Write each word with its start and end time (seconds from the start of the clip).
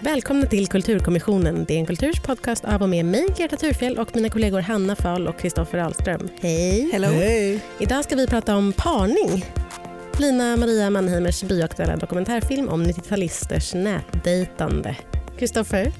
Välkomna 0.00 0.46
till 0.46 0.66
Kulturkommissionen. 0.66 1.64
Det 1.68 1.74
är 1.74 1.78
en 1.78 1.86
kulturs 1.86 2.20
podcast 2.20 2.64
av 2.64 2.82
och 2.82 2.88
med 2.88 3.04
mig, 3.04 3.26
Greta 3.38 3.56
Thurfjell 3.56 3.98
och 3.98 4.14
mina 4.14 4.28
kollegor 4.28 4.60
Hanna 4.60 4.96
Fahl 4.96 5.28
och 5.28 5.38
Kristoffer 5.38 5.78
Ahlström. 5.78 6.28
Hej! 6.40 6.90
Hello. 6.92 7.08
Hej! 7.08 7.60
Idag 7.78 8.04
ska 8.04 8.16
vi 8.16 8.26
prata 8.26 8.56
om 8.56 8.72
parning. 8.72 9.44
Lina 10.16 10.56
Maria 10.56 10.90
Mannheimers 10.90 11.42
bioaktuella 11.42 11.96
dokumentärfilm 11.96 12.68
om 12.68 12.84
90-talisters 12.84 13.74
nätdejtande. 13.76 14.96
Kristoffer, 15.38 15.92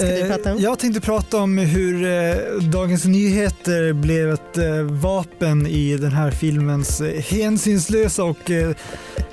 vad 0.00 0.08
ska 0.08 0.14
vi 0.14 0.20
Eh, 0.20 0.36
prata 0.36 0.52
om? 0.52 0.58
Jag 0.60 0.78
tänkte 0.78 1.00
prata 1.00 1.36
om 1.36 1.58
hur 1.58 2.04
eh, 2.04 2.34
Dagens 2.72 3.04
Nyheter 3.04 3.92
blev 3.92 4.32
ett 4.32 4.58
eh, 4.58 4.82
vapen 4.82 5.66
i 5.66 5.96
den 5.96 6.12
här 6.12 6.30
filmens 6.30 7.02
hänsynslösa 7.30 8.24
och 8.24 8.50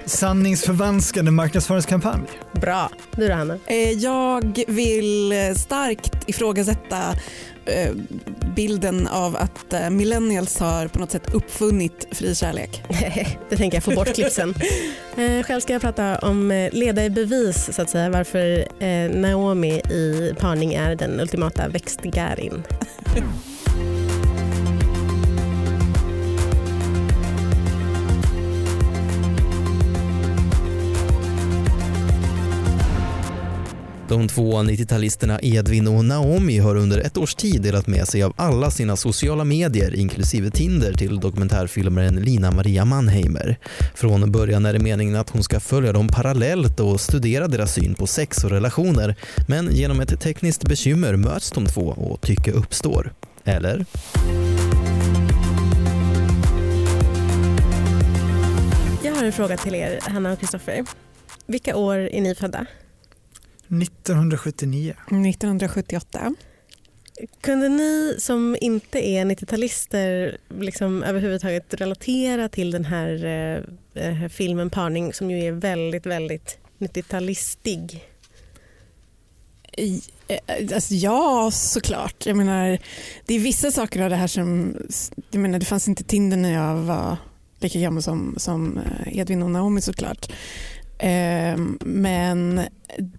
sanningsförvanskande 0.05 1.31
marknadsföringskampanj. 1.31 2.21
Bra. 2.51 2.89
Du 3.11 3.27
då 3.27 3.33
Hanna? 3.33 3.57
Jag 3.97 4.63
vill 4.67 5.33
starkt 5.57 6.29
ifrågasätta 6.29 6.97
bilden 8.55 9.07
av 9.07 9.35
att 9.35 9.73
eh, 9.73 9.89
millennials 9.89 10.59
har 10.59 10.87
på 10.87 10.99
något 10.99 11.11
sätt 11.11 11.33
uppfunnit 11.33 12.07
fri 12.11 12.35
kärlek. 12.35 12.83
det 13.49 13.57
tänker 13.57 13.77
jag 13.77 13.83
få 13.83 13.91
bort 13.91 14.13
klippsen. 14.13 14.53
Eh, 15.17 15.43
själv 15.43 15.59
ska 15.59 15.73
jag 15.73 15.81
prata 15.81 16.17
om 16.17 16.51
eh, 16.51 16.71
leda 16.71 17.05
i 17.05 17.09
bevis 17.09 17.69
så 17.73 17.81
att 17.81 17.89
säga 17.89 18.09
varför 18.09 18.67
eh, 18.79 19.09
Naomi 19.09 19.79
i 19.79 20.33
parning 20.39 20.73
är 20.73 20.95
den 20.95 21.19
ultimata 21.19 21.67
växtgärin. 21.67 22.63
De 34.13 34.27
två 34.27 34.53
90-talisterna 34.53 35.39
Edvin 35.41 35.87
och 35.87 36.05
Naomi 36.05 36.59
har 36.59 36.75
under 36.75 36.99
ett 36.99 37.17
års 37.17 37.35
tid 37.35 37.61
delat 37.61 37.87
med 37.87 38.07
sig 38.07 38.23
av 38.23 38.33
alla 38.35 38.71
sina 38.71 38.95
sociala 38.95 39.43
medier 39.43 39.95
inklusive 39.95 40.51
Tinder 40.51 40.93
till 40.93 41.19
dokumentärfilmaren 41.19 42.15
Lina 42.15 42.51
Maria 42.51 42.85
Mannheimer. 42.85 43.57
Från 43.95 44.31
början 44.31 44.65
är 44.65 44.73
det 44.73 44.79
meningen 44.79 45.15
att 45.15 45.29
hon 45.29 45.43
ska 45.43 45.59
följa 45.59 45.91
dem 45.91 46.07
parallellt 46.07 46.79
och 46.79 47.01
studera 47.01 47.47
deras 47.47 47.73
syn 47.73 47.95
på 47.95 48.07
sex 48.07 48.43
och 48.43 48.49
relationer 48.49 49.15
men 49.47 49.75
genom 49.75 49.99
ett 49.99 50.21
tekniskt 50.21 50.67
bekymmer 50.67 51.15
möts 51.15 51.51
de 51.51 51.65
två 51.65 51.81
och 51.81 52.21
tycke 52.21 52.51
uppstår. 52.51 53.13
Eller? 53.43 53.85
Jag 59.03 59.15
har 59.15 59.23
en 59.23 59.31
fråga 59.31 59.57
till 59.57 59.75
er, 59.75 59.99
Hanna 60.01 60.33
och 60.33 60.39
Kristoffer. 60.39 60.85
Vilka 61.47 61.75
år 61.75 61.97
är 61.97 62.21
ni 62.21 62.35
födda? 62.35 62.65
1979. 63.67 64.93
1978. 65.07 66.35
Kunde 67.41 67.69
ni 67.69 68.15
som 68.19 68.57
inte 68.61 69.07
är 69.07 69.25
90-talister 69.25 70.37
liksom 70.59 71.03
överhuvudtaget 71.03 71.73
relatera 71.73 72.49
till 72.49 72.71
den 72.71 72.85
här 72.85 73.25
eh, 73.95 74.03
eh, 74.23 74.29
filmen 74.29 74.69
Parning 74.69 75.13
som 75.13 75.31
ju 75.31 75.47
är 75.47 75.51
väldigt, 75.51 76.05
väldigt 76.05 76.57
90-talistig? 76.79 78.03
I- 79.77 80.01
eh, 80.27 80.37
Alltså, 80.75 80.93
ja, 80.93 81.49
såklart. 81.53 82.25
Jag 82.25 82.37
menar, 82.37 82.79
det 83.25 83.33
är 83.35 83.39
vissa 83.39 83.71
saker 83.71 84.01
av 84.01 84.09
det 84.09 84.15
här 84.15 84.27
som... 84.27 84.75
Jag 85.31 85.39
menar, 85.41 85.59
det 85.59 85.65
fanns 85.65 85.87
inte 85.87 86.03
Tinder 86.03 86.37
när 86.37 86.53
jag 86.53 86.75
var 86.75 87.17
lika 87.59 87.79
gammal 87.79 88.03
som, 88.03 88.35
som 88.37 88.77
eh, 88.77 89.17
Edvin 89.17 89.43
och 89.43 89.51
Naomi 89.51 89.81
såklart. 89.81 90.31
Eh, 90.97 91.57
Men 91.85 92.61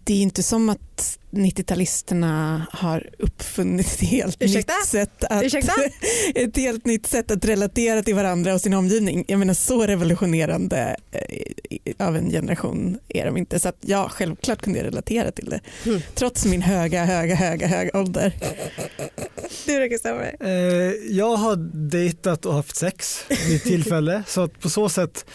det 0.04 0.12
är 0.12 0.22
inte 0.22 0.42
som 0.42 0.68
att 0.68 1.18
90-talisterna 1.30 2.62
har 2.72 3.10
uppfunnit 3.18 3.86
ett 3.86 4.00
helt, 4.00 4.42
Ursäkta? 4.42 4.72
nytt 4.72 4.86
sätt, 4.86 5.24
att, 5.24 5.42
Ursäkta? 5.44 5.72
ett 6.34 6.56
helt 6.56 6.84
nytt 6.84 7.06
sätt 7.06 7.30
att 7.30 7.44
relatera 7.44 8.02
till 8.02 8.14
varandra 8.14 8.54
och 8.54 8.60
sin 8.60 8.74
omgivning. 8.74 9.24
Jag 9.28 9.38
menar 9.38 9.54
så 9.54 9.86
revolutionerande 9.86 10.96
eh, 11.12 12.06
av 12.06 12.16
en 12.16 12.30
generation 12.30 12.98
är 13.08 13.24
de 13.24 13.36
inte. 13.36 13.58
Så 13.58 13.68
att 13.68 13.76
ja, 13.80 14.08
självklart 14.10 14.62
kunde 14.62 14.78
jag 14.78 14.86
relatera 14.86 15.30
till 15.30 15.50
det. 15.50 15.60
Mm. 15.86 16.00
Trots 16.14 16.44
min 16.46 16.62
höga, 16.62 17.04
höga, 17.04 17.34
höga, 17.34 17.66
höga 17.66 17.98
ålder. 17.98 18.34
Du 19.66 19.80
då 19.80 19.88
Kristoffer? 19.88 20.36
Eh, 20.40 20.50
jag 21.16 21.36
har 21.36 21.56
dejtat 21.90 22.46
och 22.46 22.54
haft 22.54 22.76
sex 22.76 23.24
vid 23.48 23.62
tillfälle 23.62 24.22
så 24.26 24.42
att 24.42 24.60
på 24.60 24.70
så 24.70 24.88
sätt 24.88 25.26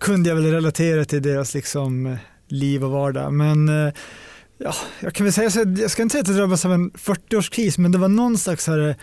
kunde 0.00 0.28
jag 0.28 0.36
väl 0.36 0.52
relatera 0.52 1.04
till 1.04 1.22
deras 1.22 1.54
liksom, 1.54 2.06
eh, 2.06 2.16
liv 2.48 2.84
och 2.84 2.90
vardag. 2.90 3.32
Men 3.32 3.68
eh, 3.68 3.92
ja, 4.58 4.74
jag 5.00 5.14
kan 5.14 5.24
väl 5.24 5.32
säga 5.32 5.50
så 5.50 5.64
jag 5.78 5.90
ska 5.90 6.02
inte 6.02 6.12
säga 6.12 6.22
att 6.22 6.28
jag 6.28 6.36
drabbas 6.36 6.64
av 6.64 6.72
en 6.72 6.90
40-årskris 6.90 7.80
men 7.80 7.92
det 7.92 7.98
var 7.98 8.08
någon 8.08 8.38
slags 8.38 8.66
här, 8.66 8.88
eh, 8.88 8.94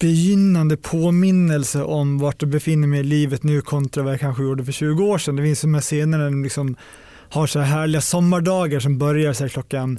begynnande 0.00 0.76
påminnelse 0.76 1.82
om 1.82 2.18
vart 2.18 2.42
jag 2.42 2.50
befinner 2.50 2.88
mig 2.88 3.00
i 3.00 3.04
livet 3.04 3.42
nu 3.42 3.60
kontra 3.60 4.02
vad 4.02 4.12
jag 4.12 4.20
kanske 4.20 4.42
gjorde 4.42 4.64
för 4.64 4.72
20 4.72 5.04
år 5.04 5.18
sedan. 5.18 5.36
Det 5.36 5.42
finns 5.42 5.60
de 5.60 5.74
här 5.74 5.80
scenerna 5.80 6.24
där 6.24 6.30
de 6.30 6.42
liksom 6.42 6.76
har 7.28 7.46
så 7.46 7.58
här 7.58 7.78
härliga 7.78 8.00
sommardagar 8.00 8.80
som 8.80 8.98
börjar 8.98 9.32
så 9.32 9.44
här 9.44 9.48
klockan 9.48 9.98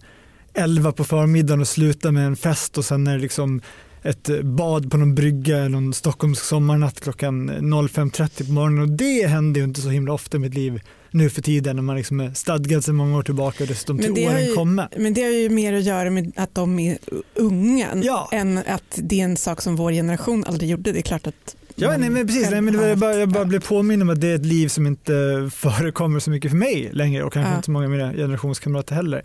11 0.53 0.91
på 0.91 1.03
förmiddagen 1.03 1.61
och 1.61 1.67
slutar 1.67 2.11
med 2.11 2.25
en 2.25 2.35
fest 2.35 2.77
och 2.77 2.85
sen 2.85 3.07
är 3.07 3.15
det 3.15 3.21
liksom 3.21 3.61
ett 4.05 4.43
bad 4.43 4.91
på 4.91 4.97
någon 4.97 5.15
brygga 5.15 5.67
någon 5.67 5.93
Stockholmsk 5.93 6.43
sommarnatt 6.43 6.99
klockan 7.01 7.49
05.30 7.51 8.45
på 8.47 8.51
morgonen 8.51 8.81
och 8.81 8.89
det 8.89 9.27
händer 9.27 9.59
ju 9.61 9.65
inte 9.65 9.81
så 9.81 9.89
himla 9.89 10.13
ofta 10.13 10.37
i 10.37 10.39
mitt 10.39 10.53
liv 10.53 10.81
nu 11.11 11.29
för 11.29 11.41
tiden 11.41 11.75
när 11.75 11.83
man 11.83 11.95
liksom 11.95 12.19
är 12.19 12.33
stadgad 12.33 12.83
sedan 12.83 12.95
många 12.95 13.17
år 13.17 13.23
tillbaka 13.23 13.63
och 13.63 13.67
dessutom 13.67 13.97
till 13.99 14.11
åren 14.11 14.45
ju- 14.45 14.53
komma. 14.53 14.89
Men 14.97 15.13
det 15.13 15.21
har 15.21 15.29
ju 15.29 15.49
mer 15.49 15.73
att 15.73 15.83
göra 15.83 16.09
med 16.09 16.31
att 16.35 16.55
de 16.55 16.79
är 16.79 16.97
unga 17.35 17.87
Ja. 18.03 18.29
än 18.31 18.57
att 18.57 18.83
det 18.95 19.19
är 19.19 19.23
en 19.23 19.37
sak 19.37 19.61
som 19.61 19.75
vår 19.75 19.91
generation 19.91 20.43
aldrig 20.47 20.69
gjorde. 20.69 20.91
Det 20.91 20.99
är 20.99 21.01
klart 21.01 21.27
att 21.27 21.55
Ja, 21.77 21.97
nej, 21.97 22.09
men 22.09 22.27
precis. 22.27 22.49
Nej, 22.51 22.61
men 22.61 22.73
jag, 22.73 22.97
bara, 22.97 23.15
jag 23.15 23.29
bara 23.29 23.45
blev 23.45 23.59
påminn 23.59 24.01
om 24.01 24.09
att 24.09 24.21
det 24.21 24.27
är 24.27 24.35
ett 24.35 24.45
liv 24.45 24.67
som 24.67 24.87
inte 24.87 25.13
förekommer 25.53 26.19
så 26.19 26.29
mycket 26.29 26.51
för 26.51 26.57
mig 26.57 26.89
längre 26.93 27.23
och 27.23 27.33
kanske 27.33 27.51
Ja. 27.51 27.55
inte 27.55 27.65
så 27.65 27.71
många 27.71 27.85
av 27.85 27.91
mina 27.91 28.13
generationskamrater 28.13 28.95
heller. 28.95 29.23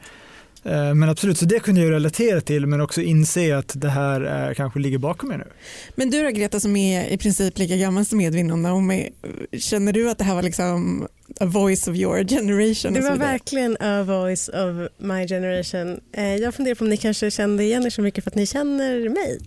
Eh, 0.65 0.94
men 0.94 1.09
absolut, 1.09 1.38
så 1.38 1.44
det 1.44 1.60
kunde 1.60 1.81
jag 1.81 1.91
relatera 1.91 2.41
till 2.41 2.66
men 2.66 2.81
också 2.81 3.03
inse 3.03 3.56
att 3.56 3.72
det 3.81 3.88
här 3.88 4.48
eh, 4.48 4.54
kanske 4.54 4.78
ligger 4.78 4.98
bakom 4.98 5.28
mig 5.28 5.38
nu. 5.38 5.47
Men 5.94 6.10
du 6.10 6.22
då 6.22 6.31
Greta 6.31 6.60
som 6.60 6.76
är 6.76 7.09
i 7.09 7.19
princip 7.19 7.59
lika 7.59 7.76
gammal 7.76 8.04
som 8.04 8.21
Edvin 8.21 8.50
och 8.50 8.59
Naomi, 8.59 9.10
känner 9.59 9.93
du 9.93 10.10
att 10.10 10.19
det 10.19 10.25
här 10.25 10.34
var 10.34 10.43
liksom 10.43 11.09
a 11.41 11.46
voice 11.46 11.91
of 11.91 11.96
your 11.96 12.24
generation? 12.24 12.94
Det 12.94 13.00
var 13.00 13.16
verkligen 13.16 13.76
a 13.80 14.02
voice 14.02 14.48
of 14.48 14.91
my 14.98 15.26
generation. 15.28 16.00
Eh, 16.12 16.36
jag 16.36 16.54
funderar 16.54 16.74
på 16.74 16.84
om 16.84 16.91
ni 16.91 16.96
kanske 16.96 17.30
kände 17.30 17.64
igen 17.64 17.86
er 17.86 17.91
så 17.91 18.02
mycket 18.02 18.24
för 18.24 18.30
att 18.30 18.34
ni 18.34 18.46
känner 18.46 19.08
mig. 19.08 19.38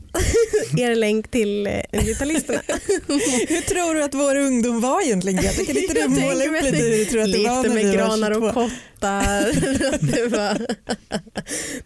er 0.77 0.95
länk 0.95 1.31
till 1.31 1.67
eh, 1.67 1.71
90-talisterna. 1.91 2.59
Hur 3.47 3.61
tror 3.61 3.95
du 3.95 4.03
att 4.03 4.13
vår 4.13 4.35
ungdom 4.35 4.81
var 4.81 5.01
egentligen 5.01 5.41
Greta? 5.41 5.66
Kan 5.66 5.77
inte 5.77 5.94
du 5.94 5.99
Jag 5.99 6.09
måla 6.21 6.45
upp 6.45 6.63
lite 6.63 6.77
hur 6.77 6.89
du 6.89 7.05
tror 7.05 7.21
att 7.21 7.31
det 7.31 7.47
var 7.47 7.63
när 7.63 7.73
med 7.73 7.94
granar 7.94 8.31
var 8.31 8.39
22? 8.39 8.47
och 8.47 8.53
kottar. 8.53 9.50
Att 9.94 10.11
det 10.11 10.27
var, 10.27 10.67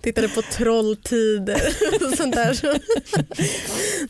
tittade 0.01 0.29
på 0.29 0.41
trolltider 0.41 1.61
och 2.05 2.17
sånt 2.17 2.35
där. 2.35 2.59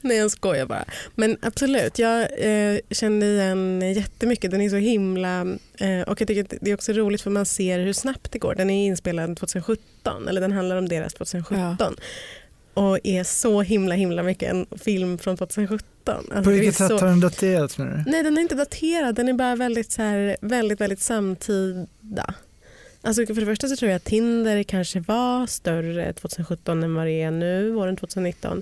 Nej 0.01 0.17
jag 0.17 0.31
skojar 0.31 0.65
bara. 0.65 0.85
Men 1.15 1.37
absolut, 1.41 1.99
jag 1.99 2.21
eh, 2.21 2.79
kände 2.91 3.25
igen 3.25 3.93
jättemycket. 3.95 4.51
Den 4.51 4.61
är 4.61 4.69
så 4.69 4.75
himla... 4.75 5.57
Eh, 5.79 6.01
och 6.01 6.21
jag 6.21 6.27
tycker 6.27 6.45
det 6.61 6.71
är 6.71 6.73
också 6.73 6.93
roligt 6.93 7.21
för 7.21 7.29
man 7.29 7.45
ser 7.45 7.79
hur 7.79 7.93
snabbt 7.93 8.31
det 8.31 8.39
går. 8.39 8.55
Den 8.55 8.69
är 8.69 8.85
inspelad 8.87 9.37
2017, 9.37 10.27
eller 10.27 10.41
den 10.41 10.51
handlar 10.51 10.75
om 10.75 10.89
deras 10.89 11.13
2017. 11.13 11.95
Och 12.73 12.99
är 13.03 13.23
så 13.23 13.61
himla 13.61 13.95
himla 13.95 14.23
mycket 14.23 14.49
en 14.51 14.65
film 14.79 15.17
från 15.17 15.37
2017. 15.37 15.87
Alltså, 16.05 16.43
På 16.43 16.49
vilket 16.49 16.75
sätt 16.75 16.87
så- 16.87 16.97
har 16.97 17.07
den 17.07 17.19
daterats 17.19 17.75
du? 17.75 17.83
Nej 18.07 18.23
den 18.23 18.37
är 18.37 18.41
inte 18.41 18.55
daterad, 18.55 19.15
den 19.15 19.27
är 19.29 19.33
bara 19.33 19.55
väldigt, 19.55 19.91
så 19.91 20.01
här, 20.01 20.37
väldigt, 20.41 20.81
väldigt 20.81 20.99
samtida. 21.01 22.33
Alltså 23.01 23.25
för 23.25 23.33
det 23.33 23.45
första 23.45 23.67
så 23.67 23.75
tror 23.75 23.91
jag 23.91 23.95
att 23.97 24.03
Tinder 24.03 24.63
kanske 24.63 24.99
var 24.99 25.47
större 25.47 26.13
2017 26.13 26.83
än 26.83 26.95
vad 26.95 27.05
det 27.05 27.21
är 27.21 27.31
nu, 27.31 27.71
våren 27.71 27.95
2019. 27.97 28.61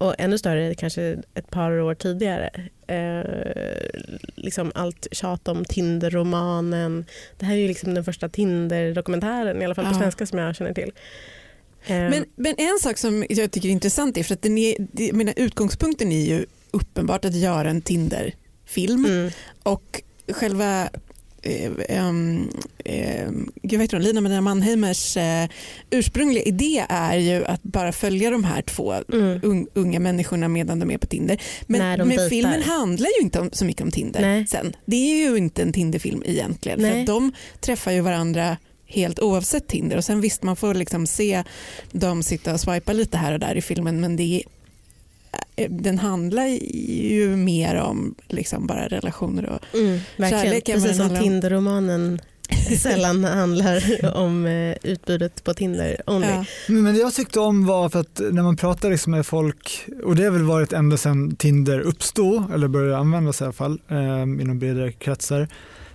Och 0.00 0.14
ännu 0.18 0.38
större 0.38 0.74
kanske 0.74 1.02
ett 1.34 1.50
par 1.50 1.72
år 1.80 1.94
tidigare. 1.94 2.50
Eh, 2.86 3.24
liksom 4.34 4.72
allt 4.74 5.06
tjat 5.12 5.48
om 5.48 5.64
Tinder-romanen. 5.64 7.04
Det 7.38 7.46
här 7.46 7.54
är 7.54 7.58
ju 7.58 7.68
liksom 7.68 7.94
den 7.94 8.04
första 8.04 8.28
Tinder-dokumentären, 8.28 9.62
i 9.62 9.64
alla 9.64 9.74
fall 9.74 9.84
på 9.84 9.90
Ja. 9.90 9.98
svenska 9.98 10.26
som 10.26 10.38
jag 10.38 10.56
känner 10.56 10.74
till. 10.74 10.92
Eh, 11.86 11.96
Men, 11.96 12.24
men 12.36 12.54
en 12.58 12.78
sak 12.80 12.98
som 12.98 13.24
jag 13.28 13.50
tycker 13.50 13.68
är 13.68 13.72
intressant 13.72 14.16
är 14.16 14.22
för 14.22 14.34
att 14.34 14.42
den 14.42 14.58
är, 14.58 14.74
det- 14.92 15.12
menar, 15.12 15.34
utgångspunkten 15.36 16.12
är 16.12 16.24
ju 16.26 16.46
uppenbart 16.70 17.24
att 17.24 17.34
göra 17.34 17.70
en 17.70 17.82
Tinder-film 17.82 19.04
mm, 19.04 19.30
och 19.62 20.02
själva 20.32 20.88
eh, 21.42 21.72
eh, 22.84 23.30
gud 23.62 23.92
hon? 23.92 24.02
Lina 24.02 24.20
Maria 24.20 24.40
Mannheimers 24.40 25.16
eh, 25.16 25.48
ursprungliga 25.90 26.42
idé 26.42 26.86
är 26.88 27.16
ju 27.16 27.44
att 27.44 27.62
bara 27.62 27.92
följa 27.92 28.30
de 28.30 28.44
här 28.44 28.62
två 28.62 28.94
Mm. 29.12 29.40
un, 29.42 29.68
unga 29.74 30.00
människorna 30.00 30.48
medan 30.48 30.78
de 30.78 30.90
är 30.90 30.98
på 30.98 31.06
Tinder. 31.06 31.42
Men, 31.66 32.08
men 32.08 32.30
filmen 32.30 32.62
handlar 32.62 33.08
ju 33.18 33.24
inte 33.24 33.40
om, 33.40 33.50
så 33.52 33.64
mycket 33.64 33.82
om 33.82 33.90
Tinder 33.90 34.20
Nej. 34.20 34.46
sen. 34.46 34.76
Det 34.84 34.96
är 34.96 35.30
ju 35.30 35.36
inte 35.36 35.62
en 35.62 35.72
Tinderfilm 35.72 36.22
egentligen. 36.26 36.80
För 36.80 36.86
Nej. 36.90 37.00
att 37.00 37.06
de 37.06 37.32
träffar 37.60 37.92
ju 37.92 38.00
varandra 38.00 38.56
helt 38.86 39.18
oavsett 39.20 39.68
Tinder 39.68 39.96
och 39.96 40.04
sen 40.04 40.20
visst 40.20 40.42
man 40.42 40.56
får 40.56 40.74
liksom 40.74 41.06
se 41.06 41.44
dem 41.92 42.22
sitta 42.22 42.52
och 42.52 42.60
swipa 42.60 42.92
lite 42.92 43.16
här 43.16 43.32
och 43.32 43.40
där 43.40 43.56
i 43.56 43.60
filmen 43.62 44.00
men 44.00 44.16
det 44.16 44.22
är, 44.22 44.42
den 45.68 45.98
handlar 45.98 46.46
ju 47.06 47.36
mer 47.36 47.74
om 47.76 48.14
liksom 48.28 48.66
bara 48.66 48.88
relationer 48.88 49.46
och 49.46 49.78
Mm, 49.78 49.98
verkligen. 50.16 50.44
Kärlek 50.44 50.64
Precis 50.64 50.96
som. 50.96 51.16
Tinderromanen 51.16 52.20
sällan 52.78 53.24
handlar 53.24 53.82
om 54.16 54.46
eh, 54.46 54.76
utbudet 54.82 55.44
på 55.44 55.54
Tinder 55.54 55.96
only. 56.06 56.26
ja. 56.28 56.44
Men 56.68 56.82
men 56.82 56.94
det 56.94 57.00
jag 57.00 57.14
tyckte 57.14 57.40
om 57.40 57.66
var 57.66 57.88
för 57.88 58.00
att 58.00 58.20
när 58.30 58.42
man 58.42 58.56
pratar 58.56 58.90
liksom 58.90 59.10
med 59.10 59.26
folk, 59.26 59.86
och 60.04 60.16
det 60.16 60.24
har 60.24 60.30
väl 60.30 60.42
varit 60.42 60.72
ända 60.72 60.96
sedan 60.96 61.36
Tinder 61.36 61.80
uppstod, 61.80 62.54
eller 62.54 62.68
började 62.68 62.96
användas 62.98 63.40
i 63.40 63.44
alla 63.44 63.52
fall, 63.52 63.80
eh, 63.88 64.22
inom 64.22 64.58
bredare 64.58 64.92
kretsar, 64.92 65.48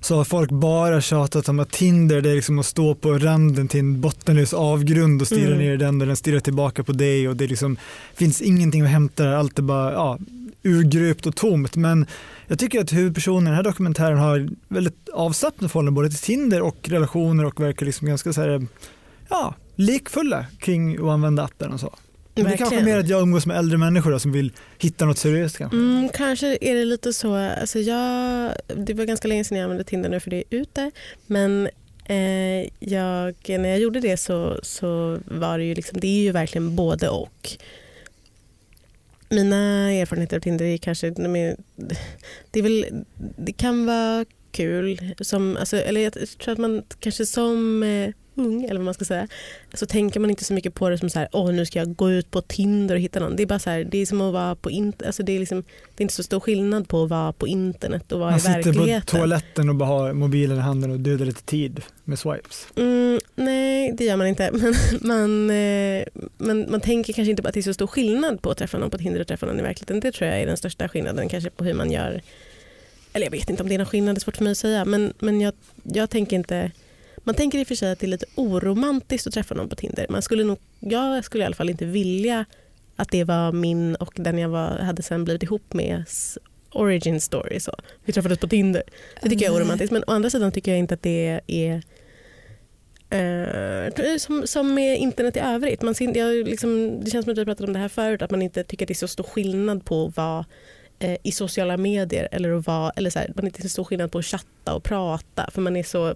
så 0.06 0.16
har 0.16 0.24
folk 0.24 0.52
bara 0.52 1.02
tjatat 1.02 1.50
om 1.50 1.60
att 1.60 1.72
Tinder 1.72 2.22
det 2.22 2.30
är 2.30 2.36
liksom 2.36 2.60
att 2.60 2.66
stå 2.66 2.96
på 2.96 3.18
randen 3.18 3.68
till 3.68 3.80
en 3.80 4.02
bottenlös 4.02 4.54
avgrund 4.54 5.22
och 5.22 5.28
stirra 5.28 5.46
Mm. 5.48 5.57
ner 5.57 5.74
i 5.74 5.78
den 5.78 6.02
och 6.02 6.07
den 6.07 6.16
stirrar 6.16 6.40
tillbaka 6.40 6.84
på 6.84 6.92
dig 6.92 7.28
och 7.30 7.36
det 7.36 7.48
liksom, 7.48 7.78
finns 8.13 8.42
ingenting 8.42 8.81
att 8.81 8.90
hämta 8.90 9.24
där, 9.24 9.34
allt 9.34 9.60
är 9.60 9.63
bara 9.63 9.94
ja, 9.94 10.19
urgröpt 10.63 11.25
och 11.25 11.36
tomt. 11.36 11.75
Men 11.75 12.06
jag 12.48 12.60
tycker 12.60 12.81
att 12.81 12.94
huvudpersonen 12.94 13.44
i 13.44 13.50
den 13.50 13.56
här 13.56 13.63
dokumentären 13.63 14.18
har 14.18 14.50
väldigt 14.68 15.10
avslappnat 15.13 15.72
förhållande 15.72 15.96
både 15.96 16.10
till 16.10 16.19
Tinder 16.19 16.62
och 16.62 16.90
relationer 16.90 17.46
och 17.46 17.60
verkar 17.60 17.86
liksom 17.86 18.07
ganska 18.07 18.34
så 18.34 18.42
här, 18.42 18.68
ja, 19.30 19.56
lekfulla 19.75 20.46
kring 20.60 20.96
att 20.96 21.04
använda 21.04 21.44
appen 21.44 21.72
och 21.72 21.80
så. 21.80 21.94
Det 22.36 22.42
är 22.42 22.58
kanske 22.58 22.84
mer 22.84 22.98
att 22.98 23.10
jag 23.10 23.22
umgås 23.22 23.46
med 23.46 23.58
äldre 23.58 23.78
människor 23.78 24.12
då, 24.12 24.20
som 24.20 24.32
vill 24.32 24.52
hitta 24.80 25.06
något 25.06 25.18
seriöst 25.18 25.58
kanske. 25.58 25.78
Mm, 25.78 26.10
kanske 26.10 26.58
är 26.62 26.76
det 26.76 26.86
lite 26.86 27.14
så. 27.14 27.36
Alltså 27.36 27.80
jag, 27.80 28.52
det 28.68 28.94
var 28.94 29.06
ganska 29.06 29.28
länge 29.28 29.44
sedan 29.44 29.58
jag 29.58 29.64
använde 29.64 29.84
Tinder 29.84 30.10
nu 30.10 30.20
för 30.20 30.30
det 30.30 30.38
är 30.38 30.44
ute. 30.50 30.92
Men 31.26 31.70
eh, 32.06 32.70
jag, 32.80 33.36
när 33.48 33.70
jag 33.70 33.80
gjorde 33.80 34.00
det 34.00 34.18
så, 34.18 34.60
så 34.64 35.20
var 35.26 35.58
det 35.58 35.64
ju 35.64 35.76
liksom, 35.76 36.00
det 36.00 36.08
är 36.08 36.24
ju 36.24 36.32
verkligen 36.32 36.76
både 36.76 37.10
och. 37.10 37.50
Mina 39.30 39.92
erfarenheter 39.92 40.38
av 40.38 40.42
Tinder 40.42 40.66
är 40.66 40.78
kanske, 40.78 41.10
det, 41.10 42.60
är 42.60 42.64
väl, 42.64 42.86
det 43.38 43.54
kan 43.54 43.86
vara 43.86 44.26
kul. 44.52 45.16
Som, 45.22 45.58
alltså, 45.58 45.78
eller 45.78 46.02
jag 46.02 46.14
tror 46.14 46.52
att 46.52 46.58
man 46.58 46.84
kanske 47.00 47.26
som 47.26 47.84
eh, 47.84 48.10
ung, 48.36 48.64
eller 48.64 48.76
vad 48.76 48.86
man 48.86 48.94
ska 48.94 49.06
säga, 49.06 49.28
så 49.74 49.86
tänker 49.86 50.20
man 50.20 50.30
inte 50.30 50.44
så 50.44 50.54
mycket 50.54 50.74
på 50.74 50.90
det 50.90 50.98
som 50.98 51.10
så 51.10 51.20
här, 51.20 51.28
åh 51.32 51.52
nu 51.52 51.66
ska 51.66 51.80
jag 51.80 51.96
gå 51.96 52.12
ut 52.12 52.32
på 52.32 52.42
Tinder 52.42 52.96
och 52.96 53.02
hitta 53.02 53.20
någon. 53.20 53.36
Det 53.36 53.44
är 53.44 53.48
bara 53.48 53.60
så 53.60 53.70
här, 53.70 53.84
det 53.84 53.98
är 53.98 54.06
som 54.06 54.22
att 54.22 54.34
vara 54.34 54.56
på 54.56 54.72
internet. 54.72 55.06
Alltså 55.08 55.24
det, 55.24 55.36
är 55.36 55.40
liksom, 55.40 55.62
det 55.96 56.02
är 56.02 56.04
inte 56.04 56.14
så 56.14 56.24
stor 56.24 56.40
skillnad 56.40 56.88
på 56.88 57.04
att 57.04 57.10
vara 57.10 57.34
på 57.34 57.48
internet 57.48 58.12
och 58.12 58.20
vara 58.20 58.30
Man 58.30 58.38
i 58.38 58.42
sitter 58.42 58.62
på 58.62 58.70
verkligheten. 58.70 59.20
toaletten 59.20 59.70
och 59.70 59.76
bara 59.76 59.90
har 59.90 60.14
mobilen 60.14 60.58
i 60.58 60.62
handen 60.62 60.92
och 60.92 61.00
dödar 61.00 61.26
lite 61.26 61.44
tid 61.44 61.82
med 62.04 62.20
swipes. 62.20 62.68
Mm, 62.76 63.20
nej, 63.36 63.94
det 63.98 64.06
gör 64.06 64.16
man 64.16 64.28
inte. 64.28 64.52
Men 64.54 64.76
man, 65.02 65.50
eh, 65.50 66.04
man, 66.38 66.72
man 66.72 66.81
tänker 66.81 67.14
kanske 67.14 67.30
inte 67.30 67.42
på 67.42 67.48
att 67.48 67.54
det 67.54 67.60
är 67.60 67.62
så 67.62 67.74
stor 67.74 67.88
skillnad 67.88 68.42
på 68.42 68.52
att 68.52 68.58
träffa 68.58 68.78
någon 68.78 68.90
på 68.90 68.98
Tinder 68.98 69.22
och 69.22 69.28
träffa 69.28 69.46
någon 69.46 69.60
i 69.60 69.62
verkligheten. 69.62 70.00
Det 70.00 70.12
tror 70.12 70.30
jag 70.30 70.42
är 70.42 70.46
den 70.46 70.58
största 70.58 70.88
skillnaden 70.90 71.30
kanske 71.30 71.50
på 71.50 71.64
hur 71.64 71.74
man 71.74 71.92
gör. 71.92 72.22
Eller 73.14 73.26
jag 73.26 73.31
vet 73.31 73.50
inte 73.50 73.64
om 73.64 73.70
det 73.70 73.76
är 73.76 73.78
någon 73.78 73.88
skillnad, 73.88 74.16
det 74.16 74.20
är 74.20 74.22
svårt 74.22 74.38
för 74.38 74.44
mig 74.44 74.52
att 74.52 74.58
säga. 74.58 74.86
Men, 74.86 75.14
men 75.20 75.42
jag, 75.42 75.54
jag 75.84 76.10
tänker 76.10 76.36
inte... 76.36 76.72
Man 77.25 77.36
tänker 77.36 77.60
i 77.60 77.63
och 77.63 77.68
för 77.68 77.75
sig 77.75 77.92
att 77.92 78.00
det 78.00 78.06
är 78.06 78.10
lite 78.10 78.25
oromantiskt 78.36 79.27
att 79.27 79.33
träffa 79.33 79.56
någon 79.56 79.69
på 79.69 79.75
Tinder. 79.75 80.06
Man 80.10 80.22
skulle 80.22 80.44
nog, 80.44 80.57
jag 80.80 81.25
skulle 81.25 81.44
i 81.44 81.45
alla 81.45 81.56
fall 81.56 81.69
inte 81.69 81.86
vilja 81.86 82.45
att 82.95 83.12
det 83.12 83.24
var 83.24 83.51
min 83.51 83.95
och 83.95 84.13
den 84.16 84.38
jag 84.38 84.50
var, 84.50 84.77
hade 84.77 85.04
sen 85.04 85.24
blivit 85.24 85.44
ihop 85.44 85.74
med 85.74 86.04
origin 86.72 87.22
story. 87.22 87.60
Så. 87.60 87.75
Vi 88.06 88.13
träffades 88.13 88.39
på 88.39 88.48
Tinder. 88.48 88.83
Det 89.22 89.30
tycker 89.30 89.45
jag 89.45 89.50
är 89.50 89.60
Nej. 89.60 89.62
oromantiskt. 89.62 89.92
Men 89.92 90.04
å 90.07 90.12
andra 90.12 90.30
sidan 90.30 90.51
tycker 90.51 90.72
jag 90.72 90.80
inte 90.80 90.94
att 90.94 91.01
det 91.01 91.42
är 91.48 91.83
eh, 93.10 94.18
som, 94.18 94.48
som 94.48 94.74
med 94.74 95.00
internet 95.00 95.38
i 95.38 95.39
övrigt. 95.39 95.81
Man, 95.81 95.95
ser- 95.95 96.18
jag, 96.18 96.48
liksom, 96.48 97.00
det 97.04 97.12
känns 97.12 97.25
som 97.25 97.31
att 97.31 97.38
vi 97.38 97.45
pratade 97.45 97.68
om 97.68 97.74
det 97.74 97.80
här 97.80 97.89
förut, 97.89 98.21
att 98.21 98.31
man 98.31 98.42
inte 98.42 98.63
tycker 98.63 98.86
att 98.86 98.88
det 98.88 98.94
är 98.94 98.95
så 98.95 99.07
stor 99.07 99.24
skillnad 99.24 99.86
på 99.86 100.07
vara 100.07 100.45
eh, 101.00 101.18
i 101.24 101.31
sociala 101.31 101.77
medier 101.77 102.27
eller 102.31 102.51
att 102.51 102.68
vara, 102.68 102.92
eller 102.95 103.09
så 103.09 103.19
här, 103.19 103.31
man 103.36 103.45
är 103.45 103.47
inte 103.47 103.62
så 103.62 103.69
stor 103.69 103.83
skillnad 103.83 104.12
på 104.12 104.18
att 104.18 104.25
chatta 104.25 104.74
och 104.74 104.83
prata. 104.83 105.50
För 105.51 105.62
man 105.62 105.75
är 105.75 105.83
så, 105.83 106.07
eh, 106.09 106.15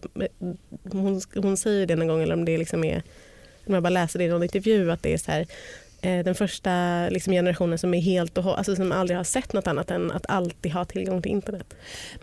hon, 0.91 1.21
hon 1.35 1.57
säger 1.57 1.85
det 1.85 1.95
någon 1.95 2.07
gång, 2.07 2.21
eller 2.21 2.33
om 2.33 2.45
det 2.45 2.57
liksom 2.57 2.83
är, 2.83 3.03
om 3.67 3.73
jag 3.73 3.83
bara 3.83 3.89
läser 3.89 4.19
det 4.19 4.25
i 4.25 4.27
någon 4.27 4.43
intervju, 4.43 4.91
att 4.91 5.03
det 5.03 5.13
är 5.13 5.17
så 5.17 5.31
här, 5.31 5.45
eh, 6.01 6.23
den 6.23 6.35
första 6.35 7.05
liksom, 7.09 7.33
generationen 7.33 7.77
som 7.77 7.93
är 7.93 8.01
helt 8.01 8.37
och 8.37 8.57
alltså 8.57 8.75
som 8.75 8.91
aldrig 8.91 9.17
har 9.17 9.23
sett 9.23 9.53
något 9.53 9.67
annat 9.67 9.91
än 9.91 10.11
att 10.11 10.25
alltid 10.29 10.71
ha 10.71 10.85
tillgång 10.85 11.21
till 11.21 11.31
internet. 11.31 11.73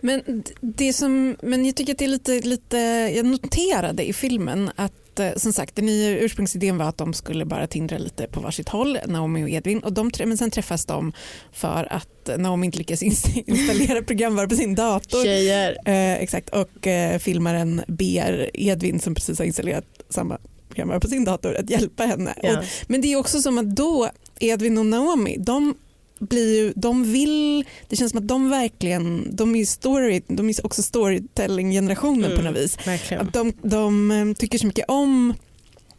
Men, 0.01 0.43
det 0.61 0.93
som, 0.93 1.37
men 1.41 1.65
jag 1.65 1.75
tycker 1.75 1.93
att 1.93 1.99
det 1.99 2.05
är 2.05 2.09
lite, 2.09 2.31
lite, 2.31 2.77
jag 3.15 3.25
noterade 3.25 4.09
i 4.09 4.13
filmen 4.13 4.71
att 4.75 4.93
eh, 5.19 5.33
som 5.35 5.53
sagt 5.53 5.75
den 5.75 5.85
nya 5.85 6.09
ursprungsidén 6.19 6.77
var 6.77 6.85
att 6.85 6.97
de 6.97 7.13
skulle 7.13 7.45
bara 7.45 7.67
tindra 7.67 7.97
lite 7.97 8.27
på 8.27 8.39
varsitt 8.39 8.69
håll, 8.69 8.97
Naomi 9.07 9.43
och 9.43 9.49
Edvin. 9.49 9.79
Och 9.79 9.93
de, 9.93 10.11
men 10.25 10.37
sen 10.37 10.51
träffas 10.51 10.85
de 10.85 11.13
för 11.51 11.87
att 11.93 12.29
Naomi 12.37 12.65
inte 12.65 12.77
lyckas 12.77 13.03
inst- 13.03 13.43
installera 13.45 14.01
programvara 14.01 14.47
på 14.47 14.55
sin 14.55 14.75
dator. 14.75 15.23
Tjejer. 15.23 15.77
Eh, 15.85 16.13
exakt, 16.13 16.49
och 16.49 16.87
eh, 16.87 17.19
filmaren 17.19 17.81
ber 17.87 18.49
Edvin 18.53 18.99
som 18.99 19.15
precis 19.15 19.39
har 19.39 19.45
installerat 19.45 19.85
samma 20.09 20.37
programvara 20.67 20.99
på 20.99 21.07
sin 21.07 21.25
dator 21.25 21.55
att 21.55 21.69
hjälpa 21.69 22.03
henne. 22.03 22.33
Ja. 22.43 22.59
Och, 22.59 22.65
men 22.87 23.01
det 23.01 23.13
är 23.13 23.15
också 23.15 23.41
som 23.41 23.57
att 23.57 23.75
då, 23.75 24.09
Edvin 24.39 24.77
och 24.77 24.85
Naomi, 24.85 25.37
de 25.39 25.75
blir 26.19 26.55
ju, 26.57 26.73
de 26.75 27.11
vill, 27.11 27.65
det 27.87 27.95
känns 27.95 28.11
som 28.11 28.17
att 28.19 28.27
de 28.27 28.49
verkligen, 28.49 29.35
de 29.35 29.55
är 29.55 29.59
ju 29.59 29.65
story, 29.65 30.21
de 30.27 30.49
är 30.49 30.65
också 30.65 30.83
storytelling-generationen 30.83 32.31
på 32.31 32.39
Mm. 32.41 32.45
något 32.53 32.61
vis. 32.63 32.77
Verkligen. 32.87 33.27
Att 33.27 33.33
de, 33.33 33.53
de 33.61 34.11
eh, 34.11 34.33
tycker 34.33 34.57
så 34.57 34.67
mycket 34.67 34.85
om 34.87 35.33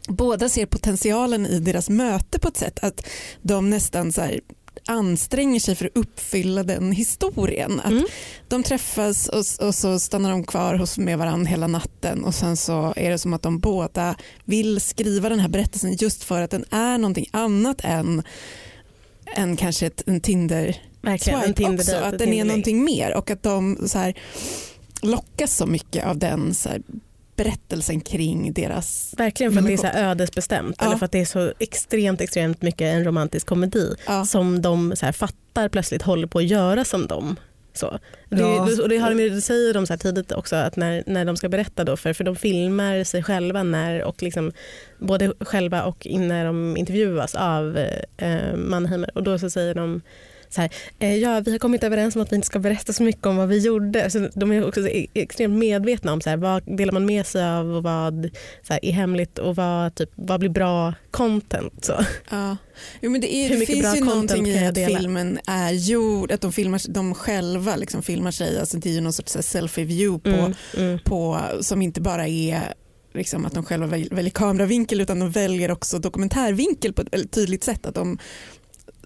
Båda 0.07 0.49
ser 0.49 0.65
potentialen 0.65 1.45
i 1.45 1.59
deras 1.59 1.89
möte 1.89 2.39
på 2.39 2.47
ett 2.47 2.57
sätt 2.57 2.79
att 2.81 3.05
de 3.41 3.69
nästan 3.69 4.11
så 4.13 4.21
här 4.21 4.39
anstränger 4.87 5.59
sig 5.59 5.75
för 5.75 5.85
att 5.85 5.97
uppfylla 5.97 6.63
den 6.63 6.91
historien. 6.91 7.79
Att 7.79 7.91
Mm. 7.91 8.05
De 8.47 8.63
träffas 8.63 9.27
och, 9.29 9.67
och 9.67 9.75
så 9.75 9.99
stannar 9.99 10.31
de 10.31 10.43
kvar 10.43 10.75
hos, 10.75 10.97
med 10.97 11.17
varandra 11.17 11.49
hela 11.49 11.67
natten 11.67 12.23
och 12.23 12.35
sen 12.35 12.57
så 12.57 12.93
är 12.95 13.09
det 13.09 13.17
som 13.17 13.33
att 13.33 13.41
de 13.41 13.59
båda 13.59 14.15
vill 14.45 14.81
skriva 14.81 15.29
den 15.29 15.39
här 15.39 15.49
berättelsen 15.49 15.95
just 15.95 16.23
för 16.23 16.41
att 16.41 16.51
den 16.51 16.65
är 16.71 16.97
någonting 16.97 17.27
annat 17.31 17.81
än, 17.83 18.23
än 19.35 19.57
kanske 19.57 19.85
ett, 19.85 20.03
en 20.07 20.21
Tinder 20.21 20.81
Verkligen. 21.01 21.39
En 21.39 21.45
swipe 21.45 21.63
Tinder 21.63 21.83
också. 21.83 21.95
Att 21.95 22.19
den 22.19 22.33
är 22.33 22.45
någonting 22.45 22.83
mer 22.83 23.17
och 23.17 23.31
att 23.31 23.43
de 23.43 23.87
så 23.87 23.97
här, 23.97 24.13
lockas 25.01 25.57
så 25.57 25.65
mycket 25.65 26.05
av 26.05 26.17
den 26.17 26.53
så 26.53 26.69
här, 26.69 26.81
berättelsen 27.35 28.01
kring 28.01 28.53
deras 28.53 29.13
Verkligen 29.17 29.53
för 29.53 29.59
att 29.59 29.65
det 29.67 29.73
är 29.73 29.77
så 29.77 29.87
ödesbestämt 29.87 30.75
Ja. 30.79 30.85
eller 30.85 30.97
för 30.97 31.05
att 31.05 31.11
det 31.11 31.19
är 31.19 31.25
så 31.25 31.53
extremt 31.59 32.21
extremt 32.21 32.61
mycket 32.61 32.81
en 32.81 33.03
romantisk 33.03 33.47
komedi 33.47 33.95
ja. 34.07 34.25
som 34.25 34.61
de 34.61 34.93
så 34.95 35.05
här 35.05 35.13
fattar 35.13 35.69
plötsligt 35.69 36.01
håller 36.01 36.27
på 36.27 36.39
att 36.39 36.45
göra 36.45 36.85
som 36.85 37.07
dem. 37.07 37.35
Så. 37.73 37.99
Det, 38.29 38.41
Ja. 38.41 38.81
och 38.81 38.89
det, 38.89 38.97
har 38.97 39.15
de, 39.15 39.29
det 39.29 39.41
säger 39.41 39.73
de 39.73 39.87
så 39.87 39.93
här 39.93 39.97
tidigt 39.97 40.31
också 40.31 40.55
att 40.55 40.75
när, 40.75 41.03
när 41.05 41.25
de 41.25 41.37
ska 41.37 41.49
berätta 41.49 41.83
då 41.83 41.97
för, 41.97 42.13
för 42.13 42.23
de 42.23 42.35
filmar 42.35 43.03
sig 43.03 43.23
själva 43.23 43.63
när 43.63 44.03
och 44.03 44.23
liksom 44.23 44.51
både 44.97 45.33
själva 45.39 45.83
och 45.83 46.07
när 46.09 46.45
de 46.45 46.77
intervjuas 46.77 47.35
av 47.35 47.77
eh, 48.17 48.55
Mannheimer 48.55 49.11
och 49.17 49.23
då 49.23 49.39
så 49.39 49.49
säger 49.49 49.73
de 49.75 50.01
så 50.49 50.61
här, 50.61 50.69
eh, 50.99 51.15
ja, 51.15 51.39
vi 51.39 51.51
har 51.51 51.59
kommit 51.59 51.83
överens 51.83 52.15
om 52.15 52.21
att 52.21 52.31
vi 52.31 52.35
inte 52.35 52.45
ska 52.45 52.59
berätta 52.59 52.93
så 52.93 53.03
mycket 53.03 53.25
om 53.25 53.37
vad 53.37 53.47
vi 53.47 53.57
gjorde. 53.57 54.09
Så 54.09 54.29
de 54.35 54.51
är 54.51 54.67
också 54.67 54.81
så 54.81 54.87
e- 54.87 55.07
extremt 55.13 55.57
medvetna 55.57 56.13
om 56.13 56.21
så 56.21 56.29
här, 56.29 56.37
vad 56.37 56.77
delar 56.77 56.93
man 56.93 57.05
med 57.05 57.25
sig 57.25 57.43
av 57.45 57.75
och 57.75 57.83
vad 57.83 58.29
så 58.67 58.73
här, 58.73 58.85
är 58.85 58.91
hemligt 58.91 59.39
och 59.39 59.55
vad, 59.55 59.95
typ, 59.95 60.09
vad 60.15 60.39
blir 60.39 60.49
bra 60.49 60.93
content. 61.11 61.85
Så. 61.85 62.05
Ja. 62.29 62.57
Jo, 63.01 63.11
men 63.11 63.21
det, 63.21 63.35
är, 63.35 63.43
Hur 63.43 63.53
det 63.53 63.59
mycket 63.59 63.75
finns 63.75 63.85
bra 63.85 63.95
ju 63.95 64.01
content 64.01 64.29
någonting 64.31 64.47
i 64.47 64.63
jag 64.63 64.67
att 64.87 64.91
filmen 64.97 65.39
är 65.47 65.71
gjord, 65.71 66.31
att 66.31 66.41
de, 66.41 66.51
filmar, 66.51 66.81
de 66.91 67.13
själva 67.13 67.75
liksom 67.75 68.01
filmar 68.01 68.31
sig, 68.31 68.59
alltså 68.59 68.77
det 68.77 68.89
är 68.89 68.93
ju 68.93 69.01
någon 69.01 69.13
sorts 69.13 69.35
selfie-view 69.37 70.19
på, 70.19 70.29
Mm, 70.29 70.53
mm. 70.77 70.99
på, 71.05 71.39
som 71.61 71.81
inte 71.81 72.01
bara 72.01 72.27
är 72.27 72.73
liksom 73.13 73.45
att 73.45 73.53
de 73.53 73.63
själva 73.65 73.87
väl- 73.87 74.09
väljer 74.11 74.31
kameravinkel 74.31 75.01
utan 75.01 75.19
de 75.19 75.31
väljer 75.31 75.71
också 75.71 75.99
dokumentärvinkel 75.99 76.93
på 76.93 77.01
ett 77.01 77.13
väldigt 77.13 77.31
tydligt 77.31 77.63
sätt. 77.63 77.85
Att 77.85 77.95
de, 77.95 78.17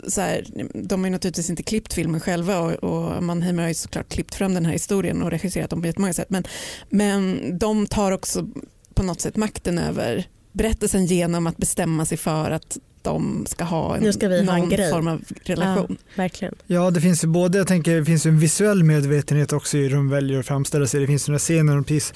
så 0.07 0.21
här, 0.21 0.45
de 0.73 0.99
har 0.99 1.07
ju 1.07 1.11
naturligtvis 1.11 1.49
inte 1.49 1.63
klippt 1.63 1.93
filmen 1.93 2.19
själva 2.19 2.59
och, 2.59 2.73
och 2.73 3.23
Mannheimer 3.23 3.63
har 3.63 3.69
ju 3.69 3.75
såklart 3.75 4.09
klippt 4.09 4.35
fram 4.35 4.53
den 4.53 4.65
här 4.65 4.73
historien 4.73 5.21
och 5.21 5.31
regisserat 5.31 5.69
dem 5.69 5.81
på 5.81 5.87
jättemånga 5.87 6.13
sätt 6.13 6.29
men, 6.29 6.43
men 6.89 7.39
de 7.59 7.87
tar 7.87 8.11
också 8.11 8.47
på 8.93 9.03
något 9.03 9.21
sätt 9.21 9.35
makten 9.35 9.77
över 9.77 10.27
berättelsen 10.51 11.05
genom 11.05 11.47
att 11.47 11.57
bestämma 11.57 12.05
sig 12.05 12.17
för 12.17 12.51
att 12.51 12.77
de 13.01 13.45
ska 13.47 13.63
ha 13.63 13.97
en, 13.97 14.13
ska 14.13 14.27
vi 14.27 14.45
ha 14.45 14.53
en 14.55 14.59
någon 14.59 14.69
grej. 14.69 14.91
form 14.91 15.07
av 15.07 15.21
relation. 15.43 15.97
Verkligen. 16.15 16.55
Ja, 16.67 16.91
det 16.91 17.01
finns 17.01 17.23
ju 17.23 17.27
både, 17.27 17.57
jag 17.57 17.67
tänker, 17.67 17.95
det 17.95 18.05
finns 18.05 18.25
ju 18.25 18.29
en 18.29 18.39
visuell 18.39 18.83
medvetenhet 18.83 19.53
också 19.53 19.77
i 19.77 19.81
hur 19.81 19.95
de 19.95 20.09
väljer 20.09 20.39
att 20.39 20.45
framställa 20.45 20.87
sig. 20.87 20.99
Det 21.01 21.07
finns 21.07 21.27
några 21.27 21.39
scener 21.39 21.75
de 21.75 21.83
precis 21.83 22.13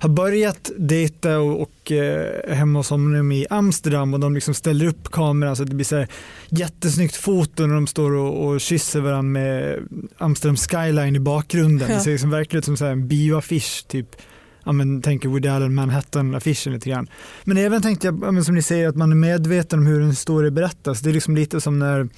har 0.00 0.08
börjat 0.08 0.70
dejta 0.78 1.38
och, 1.38 1.62
och 1.62 1.92
eh, 1.92 2.54
hemma 2.54 2.78
hos 2.78 2.90
honom 2.90 3.32
i 3.32 3.46
Amsterdam 3.50 4.14
och 4.14 4.20
de 4.20 4.34
liksom 4.34 4.54
ställer 4.54 4.86
upp 4.86 5.10
kameran 5.10 5.56
så 5.56 5.62
att 5.62 5.68
det 5.68 5.74
blir 5.74 5.84
så 5.84 5.96
här 5.96 6.08
jättesnyggt 6.48 7.16
foto 7.16 7.66
när 7.66 7.74
de 7.74 7.86
står 7.86 8.12
och, 8.12 8.46
och 8.46 8.60
kysser 8.60 9.00
varandra 9.00 9.22
med 9.22 9.78
Amsterdam 10.18 10.56
skyline 10.56 11.16
i 11.16 11.20
bakgrunden. 11.20 11.90
Ja. 11.90 11.96
Det 11.96 12.00
ser 12.00 12.10
liksom 12.10 12.30
verkligen 12.30 12.58
ut 12.58 12.64
som 12.64 12.76
så 12.76 12.84
en 12.84 13.08
bioaffisch 13.08 13.84
typ. 13.88 14.08
Ja, 14.64 14.72
men, 14.72 15.02
tänker 15.02 15.28
Woody 15.28 15.48
Allen 15.48 15.74
Manhattan-affischen 15.74 16.72
lite 16.72 16.90
grann. 16.90 17.08
Men 17.44 17.56
även 17.56 17.82
tänkte 17.82 18.06
jag, 18.06 18.36
ja, 18.36 18.42
som 18.42 18.54
ni 18.54 18.62
säger, 18.62 18.88
att 18.88 18.96
man 18.96 19.12
är 19.12 19.16
medveten 19.16 19.78
om 19.78 19.86
hur 19.86 20.02
en 20.02 20.14
story 20.14 20.50
berättas. 20.50 21.00
Det 21.00 21.10
är 21.10 21.14
liksom 21.14 21.36
lite 21.36 21.60
som 21.60 21.78
när 21.78 22.08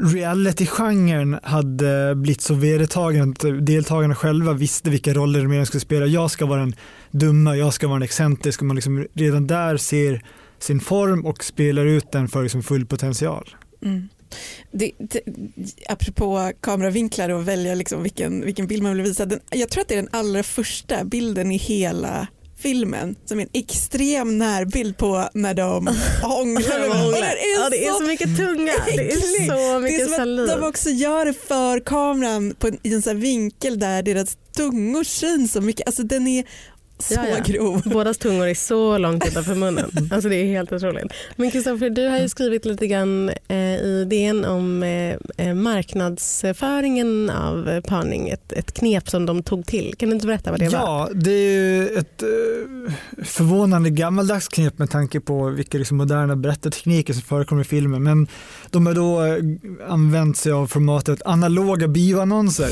reality-genren 0.00 1.38
hade 1.42 2.14
blivit 2.14 2.40
så 2.40 2.54
vedertagen 2.54 3.30
att 3.30 3.66
deltagarna 3.66 4.14
själva 4.14 4.52
visste 4.52 4.90
vilka 4.90 5.14
roller 5.14 5.58
de 5.58 5.66
skulle 5.66 5.80
spela. 5.80 6.06
Jag 6.06 6.30
ska 6.30 6.46
vara 6.46 6.60
den 6.60 6.74
dumma, 7.10 7.56
jag 7.56 7.74
ska 7.74 7.88
vara 7.88 7.98
den 7.98 8.04
excentriska. 8.04 8.64
Man 8.64 8.76
liksom 8.76 9.06
redan 9.14 9.46
där 9.46 9.76
ser 9.76 10.24
sin 10.58 10.80
form 10.80 11.26
och 11.26 11.44
spelar 11.44 11.86
ut 11.86 12.12
den 12.12 12.28
för 12.28 12.42
liksom 12.42 12.62
full 12.62 12.86
potential. 12.86 13.48
Mm. 13.82 14.08
Det, 14.72 14.92
det, 14.98 15.20
apropå 15.88 16.52
kameravinklar 16.60 17.28
och 17.28 17.48
välja 17.48 17.74
liksom 17.74 18.02
vilken, 18.02 18.44
vilken 18.44 18.66
bild 18.66 18.82
man 18.82 18.96
vill 18.96 19.02
visa. 19.02 19.26
Den, 19.26 19.40
jag 19.50 19.68
tror 19.68 19.82
att 19.82 19.88
det 19.88 19.94
är 19.94 20.02
den 20.02 20.12
allra 20.12 20.42
första 20.42 21.04
bilden 21.04 21.52
i 21.52 21.56
hela 21.56 22.26
filmen 22.58 23.16
som 23.24 23.38
är 23.38 23.42
en 23.42 23.48
extrem 23.52 24.38
närbild 24.38 24.96
på 24.96 25.28
när 25.34 25.54
de 25.54 25.86
hånglar. 26.22 26.62
den 26.80 26.92
är 27.22 27.62
Ja, 27.62 27.70
det 27.70 27.86
är 27.86 27.92
så 27.92 27.98
så 27.98 28.04
mycket 28.04 28.36
tunga. 28.36 28.72
Det 28.86 29.10
är 29.12 29.16
så 29.46 29.52
Det 29.52 29.62
är 29.62 29.80
mycket 29.80 30.06
som 30.08 30.16
saliv. 30.16 30.50
att 30.50 30.60
de 30.60 30.66
också 30.68 30.90
gör 30.90 31.24
det 31.24 31.32
för 31.32 31.80
kameran 31.80 32.54
på 32.58 32.66
en, 32.68 32.78
i 32.82 32.94
en 32.94 33.02
här 33.06 33.14
vinkel 33.14 33.78
där 33.78 34.02
deras 34.02 34.36
tungor 34.56 35.04
syns 35.04 35.52
så 35.52 35.60
mycket. 35.60 35.86
Alltså 35.86 36.02
den 36.02 36.26
är 36.26 36.44
så 36.98 37.14
Ja, 37.14 37.26
ja. 37.28 37.42
grov. 37.44 37.82
Bådas 37.84 38.18
tungor 38.18 38.46
är 38.46 38.54
så 38.54 38.98
långt 38.98 39.26
utanför 39.26 39.54
munnen. 39.54 39.90
Alltså 40.10 40.28
det 40.28 40.36
är 40.36 40.44
helt 40.44 40.72
otroligt. 40.72 41.12
Men 41.36 41.50
Kristoffer, 41.50 41.90
du 41.90 42.08
har 42.08 42.18
ju 42.18 42.28
skrivit 42.28 42.64
lite 42.64 42.86
grann 42.86 43.30
eh, 43.48 43.56
i 43.58 44.06
DN 44.10 44.44
om 44.44 44.82
eh, 44.82 45.16
eh, 45.36 45.54
marknadsföringen 45.54 47.30
av 47.30 47.68
eh, 47.68 47.80
parning, 47.80 48.28
ett, 48.28 48.52
ett 48.52 48.72
knep 48.72 49.10
som 49.10 49.26
de 49.26 49.42
tog 49.42 49.66
till. 49.66 49.94
Kan 49.98 50.08
du 50.08 50.14
inte 50.14 50.26
berätta 50.26 50.50
vad 50.50 50.60
det 50.60 50.68
var? 50.68 50.78
Ja, 50.78 51.08
det 51.14 51.30
är 51.30 51.52
ju 51.52 51.88
ett 51.88 52.22
eh, 52.22 52.28
förvånande 53.24 53.90
gammaldags 53.90 54.48
knep 54.48 54.78
med 54.78 54.90
tanke 54.90 55.20
på 55.20 55.48
vilka 55.48 55.78
liksom 55.78 55.96
moderna 55.96 56.36
berättartekniker 56.36 57.12
som 57.12 57.22
förekommer 57.22 57.62
i 57.62 57.64
filmen. 57.64 58.02
Men 58.02 58.26
de 58.70 58.86
har 58.86 58.94
då 58.94 59.24
eh, 59.24 59.92
använt 59.92 60.36
sig 60.36 60.52
av 60.52 60.66
formatet 60.66 61.22
analoga 61.24 61.88
bioannonser 61.88 62.68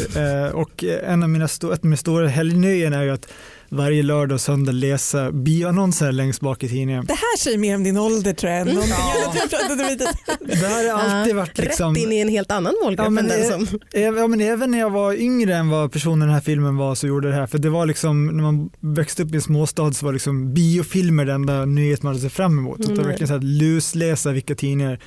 och 0.54 0.84
en 0.84 1.22
av 1.22 1.28
mina, 1.28 1.44
ett 1.44 1.64
av 1.64 1.78
mina 1.82 1.96
stora 1.96 2.28
helgnöjen 2.28 2.92
är 2.92 3.02
ju 3.02 3.10
att 3.10 3.28
varje 3.68 4.02
lördag 4.02 4.34
och 4.34 4.40
söndag 4.40 4.72
läsa 4.72 5.32
bioannonser 5.32 6.12
längst 6.12 6.40
bak 6.40 6.62
i 6.62 6.68
tidningen. 6.68 7.04
Det 7.06 7.12
här 7.12 7.38
säger 7.38 7.58
mer 7.58 7.76
om 7.76 7.84
din 7.84 7.96
ålder 7.98 8.32
tror 8.32 8.52
jag. 8.52 8.60
än 8.60 8.66
någonting 8.66 8.94
Ja. 8.96 10.06
Det 10.46 10.66
här 10.66 10.92
har 10.92 11.00
alltid 11.00 11.32
Ja, 11.34 11.36
varit 11.40 11.58
liksom... 11.58 11.94
Rätt 11.94 12.02
in 12.02 12.12
i 12.12 12.18
en 12.18 12.28
helt 12.28 12.50
annan 12.52 12.74
målgrupp 12.84 13.04
Ja, 13.06 13.10
men 13.10 13.30
än 13.30 13.40
den 13.50 13.66
som... 13.66 13.78
Ja, 13.92 14.26
men 14.26 14.40
även 14.40 14.70
när 14.70 14.78
jag 14.78 14.90
var 14.90 15.12
yngre 15.12 15.54
än 15.56 15.68
vad 15.68 15.92
personen 15.92 16.22
i 16.22 16.24
den 16.24 16.34
här 16.34 16.40
filmen 16.40 16.76
var 16.76 16.94
så 16.94 17.06
gjorde 17.06 17.28
det 17.28 17.34
här. 17.34 17.46
För 17.46 17.58
det 17.58 17.68
var 17.70 17.86
liksom, 17.86 18.26
när 18.26 18.42
man 18.42 18.70
växte 18.80 19.22
upp 19.22 19.32
i 19.32 19.36
en 19.36 19.42
småstad 19.42 19.92
så 19.92 20.06
var 20.06 20.12
liksom 20.12 20.54
biofilmer 20.54 21.24
den 21.24 21.34
enda 21.34 21.64
nyhet 21.64 22.02
man 22.02 22.10
hade 22.12 22.22
sett 22.22 22.32
fram 22.32 22.58
emot. 22.58 22.76
Så 22.76 22.82
det 22.82 22.88
var 22.88 22.94
Mm. 22.96 23.06
verkligen 23.08 23.28
så 23.28 23.34
att 23.34 23.44
lusläsa 23.44 24.32
vilka 24.32 24.54
tidningar. 24.54 24.98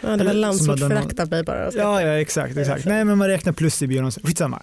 Ja, 0.00 0.16
det 0.16 0.24
var 0.24 0.32
landsortsförakt 0.34 1.20
av 1.20 1.30
mig 1.30 1.42
bara. 1.44 1.70
Ja, 1.74 2.02
ja 2.02 2.20
exakt. 2.20 2.56
exakt. 2.56 2.84
Nej, 2.84 3.04
men 3.04 3.18
man 3.18 3.28
räknar 3.28 3.52
plus 3.52 3.82
i 3.82 3.86
bioannonsen. 3.86 4.22
Skitsamma. 4.26 4.62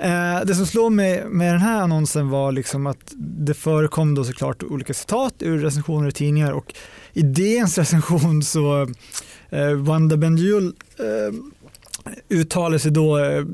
Eh, 0.00 0.40
det 0.44 0.54
som 0.54 0.66
slår 0.66 0.90
mig 0.90 1.24
med 1.24 1.54
den 1.54 1.60
här 1.60 1.80
annonsen 1.80 2.28
var 2.28 2.52
liksom 2.52 2.86
att 2.86 3.12
det 3.16 3.54
förekom 3.54 4.14
då 4.14 4.24
såklart 4.24 4.62
olika 4.62 4.94
citat 4.94 5.34
ur 5.38 5.58
recensioner 5.58 6.08
i 6.08 6.12
tidningar 6.12 6.52
och 6.52 6.74
i 7.12 7.22
DNs 7.22 7.78
recension 7.78 8.42
så 8.42 8.82
eh, 9.50 9.72
Wanda 9.72 10.16
Bendjul 10.16 10.74
eh, 10.98 11.34
uttalar 12.28 12.78
sig 12.78 12.90
då 12.90 13.18
eh, 13.18 13.44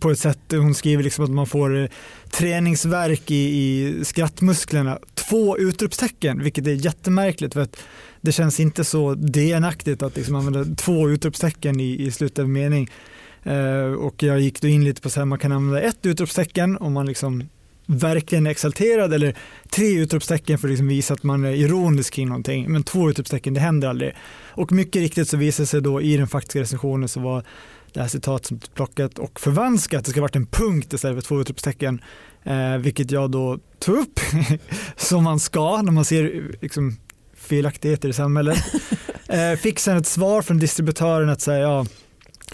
på 0.00 0.10
ett 0.10 0.18
sätt, 0.18 0.38
hon 0.50 0.74
skriver 0.74 1.02
liksom 1.02 1.24
att 1.24 1.30
man 1.30 1.46
får 1.46 1.76
eh, 1.76 1.88
träningsverk 2.30 3.30
i, 3.30 3.34
i 3.34 4.04
skrattmusklerna. 4.04 4.98
Två 5.14 5.58
utropstecken, 5.58 6.42
vilket 6.42 6.66
är 6.66 6.72
jättemärkligt 6.72 7.54
för 7.54 7.60
att 7.60 7.76
det 8.20 8.32
känns 8.32 8.60
inte 8.60 8.84
så 8.84 9.14
DN-aktigt 9.14 10.02
att 10.02 10.16
liksom 10.16 10.34
använda 10.34 10.76
två 10.76 11.10
utropstecken 11.10 11.80
i, 11.80 12.02
i 12.02 12.10
slutet 12.10 12.38
av 12.38 12.48
mening. 12.48 12.90
Eh, 13.44 13.92
och 13.92 14.22
jag 14.22 14.40
gick 14.40 14.60
då 14.60 14.68
in 14.68 14.84
lite 14.84 15.00
på 15.00 15.10
så 15.10 15.20
här, 15.20 15.24
man 15.24 15.38
kan 15.38 15.52
använda 15.52 15.80
ett 15.80 16.06
utropstecken 16.06 16.76
om 16.76 16.92
man 16.92 17.06
liksom 17.06 17.44
verkligen 17.86 18.46
är 18.46 18.50
exalterad 18.50 19.14
eller 19.14 19.36
tre 19.70 19.98
utropstecken 19.98 20.58
för 20.58 20.68
att 20.68 20.70
liksom 20.70 20.88
visa 20.88 21.14
att 21.14 21.22
man 21.22 21.44
är 21.44 21.52
ironisk 21.52 22.14
kring 22.14 22.28
någonting. 22.28 22.72
Men 22.72 22.82
två 22.82 23.10
utropstecken, 23.10 23.54
det 23.54 23.60
händer 23.60 23.88
aldrig. 23.88 24.14
Och 24.48 24.72
mycket 24.72 25.02
riktigt 25.02 25.28
så 25.28 25.36
visade 25.36 25.66
sig 25.66 25.80
då 25.80 26.02
i 26.02 26.16
den 26.16 26.28
faktiska 26.28 26.60
recensionen 26.60 27.08
så 27.08 27.20
var 27.20 27.44
det 27.92 28.00
här 28.00 28.08
citatet 28.08 28.46
som 28.46 28.60
plockat 28.74 29.18
och 29.18 29.40
förvanskat. 29.40 30.04
Det 30.04 30.10
ska 30.10 30.20
ha 30.20 30.24
varit 30.24 30.36
en 30.36 30.46
punkt 30.46 30.92
istället 30.92 31.22
för 31.22 31.28
två 31.28 31.40
utropstecken. 31.40 32.00
Eh, 32.42 32.76
vilket 32.76 33.10
jag 33.10 33.30
då 33.30 33.58
tog 33.78 33.96
upp 33.96 34.20
som 34.96 35.24
man 35.24 35.40
ska 35.40 35.82
när 35.82 35.92
man 35.92 36.04
ser 36.04 36.56
liksom, 36.60 36.96
felaktigheter 37.36 38.08
i 38.08 38.12
samhället. 38.12 38.58
Eh, 39.28 39.56
fick 39.56 39.78
sen 39.78 39.96
ett 39.96 40.06
svar 40.06 40.42
från 40.42 40.58
distributören 40.58 41.28
att 41.28 41.40
säga 41.40 41.58
ja, 41.58 41.86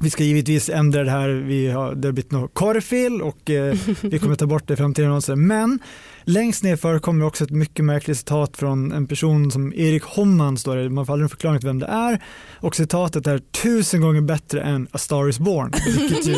vi 0.01 0.11
ska 0.11 0.25
givetvis 0.25 0.69
ändra 0.69 1.05
det 1.05 1.11
här, 1.11 1.29
vi 1.29 1.71
har, 1.71 1.95
det 1.95 2.09
har 2.09 2.13
blivit 2.13 2.33
något 2.33 2.55
korrfel 2.55 3.23
och 3.23 3.51
eh, 3.51 3.75
vi 4.03 4.19
kommer 4.19 4.35
ta 4.35 4.47
bort 4.47 4.69
det 4.69 4.75
i 4.75 4.77
framtida 4.77 5.09
annonser. 5.09 5.37
Men 5.37 5.79
längst 6.25 6.63
ner 6.63 6.77
förekommer 6.77 7.25
också 7.27 7.45
ett 7.45 7.51
mycket 7.51 7.85
märkligt 7.85 8.19
citat 8.19 8.57
från 8.57 8.93
en 8.93 9.07
person 9.07 9.51
som 9.51 9.73
Erik 9.75 10.03
Homman 10.03 10.59
står 10.59 10.77
det, 10.77 10.91
man 10.91 11.07
får 11.07 11.13
aldrig 11.13 11.25
en 11.25 11.29
förklaring 11.29 11.59
till 11.61 11.67
vem 11.69 11.79
det 11.79 11.87
är 11.87 12.23
och 12.61 12.77
citatet 12.77 13.27
är 13.27 13.39
tusen 13.39 14.01
gånger 14.01 14.21
bättre 14.21 14.61
än 14.63 14.89
A 14.93 14.99
Star 14.99 15.29
Is 15.29 15.39
Born, 15.39 15.73
vilket 15.87 16.27
ju 16.27 16.35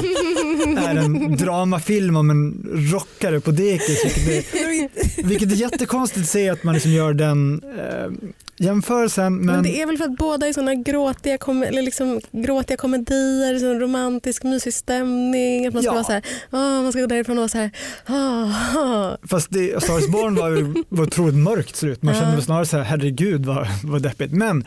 är 0.76 0.96
en 0.96 1.36
dramafilm 1.36 2.16
om 2.16 2.30
en 2.30 2.66
rockare 2.92 3.40
på 3.40 3.50
dekis, 3.50 4.04
vilket 4.04 4.54
är, 4.54 5.26
vilket 5.28 5.52
är 5.52 5.56
jättekonstigt 5.56 6.20
att 6.24 6.28
se 6.30 6.48
att 6.48 6.64
man 6.64 6.74
liksom 6.74 6.90
gör 6.92 7.12
den 7.14 7.62
eh, 7.78 8.30
jämförelsen. 8.56 9.36
Men, 9.36 9.46
Men, 9.46 9.62
det 9.62 9.82
är 9.82 9.86
väl 9.86 9.98
för 9.98 10.04
att 10.04 10.16
båda 10.16 10.46
är 10.46 10.52
såna 10.52 10.74
gråtiga, 10.74 11.38
kom 11.38 11.62
eller 11.62 11.82
liksom, 11.82 12.20
gråtiga 12.32 12.76
komedier, 12.76 13.58
sån 13.58 13.80
romantisk 13.80 14.42
mysig 14.42 14.74
stämning. 14.74 15.66
Att 15.66 15.74
man 15.74 15.82
ska 15.82 15.90
Ja. 15.90 15.94
vara 15.94 16.04
så 16.04 16.12
här, 16.12 16.22
"Åh", 16.50 16.82
man 16.82 16.92
ska 16.92 17.00
gå 17.00 17.06
därifrån 17.06 17.38
och 17.38 17.40
vara 17.40 17.48
så 17.48 17.58
här, 17.58 17.70
"Åh, 18.08 18.76
åh." 18.76 19.12
Fast 19.30 19.46
det, 19.50 19.81
Star 19.82 20.10
Born 20.10 20.34
var, 20.34 20.74
var 20.88 21.04
otroligt 21.04 21.34
mörkt 21.34 21.76
slut. 21.76 22.02
Man 22.02 22.14
kände 22.14 22.42
snarare 22.42 22.66
så 22.66 22.76
här, 22.76 22.84
herregud 22.84 23.46
vad, 23.46 23.66
vad 23.84 24.02
deppigt. 24.02 24.32
Men 24.32 24.64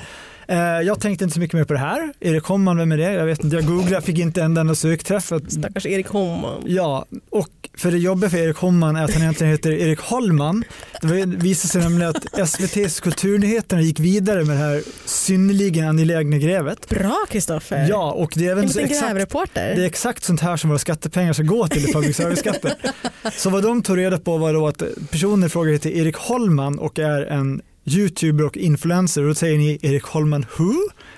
jag 0.85 0.99
tänkte 0.99 1.23
inte 1.23 1.33
så 1.33 1.39
mycket 1.39 1.57
mer 1.57 1.63
på 1.63 1.73
det 1.73 1.79
här. 1.79 2.13
Erik 2.19 2.43
Homman, 2.43 2.77
vem 2.77 2.91
är 2.91 2.97
det? 2.97 3.13
Jag 3.13 3.25
vet 3.25 3.43
inte, 3.43 3.55
jag 3.55 3.65
googlade, 3.65 4.05
fick 4.05 4.19
inte 4.19 4.41
en 4.41 4.57
enda 4.57 4.75
sökträff. 4.75 5.31
Stackars 5.47 5.85
Erik 5.85 6.07
Homman. 6.07 6.63
ja, 6.65 7.05
och 7.29 7.49
för 7.77 7.91
det 7.91 7.97
jobbiga 7.97 8.29
för 8.29 8.37
Erik 8.37 8.57
Homman 8.57 8.95
är 8.95 9.03
att 9.03 9.13
han 9.13 9.21
egentligen 9.21 9.51
heter 9.51 9.71
Erik 9.71 9.99
Holman. 9.99 10.63
Det 11.01 11.25
visade 11.25 11.71
sig 11.71 11.81
nämligen 11.81 12.09
att 12.09 12.39
SVTs 12.39 12.99
Kulturnyheterna 12.99 13.81
gick 13.81 13.99
vidare 13.99 14.43
med 14.43 14.55
det 14.55 14.63
här 14.63 14.83
synnerligen 15.05 15.87
angelägna 15.87 16.37
grävet. 16.37 16.89
Bra 16.89 17.25
Kristoffer. 17.29 17.87
Ja, 17.89 18.11
och 18.11 18.33
det 18.35 18.47
är 18.47 18.51
även 18.51 18.69
så 18.69 18.79
exakt 18.79 19.01
grävreporter. 19.01 19.75
det 19.75 19.81
är 19.81 19.85
exakt 19.85 20.23
sånt 20.23 20.41
här 20.41 20.57
som 20.57 20.69
våra 20.69 20.79
skattepengar 20.79 21.33
ska 21.33 21.43
gå 21.43 21.67
till 21.67 21.89
i 21.89 21.93
public 21.93 22.17
service-skatten. 22.17 22.71
Så 23.37 23.49
vad 23.49 23.63
de 23.63 23.81
tog 23.81 23.97
reda 23.97 24.17
på 24.17 24.37
var 24.37 24.53
då 24.53 24.67
att 24.67 24.83
personen 25.11 25.45
i 25.45 25.49
fråga 25.49 25.71
heter 25.71 25.89
Erik 25.89 26.15
Holman 26.15 26.79
och 26.79 26.99
är 26.99 27.21
en 27.21 27.61
youtuber 27.85 28.45
och 28.45 28.57
influencer 28.57 29.21
och 29.21 29.27
då 29.27 29.35
säger 29.35 29.57
ni 29.57 29.79
Erik 29.81 30.03
Holman 30.03 30.45
who? 30.57 30.73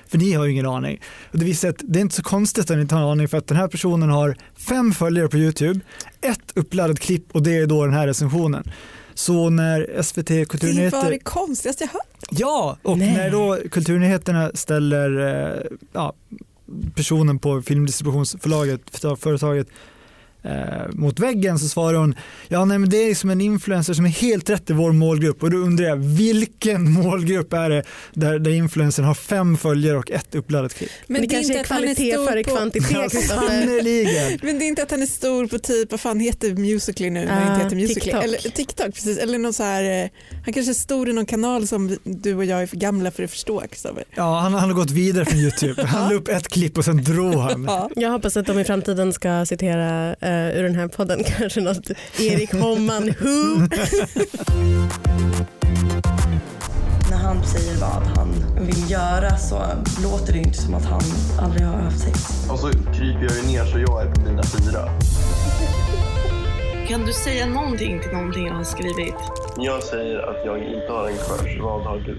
För 0.07 0.17
ni 0.17 0.33
har 0.33 0.45
ju 0.45 0.51
ingen 0.51 0.65
aning. 0.65 1.01
Och 1.31 1.39
det 1.39 1.45
visar 1.45 1.69
att 1.69 1.81
det 1.83 1.99
är 1.99 2.01
inte 2.01 2.15
så 2.15 2.23
konstigt 2.23 2.71
att 2.71 2.77
ni 2.77 2.81
inte 2.81 2.95
har 2.95 3.01
en 3.01 3.09
aning 3.09 3.27
för 3.27 3.37
att 3.37 3.47
den 3.47 3.57
här 3.57 3.67
personen 3.67 4.09
har 4.09 4.35
fem 4.57 4.91
följare 4.91 5.27
på 5.27 5.37
Youtube, 5.37 5.79
ett 6.21 6.51
uppladdat 6.55 6.99
klipp 6.99 7.23
och 7.31 7.43
det 7.43 7.57
är 7.57 7.65
då 7.65 7.85
den 7.85 7.93
här 7.93 8.07
recensionen. 8.07 8.63
Så 9.13 9.49
när 9.49 10.01
SVT 10.01 10.27
Det 10.27 10.37
var 10.37 10.45
Kulturnyheter 10.45 11.11
det 11.11 11.19
konstigaste 11.19 11.83
jag 11.83 11.89
hört. 11.89 12.27
Ja, 12.29 12.77
och 12.83 12.97
Nej. 12.97 13.13
när 13.13 13.31
då 13.31 13.57
Kulturnyheterna 13.71 14.51
ställer 14.53 15.19
eh, 15.19 15.77
ja, 15.93 16.13
personen 16.95 17.39
på 17.39 17.61
filmdistributionsförlaget, 17.61 18.81
företaget, 19.19 19.67
eh, 20.43 20.51
mot 20.91 21.19
väggen 21.19 21.59
så 21.59 21.67
svarar 21.67 21.97
hon 21.97 22.15
ja 22.47 22.65
nej 22.65 22.77
men 22.79 22.89
det 22.89 22.97
är 22.97 23.15
som 23.15 23.29
en 23.29 23.41
influencer 23.41 23.93
som 23.93 24.05
är 24.05 24.09
helt 24.09 24.49
rätt 24.49 24.69
i 24.69 24.73
vår 24.73 24.91
målgrupp 24.91 25.43
och 25.43 25.51
då 25.51 25.57
undrar 25.57 25.85
jag 25.85 25.95
vilken 25.95 26.91
målgrupp 26.91 27.53
är 27.53 27.69
det 27.69 27.83
där, 28.13 28.39
där 28.39 28.51
influencern 28.51 29.05
har 29.05 29.13
fem 29.13 29.57
följare 29.57 29.97
och 29.97 30.11
ett 30.11 30.35
uppladdat 30.35 30.73
klipp? 30.73 30.89
Men 31.07 31.21
det, 31.21 31.27
kanske 31.27 31.59
är 31.59 31.63
kvalitet 31.63 32.13
före 32.13 32.39
Ja, 32.39 32.43
kvantitet. 32.55 33.11
Sannerligen. 33.27 34.39
Men 34.43 34.59
det 34.59 34.65
är 34.65 34.67
inte 34.67 34.83
att 34.83 34.91
han 34.91 35.01
är 35.01 35.05
stor 35.05 35.47
på 35.47 35.59
typ, 35.59 35.91
vad 35.91 35.99
fan 35.99 36.19
heter 36.19 36.53
Musical.ly 36.55 37.09
nu 37.09 37.25
när 37.25 37.35
det 37.35 37.47
Ah, 37.47 37.53
inte 37.53 37.63
heter 37.63 37.75
Musical.ly? 37.75 38.01
TikTok. 38.03 38.23
Eller 38.23 38.37
TikTok 38.51 38.93
precis, 38.93 39.17
eller 39.17 39.37
någon 39.37 39.53
så 39.53 39.63
här, 39.63 40.03
eh, 40.03 40.09
han 40.43 40.53
kanske 40.53 40.71
är 40.71 40.73
stor 40.73 41.09
i 41.09 41.13
någon 41.13 41.25
kanal 41.25 41.67
som 41.67 41.97
du 42.03 42.35
och 42.35 42.45
jag 42.45 42.61
är 42.61 42.67
för 42.67 42.77
gamla 42.77 43.11
för 43.11 43.23
att 43.23 43.31
förstå 43.31 43.63
Kristoffer. 43.71 44.03
Ja, 44.15 44.39
han, 44.39 44.53
han 44.53 44.69
har 44.69 44.75
gått 44.75 44.91
vidare 44.91 45.25
från 45.25 45.39
YouTube. 45.39 45.83
Han 45.85 46.09
la 46.09 46.15
upp 46.15 46.27
ett 46.27 46.47
klipp 46.47 46.77
och 46.77 46.85
sen 46.85 47.03
drog 47.03 47.33
han. 47.35 47.63
Ja. 47.67 47.89
Jag 47.95 48.11
hoppas 48.11 48.37
att 48.37 48.45
de 48.45 48.59
i 48.59 48.63
framtiden 48.63 49.13
ska 49.13 49.45
citera 49.45 50.15
eh, 50.21 50.36
ur 50.37 50.63
den 50.63 50.75
här 50.75 50.87
podden 50.87 51.23
kanske 51.37 51.61
något 51.61 51.89
Erik 52.19 52.53
Homman 52.53 53.03
Who. 53.19 53.59
När 57.09 57.17
han 57.17 57.43
säger 57.43 57.75
vad 57.75 58.03
han 58.17 58.33
vill 58.65 58.91
göra 58.91 59.37
så 59.37 59.61
låter 60.03 60.33
det 60.33 60.39
inte 60.39 60.57
som 60.57 60.73
att 60.73 60.85
han 60.85 61.01
aldrig 61.39 61.67
har 61.67 61.77
haft 61.77 61.99
sex. 61.99 62.19
Och 62.49 62.59
så 62.59 62.69
kryper 62.69 63.23
jag 63.23 63.35
ju 63.37 63.47
ner 63.51 63.65
så 63.65 63.79
jag 63.79 64.01
är 64.01 64.11
på 64.11 64.21
mina 64.21 64.43
fyra. 64.43 64.89
Kan 66.87 67.05
du 67.05 67.13
säga 67.13 67.45
någonting 67.45 67.99
till 68.01 68.11
någonting 68.11 68.47
jag 68.47 68.53
har 68.53 68.63
skrivit? 68.63 69.15
Jag 69.57 69.83
säger 69.83 70.19
att 70.19 70.45
jag 70.45 70.57
inte 70.57 70.91
har 70.91 71.07
en 71.07 71.17
crush. 71.17 71.61
Vad 71.61 71.83
har 71.83 71.97
du? 71.97 72.17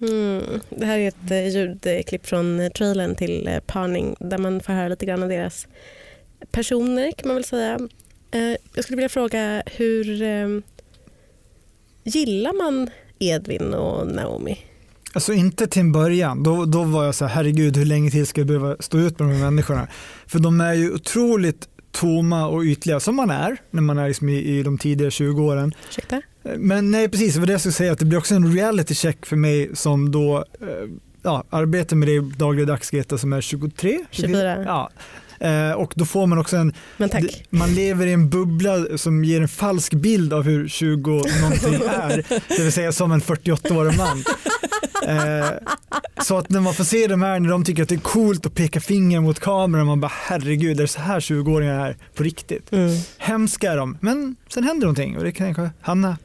Mm. 0.00 0.60
Det 0.70 0.86
här 0.86 0.98
är 0.98 1.08
ett 1.08 1.30
eh, 1.30 1.48
ljudklipp 1.48 2.26
från 2.26 2.60
eh, 2.60 2.68
trailern 2.68 3.14
till 3.14 3.48
eh, 3.48 3.60
Parning 3.66 4.16
där 4.20 4.38
man 4.38 4.60
får 4.60 4.72
höra 4.72 4.88
lite 4.88 5.06
grann 5.06 5.22
av 5.22 5.28
deras 5.28 5.68
personer 6.50 7.12
kan 7.12 7.28
man 7.28 7.34
väl 7.34 7.44
säga. 7.44 7.78
Eh, 8.30 8.56
jag 8.74 8.84
skulle 8.84 8.96
vilja 8.96 9.08
fråga 9.08 9.62
hur 9.66 10.22
eh, 10.22 10.48
gillar 12.04 12.52
man 12.52 12.90
Edvin 13.18 13.74
och 13.74 14.06
Naomi? 14.06 14.58
Alltså 15.12 15.32
inte 15.32 15.66
till 15.66 15.80
en 15.80 15.92
början, 15.92 16.42
då, 16.42 16.64
då 16.64 16.82
var 16.84 17.04
jag 17.04 17.14
så 17.14 17.24
här, 17.24 17.34
herregud 17.34 17.76
hur 17.76 17.84
länge 17.84 18.10
till 18.10 18.26
ska 18.26 18.40
jag 18.40 18.48
behöva 18.48 18.76
stå 18.80 18.98
ut 18.98 19.18
med 19.18 19.28
de 19.28 19.34
här 19.34 19.44
människorna? 19.44 19.88
För 20.26 20.38
de 20.38 20.60
är 20.60 20.74
ju 20.74 20.94
otroligt 20.94 21.68
tomma 21.92 22.46
och 22.46 22.62
ytliga, 22.62 23.00
som 23.00 23.16
man 23.16 23.30
är 23.30 23.56
när 23.70 23.82
man 23.82 23.98
är 23.98 24.08
liksom 24.08 24.28
i, 24.28 24.38
i 24.38 24.62
de 24.62 24.78
tidiga 24.78 25.08
20-åren. 25.08 25.74
Ursäkta? 25.88 26.22
Men 26.42 26.90
nej, 26.90 27.08
precis, 27.08 27.34
det 27.34 27.40
var 27.40 27.46
det 27.46 27.52
jag 27.52 27.60
skulle 27.60 27.72
säga, 27.72 27.92
att 27.92 27.98
det 27.98 28.04
blir 28.04 28.18
också 28.18 28.34
en 28.34 28.54
reality 28.54 28.94
check 28.94 29.26
för 29.26 29.36
mig 29.36 29.76
som 29.76 30.10
då 30.10 30.36
eh, 30.60 30.66
ja, 31.22 31.44
arbetar 31.50 31.96
med 31.96 32.08
det 32.08 32.20
dagligdags 32.20 32.90
Greta 32.90 33.18
som 33.18 33.32
är 33.32 33.40
23? 33.40 34.04
24. 34.10 34.62
Ja. 34.64 34.90
Eh, 35.40 35.72
och 35.72 35.92
då 35.96 36.04
får 36.04 36.26
man 36.26 36.38
också 36.38 36.56
en, 36.56 36.72
Men 36.96 37.08
tack. 37.08 37.22
det- 37.22 37.56
man 37.58 37.74
lever 37.74 38.06
i 38.06 38.12
en 38.12 38.28
bubbla 38.30 38.98
som 38.98 39.24
ger 39.24 39.40
en 39.40 39.48
falsk 39.48 39.92
bild 39.94 40.32
av 40.32 40.42
hur 40.42 40.68
20 40.68 41.10
någonting 41.10 41.74
är, 41.74 42.24
det 42.56 42.62
vill 42.62 42.72
säga 42.72 42.92
som 42.92 43.12
en 43.12 43.20
48-årig 43.20 43.96
man. 43.98 44.24
Eh, 45.06 45.50
så 46.24 46.38
att 46.38 46.50
när 46.50 46.60
man 46.60 46.74
får 46.74 46.84
se 46.84 47.06
de 47.06 47.22
här 47.22 47.40
när 47.40 47.48
de 47.50 47.64
tycker 47.64 47.82
att 47.82 47.88
det 47.88 47.94
är 47.94 47.98
coolt 47.98 48.46
att 48.46 48.54
peka 48.54 48.80
finger 48.80 49.20
mot 49.20 49.40
kameran, 49.40 49.86
man 49.86 50.00
bara 50.00 50.12
herregud, 50.14 50.78
är 50.78 50.82
det 50.84 50.88
så 50.88 51.00
här 51.00 51.20
20-åringar 51.20 51.86
är 51.88 51.96
på 52.14 52.22
riktigt? 52.22 52.72
Mm. 52.72 52.96
Hemska 53.18 53.72
är 53.72 53.76
de, 53.76 53.98
men 54.00 54.36
sen 54.54 54.64
händer 54.64 54.86
någonting 54.86 55.16
och 55.18 55.24
det 55.24 55.32
kan 55.32 55.54
kanske 55.54 55.74
Hanna. 55.80 56.18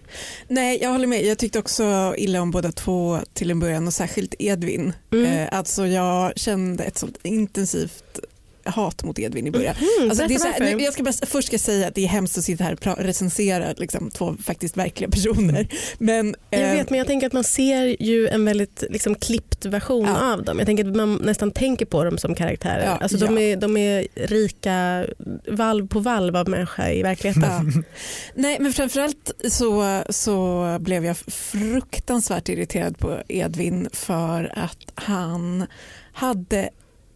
Nej, 0.48 0.80
jag 0.82 0.90
håller 0.90 1.08
med. 1.08 1.26
Jag 1.26 1.38
tyckte 1.38 1.60
också 1.60 2.14
illa 2.18 2.42
om 2.42 2.52
båda 2.52 2.72
två 2.72 3.20
till 3.34 3.52
en 3.52 3.60
början 3.60 3.88
och 3.88 3.94
särskilt 3.94 4.36
Edvin. 4.40 4.94
Mm. 5.14 5.26
Eh, 5.26 5.48
alltså 5.58 5.88
jag 5.88 6.34
kände 6.36 6.84
ett 6.84 6.98
sånt 6.98 7.18
intensivt 7.24 8.20
hat 8.66 9.04
mot 9.04 9.20
Edvin 9.20 9.48
i 9.48 9.52
början. 9.52 9.76
Mm, 10.00 10.10
Alltså, 10.10 10.28
det 10.28 10.34
är 10.36 10.40
så 10.40 10.48
här, 10.48 10.80
jag 10.82 10.94
ska 10.94 11.04
bara, 11.04 11.14
först 11.26 11.48
ska 11.48 11.54
jag 11.54 11.62
säga 11.62 11.88
att 11.88 11.96
det 11.96 12.04
är 12.04 12.08
hemskt 12.08 12.38
att 12.38 12.44
sitta 12.44 12.64
här 12.64 12.74
och 12.92 12.98
recensera 12.98 13.74
liksom, 13.78 14.12
två 14.12 14.36
faktiskt 14.44 14.78
verkliga 14.78 15.10
personer. 15.10 15.68
Men, 15.98 16.36
Jag 16.50 16.62
eh, 16.62 16.72
vet 16.72 16.90
men 16.90 16.98
jag 16.98 17.08
tänker 17.08 17.28
att 17.28 17.34
man 17.34 17.44
ser 17.44 18.04
ju 18.04 18.28
en 18.28 18.46
väldigt 18.46 18.84
liksom, 18.90 19.16
klippt 19.16 19.66
version 19.66 20.06
Ja. 20.06 20.34
av 20.34 20.44
dem. 20.44 20.58
Jag 20.60 20.66
tänker 20.66 20.90
att 20.90 20.96
man 20.96 21.16
nästan 21.16 21.52
tänker 21.52 21.86
på 21.86 22.04
dem 22.04 22.18
som 22.18 22.36
karaktärer. 22.36 22.86
Ja, 22.86 22.98
alltså, 22.98 23.18
de, 23.18 23.38
ja. 23.38 23.42
är, 23.42 23.56
de 23.58 23.78
är 23.78 24.08
rika 24.16 25.06
valv 25.48 25.88
på 25.88 26.00
valv 26.00 26.36
av 26.36 26.50
människa 26.50 26.92
i 26.92 27.04
verkligheten. 27.04 27.84
Nej 28.36 28.58
men 28.60 28.74
framförallt 28.74 29.32
så, 29.50 30.02
så 30.10 30.66
blev 30.80 31.06
jag 31.06 31.18
fruktansvärt 31.18 32.50
irriterad 32.50 32.98
på 32.98 33.22
Edvin 33.28 33.90
för 33.94 34.52
att 34.56 34.92
han 34.96 35.66
hade, 36.14 36.70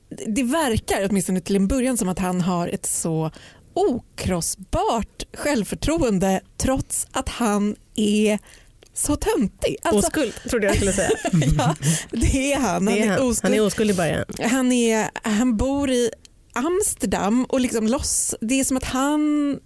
det 0.10 0.44
verkar 0.44 1.08
åtminstone 1.10 1.42
till 1.42 1.56
en 1.56 1.68
början 1.68 1.98
som 1.98 2.10
att 2.10 2.20
han 2.20 2.42
har 2.42 2.68
ett 2.68 2.86
så 2.86 3.32
okrossbart 3.74 5.24
självförtroende 5.34 6.42
trots 6.58 7.08
att 7.12 7.30
han 7.30 7.75
är 7.96 8.39
så 8.94 9.16
töntig. 9.16 9.75
Alltså, 9.82 10.08
Oskuld 10.08 10.34
trodde 10.50 10.68
jag 10.68 10.75
skulle 10.75 10.94
säga. 10.94 11.10
ja, 11.58 11.75
det 12.12 12.54
är 12.54 12.60
han. 12.60 12.86
Det 12.86 13.01
är 13.01 13.08
han. 13.08 13.20
oskuld. 13.20 13.39
han 13.44 13.54
är 13.54 13.66
oskuld 13.66 13.92
i 13.92 13.94
början. 13.94 14.25
Han, 14.44 14.72
är, 14.72 15.10
han 15.24 15.58
bor 15.58 15.89
i 15.89 16.12
Amsterdam 16.54 17.46
och 17.46 17.60
liksom 17.60 17.88
loss, 17.88 18.36
det 18.42 18.60
är 18.60 18.63
som 18.63 18.78
att 18.78 18.84
han, 18.84 19.60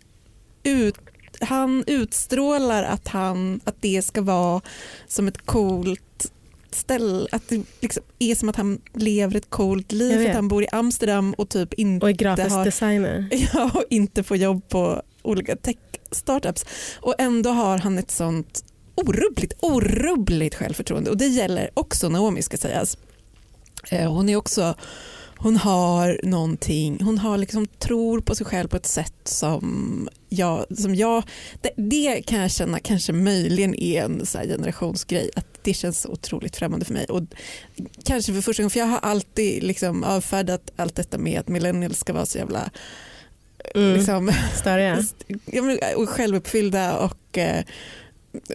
ut, 0.64 0.96
han 1.42 1.84
utstrålar 1.88 2.84
att, 2.84 3.08
han, 3.08 3.62
att 3.64 3.82
det 3.82 4.02
ska 4.06 4.22
vara 4.22 4.62
som 5.08 5.28
ett 5.28 5.46
coolt 5.46 6.13
ställe, 6.76 7.28
att 7.32 7.48
det 7.50 7.64
liksom 7.82 8.04
är 8.20 8.36
som 8.36 8.50
att 8.50 8.56
han 8.56 8.82
lever 8.94 9.36
ett 9.38 9.50
coolt 9.50 9.92
liv 9.92 10.18
för 10.18 10.30
att 10.30 10.36
han 10.36 10.48
bor 10.48 10.64
i 10.64 10.68
Amsterdam 10.72 11.34
och 11.34 11.50
typ 11.50 11.74
inte, 11.74 12.06
Och 12.06 12.10
är 12.10 12.14
grafisk 12.14 12.50
har- 12.50 12.66
designer. 12.66 13.28
ja, 13.54 13.72
och 13.74 13.84
inte 13.90 14.24
får 14.24 14.38
jobb 14.38 14.70
på 14.70 15.02
olika 15.22 15.56
tech-startups. 15.56 16.66
Och 17.02 17.16
ändå 17.18 17.50
har 17.50 17.78
han 17.78 17.98
ett 17.98 18.12
sånt 18.12 18.64
orubbligt, 18.96 19.54
orubbligt 19.60 20.56
självförtroende 20.56 21.10
och 21.10 21.18
det 21.18 21.28
gäller 21.28 21.70
också 21.74 22.10
Naomi 22.10 22.42
ska 22.42 22.58
sägas. 22.58 22.98
Eh, 23.92 24.14
Hon 24.14 24.30
är 24.30 24.36
också 24.36 24.76
hon 25.38 25.58
har 25.58 26.20
någonting, 26.24 26.98
hon 27.04 27.18
har 27.18 27.38
liksom 27.38 27.68
tror 27.68 28.20
på 28.22 28.36
sig 28.36 28.46
själv 28.46 28.68
på 28.68 28.78
ett 28.78 28.86
sätt 28.86 29.14
som 29.24 30.10
jag, 30.30 30.66
som 30.78 30.96
jag 30.96 31.24
det, 31.62 31.72
det 31.78 32.22
kan 32.22 32.40
jag 32.40 32.52
känna 32.52 32.80
kanske 32.80 33.14
möjligen 33.14 33.76
är 33.76 34.04
en 34.04 34.26
så 34.26 34.38
här 34.38 34.46
generationsgrej, 34.46 35.30
att 35.36 35.53
det 35.64 35.74
känns 35.74 36.02
så 36.02 36.10
otroligt 36.10 36.56
främmande 36.56 36.86
för 36.86 36.94
mig. 36.94 37.06
Och 37.06 37.24
kanske 38.06 38.34
för 38.34 38.42
första 38.42 38.64
gången, 38.64 38.70
för 38.70 38.80
jag 38.80 38.88
har 38.88 39.00
alltid 39.00 39.64
liksom 39.64 40.04
avfärdat 40.04 40.72
allt 40.76 40.96
detta 40.96 41.18
med 41.18 41.40
att 41.40 41.48
millennials 41.48 42.00
ska 42.00 42.14
vara 42.14 42.26
så 42.26 42.38
jävla 42.38 42.72
Mm. 43.76 43.98
liksom, 43.98 44.26
men, 45.64 45.78
och 45.96 46.10
självuppfyllda 46.10 46.98
och, 46.98 47.38
eh, 47.38 47.64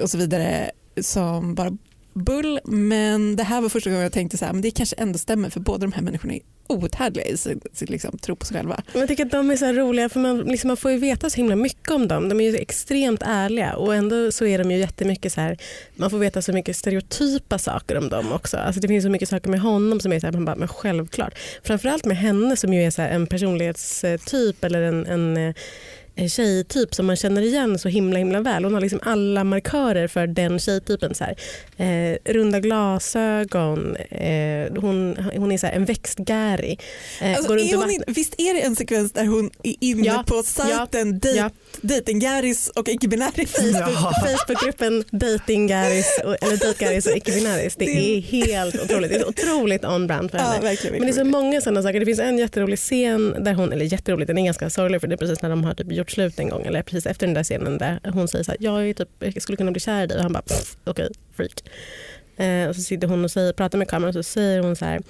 och 0.02 0.10
så 0.10 0.18
vidare 0.18 0.70
som 1.00 1.54
bara 1.54 1.76
bull. 2.18 2.60
Men 2.64 3.36
det 3.36 3.42
här 3.42 3.60
var 3.60 3.68
första 3.68 3.90
gången 3.90 4.02
jag 4.02 4.12
tänkte 4.12 4.38
så 4.38 4.44
här, 4.44 4.52
men 4.52 4.62
det 4.62 4.70
kanske 4.70 4.96
ändå 4.96 5.18
stämmer 5.18 5.50
för 5.50 5.60
båda 5.60 5.78
de 5.78 5.92
här 5.92 6.02
människorna 6.02 6.34
är 6.34 6.40
outhärdliga 6.68 7.26
i 7.26 7.36
sin, 7.36 7.60
sin 7.72 7.88
liksom, 7.90 8.18
tro 8.18 8.36
på 8.36 8.46
sig 8.46 8.56
själva. 8.56 8.82
Men 8.92 9.00
Jag 9.00 9.08
tycker 9.08 9.24
att 9.24 9.30
de 9.30 9.50
är 9.50 9.56
så 9.56 9.64
här 9.64 9.74
roliga 9.74 10.08
för 10.08 10.20
man, 10.20 10.38
liksom, 10.38 10.68
man 10.68 10.76
får 10.76 10.90
ju 10.90 10.98
veta 10.98 11.30
så 11.30 11.36
himla 11.36 11.56
mycket 11.56 11.90
om 11.90 12.08
dem. 12.08 12.28
De 12.28 12.40
är 12.40 12.50
ju 12.50 12.56
extremt 12.56 13.22
ärliga 13.22 13.76
och 13.76 13.94
ändå 13.94 14.32
så 14.32 14.46
är 14.46 14.58
de 14.58 14.70
ju 14.70 14.78
jättemycket 14.78 15.32
så 15.32 15.40
här, 15.40 15.56
man 15.96 16.10
får 16.10 16.18
veta 16.18 16.42
så 16.42 16.52
mycket 16.52 16.76
stereotypa 16.76 17.58
saker 17.58 17.98
om 17.98 18.08
dem 18.08 18.32
också. 18.32 18.56
Alltså 18.56 18.80
det 18.80 18.88
finns 18.88 19.04
så 19.04 19.10
mycket 19.10 19.28
saker 19.28 19.50
med 19.50 19.60
honom 19.60 20.00
som 20.00 20.12
är 20.12 20.20
så 20.20 20.26
här, 20.26 20.32
man 20.32 20.44
bara, 20.44 20.56
men 20.56 20.68
självklart. 20.68 21.38
Framförallt 21.62 22.04
med 22.04 22.16
henne 22.16 22.56
som 22.56 22.74
ju 22.74 22.82
är 22.82 22.90
så 22.90 23.02
här, 23.02 23.10
en 23.10 23.26
personlighetstyp 23.26 24.64
eller 24.64 24.82
en, 24.82 25.06
en 25.06 25.36
eh, 25.36 25.54
tjejtyp 26.28 26.94
som 26.94 27.06
man 27.06 27.16
känner 27.16 27.42
igen 27.42 27.78
så 27.78 27.88
himla 27.88 28.18
himla 28.18 28.40
väl. 28.40 28.64
Hon 28.64 28.74
har 28.74 28.80
liksom 28.80 29.00
alla 29.02 29.44
markörer 29.44 30.08
för 30.08 30.26
den 30.26 30.58
tjejtypen. 30.58 31.14
Så 31.14 31.24
här. 31.24 31.36
Eh, 31.76 32.18
runda 32.32 32.60
glasögon, 32.60 33.96
eh, 33.96 34.80
hon, 34.80 35.16
hon 35.36 35.52
är 35.52 35.58
så 35.58 35.66
här 35.66 35.74
en 35.74 35.84
växtgäri. 35.84 36.78
Eh, 37.20 37.30
Alltså, 37.36 37.48
går 37.48 37.60
är 37.60 37.76
hon 37.76 37.90
in, 37.90 38.02
visst 38.06 38.34
är 38.38 38.54
det 38.54 38.60
en 38.60 38.76
sekvens 38.76 39.12
där 39.12 39.24
hon 39.26 39.50
är 39.62 39.74
inne 39.80 40.06
Ja, 40.06 40.24
på 40.26 40.42
sajten 40.42 41.20
ja, 41.24 41.30
ja. 41.36 41.50
dejtinggäris 41.80 42.68
och 42.68 42.88
icke-binäris? 42.88 43.52
Facebookgruppen 44.26 45.04
Datingaris 45.10 46.20
och, 46.24 46.36
eller 46.42 47.10
och 47.10 47.16
icke-binaris. 47.16 47.76
Det 47.76 47.84
Det- 47.84 48.16
är 48.16 48.20
helt 48.20 48.74
otroligt. 48.82 49.10
Det 49.10 49.16
är 49.16 49.28
otroligt 49.28 49.84
on-brand 49.84 50.30
för 50.30 50.38
henne. 50.38 50.76
Ja. 50.84 50.90
Men 50.90 51.00
det 51.00 51.08
är 51.08 51.12
så 51.12 51.24
många 51.24 51.60
sådana 51.60 51.82
saker. 51.82 52.00
Det 52.00 52.06
finns 52.06 52.18
en 52.20 52.38
jätterolig 52.38 52.78
scen 52.78 53.36
där 53.44 53.54
hon, 53.54 53.72
eller 53.72 53.84
jätterolig, 53.84 54.26
den 54.26 54.38
är 54.38 54.44
ganska 54.44 54.70
sorglig 54.70 55.00
för 55.00 55.08
det 55.08 55.14
är 55.14 55.16
precis 55.16 55.42
när 55.42 55.50
de 55.50 55.64
har 55.64 55.74
typ 55.74 55.92
gjort 55.92 56.07
slut 56.10 56.38
en 56.38 56.48
gång 56.48 56.66
eller 56.66 56.82
precis 56.82 57.06
efter 57.06 57.26
den 57.26 57.34
där 57.34 57.44
scenen 57.44 57.78
där 57.78 58.00
hon 58.04 58.28
säger 58.28 58.44
så 58.44 58.50
här, 58.50 58.58
jag, 58.60 58.88
är 58.88 58.94
typ, 58.94 59.08
jag 59.18 59.42
skulle 59.42 59.56
kunna 59.56 59.70
bli 59.70 59.80
kär 59.80 60.04
i 60.04 60.06
dig 60.06 60.16
och 60.16 60.22
han 60.22 60.32
bara 60.32 60.42
okej, 60.84 61.06
okay, 61.06 61.08
freak. 61.36 61.62
Eh, 62.36 62.68
och 62.68 62.76
så 62.76 62.82
sitter 62.82 63.08
hon 63.08 63.24
och 63.24 63.30
säger, 63.30 63.52
pratar 63.52 63.78
med 63.78 63.88
kameran 63.88 64.08
och 64.08 64.14
så 64.14 64.22
säger 64.22 64.60
hon 64.60 64.76
så 64.76 64.84
här 64.84 65.00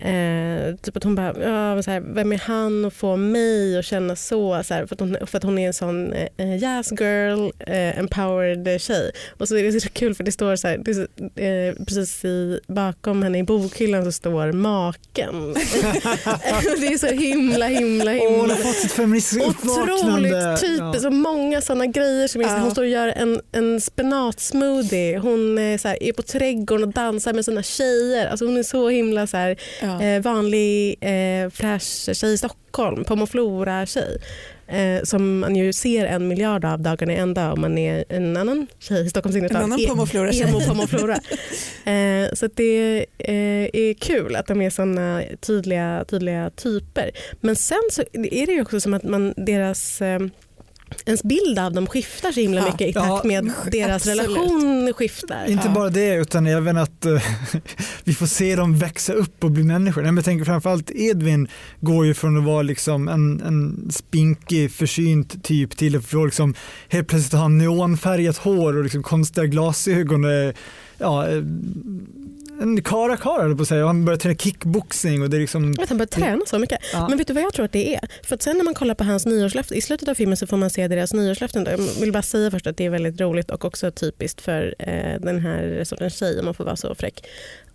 Eh, 0.00 0.74
typ 0.76 0.96
att 0.96 1.04
hon 1.04 1.14
bara, 1.14 1.34
ja, 1.42 1.82
så 1.82 1.90
här, 1.90 2.00
vem 2.00 2.32
är 2.32 2.38
han 2.38 2.84
att 2.84 2.94
få 2.94 3.16
mig 3.16 3.78
att 3.78 3.84
känna 3.84 4.16
så? 4.16 4.62
så 4.64 4.74
här, 4.74 4.86
för, 4.86 4.94
att 4.94 5.00
hon, 5.00 5.16
för 5.26 5.38
att 5.38 5.44
hon 5.44 5.58
är 5.58 5.66
en 5.66 5.72
sån 5.72 6.12
eh, 6.12 6.56
jazz 6.56 6.92
girl, 7.00 7.50
eh, 7.66 7.98
empowered 7.98 8.80
tjej. 8.80 9.10
Och 9.38 9.48
så 9.48 9.56
är 9.56 9.62
det 9.62 9.80
så 9.80 9.88
kul 9.88 10.14
för 10.14 10.24
det 10.24 10.32
står 10.32 10.56
så 10.56 10.68
här, 10.68 10.78
det 10.78 10.94
så, 10.94 11.00
eh, 11.42 11.84
precis 11.86 12.24
i, 12.24 12.60
bakom 12.66 13.22
henne 13.22 13.38
i 13.38 13.42
bokhyllan 13.42 14.04
så 14.04 14.12
står 14.12 14.52
maken. 14.52 15.54
det 16.80 16.86
är 16.86 16.98
så 16.98 17.06
himla 17.06 17.66
himla 17.66 18.12
Åh, 18.12 18.18
hon 18.30 18.38
himla 18.40 18.54
har 18.54 18.62
fått 18.62 18.76
sitt 18.76 18.92
uppvaknande. 19.42 20.28
Otroligt 20.28 20.60
typ, 20.60 20.78
Ja. 20.80 20.94
så 21.00 21.10
många 21.10 21.60
sådana 21.60 21.86
grejer. 21.86 22.28
Som 22.28 22.40
är, 22.40 22.44
Ja. 22.44 22.58
Hon 22.58 22.70
står 22.70 22.82
och 22.82 22.88
gör 22.88 23.08
en, 23.08 23.40
en 23.52 23.80
spenatsmoothie. 23.80 25.18
Hon 25.18 25.58
är, 25.58 25.78
så 25.78 25.88
här, 25.88 26.02
är 26.02 26.12
på 26.12 26.22
trädgården 26.22 26.88
och 26.88 26.94
dansar 26.94 27.32
med 27.32 27.44
sina 27.44 27.62
tjejer. 27.62 28.26
Alltså, 28.26 28.44
hon 28.46 28.56
är 28.56 28.62
så 28.62 28.88
himla 28.88 29.26
så 29.26 29.36
här, 29.36 29.56
Ja. 29.82 29.89
Eh, 30.00 30.22
vanlig 30.22 30.96
eh, 31.00 31.50
fräsch 31.50 32.16
tjej 32.16 32.32
i 32.32 32.38
Stockholm. 32.38 33.04
Pommes 33.04 33.30
flora-tjej. 33.30 34.18
Eh, 34.68 35.02
som 35.04 35.38
man 35.38 35.56
ju 35.56 35.72
ser 35.72 36.06
en 36.06 36.28
miljard 36.28 36.64
av 36.64 36.80
dagarna 36.80 37.12
i 37.12 37.16
ända 37.16 37.52
om 37.52 37.60
man 37.60 37.78
är 37.78 38.04
en 38.08 38.36
annan 38.36 38.66
tjej 38.78 39.06
i 39.06 39.10
Stockholms 39.10 39.36
innerstad. 39.36 39.58
En 39.58 39.64
annan 39.64 39.80
E- 39.80 39.86
Pommes 39.88 40.10
flora-tjej. 40.10 40.42
Emo 40.48 40.60
Pommes 40.60 40.90
flora. 40.90 41.14
eh, 41.84 42.32
så 42.34 42.48
det 42.54 43.06
eh, 43.18 43.34
är 43.72 43.94
kul 43.94 44.36
att 44.36 44.46
de 44.46 44.62
är 44.62 44.70
såna 44.70 45.22
tydliga, 45.40 46.04
tydliga 46.08 46.50
typer. 46.50 47.10
Men 47.40 47.56
sen 47.56 47.82
så 47.90 48.02
är 48.12 48.46
det 48.46 48.52
ju 48.52 48.62
också 48.62 48.80
som 48.80 48.94
att 48.94 49.02
man, 49.02 49.34
deras 49.36 50.02
eh, 50.02 50.20
ens 51.06 51.22
bild 51.22 51.58
av 51.58 51.72
dem 51.72 51.86
skiftar 51.86 52.32
så 52.32 52.40
himla 52.40 52.60
Ja. 52.60 52.66
mycket 52.66 52.80
i 52.88 52.92
Ja, 52.94 53.00
takt 53.06 53.24
med 53.24 53.52
deras 53.72 53.96
absolut. 54.06 54.18
relation 54.28 54.92
skiftar. 54.96 55.44
Inte 55.50 55.66
Ja. 55.68 55.74
bara 55.74 55.88
det 55.90 56.14
utan 56.14 56.46
även 56.46 56.76
att 56.76 57.04
eh, 57.06 57.22
vi 58.04 58.14
får 58.14 58.26
se 58.26 58.56
dem 58.56 58.78
växa 58.78 59.12
upp 59.12 59.44
och 59.44 59.50
bli 59.50 59.62
människor. 59.62 60.02
Nej, 60.02 60.12
men 60.12 60.16
Jag 60.16 60.24
tänker 60.24 60.44
framförallt 60.44 60.90
Edvin 60.90 61.48
går 61.80 62.06
ju 62.06 62.14
från 62.14 62.38
att 62.38 62.44
vara 62.44 62.62
liksom 62.62 63.08
en, 63.08 63.40
en 63.40 63.88
spinkig 63.92 64.70
försynt 64.72 65.44
typ 65.44 65.76
till 65.76 65.96
att 65.96 66.04
få 66.04 66.24
liksom 66.24 66.54
helt 66.88 67.08
plötsligt 67.08 67.40
ha 67.40 67.48
neonfärgat 67.48 68.36
hår 68.36 68.76
och 68.76 68.82
liksom 68.84 69.02
konstiga 69.02 69.46
glasögon. 69.46 70.24
och, 70.24 70.54
Ja, 71.02 71.28
eh, 71.28 71.42
en 72.60 72.82
kara 72.82 73.16
kara 73.16 73.56
på 73.56 73.62
att 73.62 73.68
säga. 73.68 73.82
Och 73.82 73.88
Han 73.88 74.04
börjar 74.04 74.18
träna 74.18 74.34
kickboxing 74.34 75.22
och 75.22 75.30
det 75.30 75.36
är 75.36 75.40
liksom 75.40 75.76
han 75.88 75.98
börjar 75.98 76.06
träna 76.06 76.40
så 76.46 76.58
mycket. 76.58 76.78
Ja. 76.92 77.08
Men 77.08 77.18
vet 77.18 77.26
du 77.26 77.34
vad 77.34 77.42
jag 77.42 77.52
tror 77.52 77.64
att 77.64 77.72
det 77.72 77.94
är? 77.94 78.08
För 78.22 78.34
att 78.34 78.42
sen 78.42 78.56
när 78.56 78.64
man 78.64 78.74
kollar 78.74 78.94
på 78.94 79.04
hans 79.04 79.26
nyårslöfte, 79.26 79.74
i 79.74 79.80
slutet 79.80 80.08
av 80.08 80.14
filmen 80.14 80.36
så 80.36 80.46
får 80.46 80.56
man 80.56 80.70
se 80.70 80.88
deras 80.88 81.12
nyårslöften. 81.12 81.66
Jag 81.70 81.78
vill 82.00 82.12
bara 82.12 82.22
säga 82.22 82.50
först 82.50 82.66
att 82.66 82.76
det 82.76 82.86
är 82.86 82.90
väldigt 82.90 83.20
roligt 83.20 83.50
och 83.50 83.64
också 83.64 83.90
typiskt 83.90 84.40
för 84.40 84.74
eh, 84.78 85.20
den 85.20 85.40
här 85.40 85.84
sortens 85.84 86.18
tjej, 86.18 86.38
om 86.38 86.44
man 86.44 86.54
får 86.54 86.64
vara 86.64 86.76
så 86.76 86.94
fräck. 86.94 87.24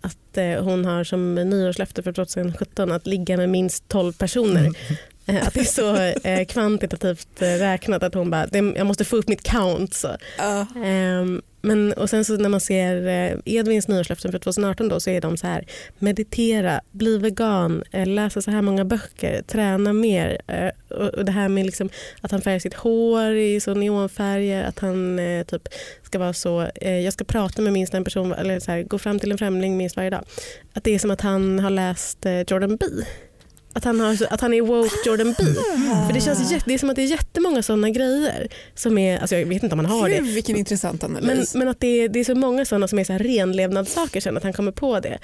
Att 0.00 0.36
eh, 0.36 0.64
hon 0.64 0.84
har 0.84 1.04
som 1.04 1.34
nyårslöfte 1.34 2.02
för 2.02 2.12
2017 2.12 2.92
att 2.92 3.06
ligga 3.06 3.36
med 3.36 3.48
minst 3.48 3.88
12 3.88 4.12
personer. 4.12 4.66
Eh, 4.66 4.96
Att 5.26 5.54
det 5.54 5.60
är 5.60 5.64
så 5.64 5.96
eh, 6.28 6.46
kvantitativt 6.46 7.42
eh, 7.42 7.46
räknat 7.46 8.02
att 8.02 8.14
hon 8.14 8.30
bara, 8.30 8.46
jag 8.52 8.86
måste 8.86 9.04
få 9.04 9.16
upp 9.16 9.28
mitt 9.28 9.42
count. 9.42 9.94
Så. 9.94 10.16
Ja. 10.38 10.66
Ehm, 10.84 11.42
men, 11.66 11.92
och 11.92 12.10
sen 12.10 12.24
så 12.24 12.36
när 12.36 12.48
man 12.48 12.60
ser 12.60 13.06
eh, 13.06 13.38
Edvins 13.44 13.88
nyårslöften 13.88 14.32
för 14.32 14.38
2018 14.38 14.88
då, 14.88 15.00
så 15.00 15.10
är 15.10 15.20
de 15.20 15.36
så 15.36 15.46
här 15.46 15.66
meditera, 15.98 16.80
bli 16.92 17.18
vegan, 17.18 17.82
eh, 17.92 18.06
läsa 18.06 18.42
så 18.42 18.50
här 18.50 18.62
många 18.62 18.84
böcker, 18.84 19.42
träna 19.42 19.92
mer. 19.92 20.40
Eh, 20.46 20.96
och, 20.98 21.24
det 21.24 21.32
här 21.32 21.48
med 21.48 21.66
liksom 21.66 21.88
att 22.20 22.30
han 22.30 22.40
färgar 22.40 22.58
sitt 22.58 22.74
hår 22.74 23.32
i 23.32 23.60
så 23.60 23.74
neonfärger, 23.74 24.64
att 24.64 24.78
han 24.78 25.18
eh, 25.18 25.44
typ 25.44 25.68
ska 26.02 26.18
vara 26.18 26.32
så, 26.32 26.62
eh, 26.74 26.98
jag 27.00 27.12
ska 27.12 27.24
prata 27.24 27.62
med 27.62 27.72
minst 27.72 27.94
en 27.94 28.04
person, 28.04 28.32
eller 28.32 28.60
så 28.60 28.70
här, 28.70 28.82
gå 28.82 28.98
fram 28.98 29.20
till 29.20 29.32
en 29.32 29.38
främling 29.38 29.76
minst 29.76 29.96
varje 29.96 30.10
dag. 30.10 30.24
Att 30.72 30.84
det 30.84 30.94
är 30.94 30.98
som 30.98 31.10
att 31.10 31.20
han 31.20 31.58
har 31.58 31.70
läst 31.70 32.26
eh, 32.26 32.40
Jordan 32.40 32.76
B. 32.76 32.86
Att 33.76 33.84
han, 33.84 34.00
har, 34.00 34.26
att 34.30 34.40
han 34.40 34.54
är 34.54 34.62
woke 34.62 34.94
Jordan 35.06 35.34
B. 35.38 35.44
För 36.06 36.12
det, 36.12 36.20
känns 36.20 36.52
jätte, 36.52 36.64
det 36.66 36.74
är 36.74 36.78
som 36.78 36.90
att 36.90 36.96
det 36.96 37.02
är 37.02 37.06
jättemånga 37.06 37.62
sådana 37.62 37.90
grejer. 37.90 38.48
Som 38.74 38.98
är, 38.98 39.18
alltså 39.18 39.36
jag 39.36 39.46
vet 39.46 39.62
inte 39.62 39.74
om 39.74 39.78
han 39.78 39.98
har 40.00 40.08
det. 40.08 40.16
Gud, 40.16 40.34
vilken 40.34 40.56
intressant 40.56 41.02
Men, 41.02 41.16
analys. 41.16 41.54
men 41.54 41.68
att 41.68 41.80
det 41.80 41.86
är, 41.86 42.08
det 42.08 42.20
är 42.20 42.24
så 42.24 42.34
många 42.34 42.64
sådana 42.64 42.88
som 42.88 42.98
är 42.98 43.04
så 43.04 43.12
här 43.12 43.18
renlevnadssaker 43.18 44.20
sen 44.20 44.36
att 44.36 44.42
han 44.42 44.52
kommer 44.52 44.72
på 44.72 45.00
det. 45.00 45.18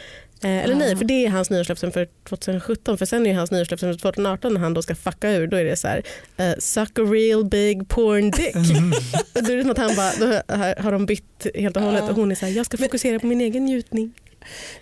Eh, 0.45 0.65
eller 0.65 0.75
nej, 0.75 0.97
för 0.97 1.05
det 1.05 1.27
är 1.27 1.29
hans 1.29 1.51
nyårslöften 1.51 1.93
för 1.93 2.09
2017 2.29 2.99
för 2.99 3.07
sen 3.07 3.27
är 3.27 3.31
ju 3.31 3.37
hans 3.37 3.51
nyårslöften 3.51 3.93
för 3.93 3.99
2018 3.99 4.55
när 4.55 4.61
han 4.61 4.75
då 4.75 4.83
ska 4.83 4.95
fucka 4.95 5.31
ur 5.31 5.47
då 5.47 5.57
är 5.57 5.65
det 5.65 5.77
så 5.77 5.89
här 5.89 6.03
eh, 6.37 6.53
suck 6.59 6.99
a 6.99 7.03
real 7.03 7.45
big 7.45 7.89
porn 7.89 8.31
dick. 8.31 8.55
då 9.35 9.53
är 9.53 9.57
det 9.57 9.63
som 9.63 9.71
att 9.71 9.79
han 9.79 9.97
bara, 9.97 10.13
då 10.19 10.27
har, 10.57 10.83
har 10.83 10.93
de 10.93 11.07
bytt 11.07 11.47
helt 11.55 11.77
och 11.77 11.83
hållet 11.83 12.11
och 12.11 12.17
hon 12.17 12.31
är 12.31 12.35
så 12.35 12.47
här, 12.47 12.53
jag 12.53 12.67
ska 12.67 12.77
fokusera 12.77 13.19
på 13.19 13.27
min 13.27 13.41
egen 13.41 13.65
njutning. 13.65 14.13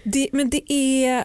Det, 0.04 0.28
men 0.32 0.50
det 0.50 0.72
är 0.72 1.24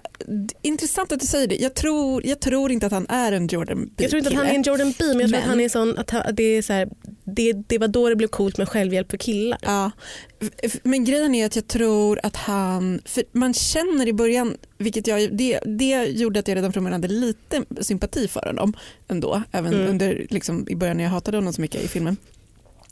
intressant 0.61 1.11
att 1.11 1.19
du 1.19 1.25
säger 1.27 1.47
det. 1.47 1.55
Jag 1.55 1.73
tror, 1.73 2.25
jag 2.27 2.39
tror 2.39 2.71
inte 2.71 2.85
att 2.85 2.91
han 2.91 3.05
är 3.09 3.31
en 3.31 3.47
Jordan 3.47 3.85
B 3.85 4.03
Jag 4.03 4.09
tror 4.09 4.17
inte 4.17 4.29
att 4.29 4.35
han 4.35 4.45
är 4.47 4.53
en 4.55 4.63
Jordan 4.63 4.93
B 4.99 5.05
men 5.05 5.19
jag 5.19 5.29
tror 5.29 5.37
att 5.39 5.43
Men- 5.43 5.49
han 5.49 5.59
är 5.59 5.69
sån 5.69 5.97
att, 5.97 6.09
han, 6.09 6.21
att 6.21 6.35
det 6.35 6.43
är 6.43 6.61
så 6.61 6.73
här, 6.73 6.89
det, 7.23 7.53
det 7.67 7.77
var 7.77 7.87
då 7.87 8.09
det 8.09 8.15
blev 8.15 8.27
coolt 8.27 8.57
med 8.57 8.69
självhjälp 8.69 9.11
för 9.11 9.17
killar. 9.17 9.59
Ja, 9.61 9.91
men 10.83 11.05
grejen 11.05 11.35
är 11.35 11.45
att 11.45 11.55
jag 11.55 11.67
tror 11.67 12.19
att 12.23 12.35
han, 12.35 13.01
för 13.05 13.23
man 13.31 13.53
känner 13.53 14.07
i 14.07 14.13
början, 14.13 14.57
vilket 14.77 15.07
jag, 15.07 15.37
det, 15.37 15.59
det 15.65 16.05
gjorde 16.05 16.39
att 16.39 16.47
jag 16.47 16.55
redan 16.55 16.73
från 16.73 16.83
början 16.83 17.01
hade 17.01 17.13
lite 17.13 17.63
sympati 17.81 18.27
för 18.27 18.45
honom 18.45 18.73
ändå, 19.07 19.43
även 19.51 19.73
Mm. 19.73 19.87
under, 19.89 20.25
liksom, 20.29 20.65
i 20.69 20.75
början 20.75 20.97
när 20.97 21.03
jag 21.03 21.11
hatade 21.11 21.37
honom 21.37 21.53
så 21.53 21.61
mycket 21.61 21.83
i 21.83 21.87
filmen. 21.87 22.17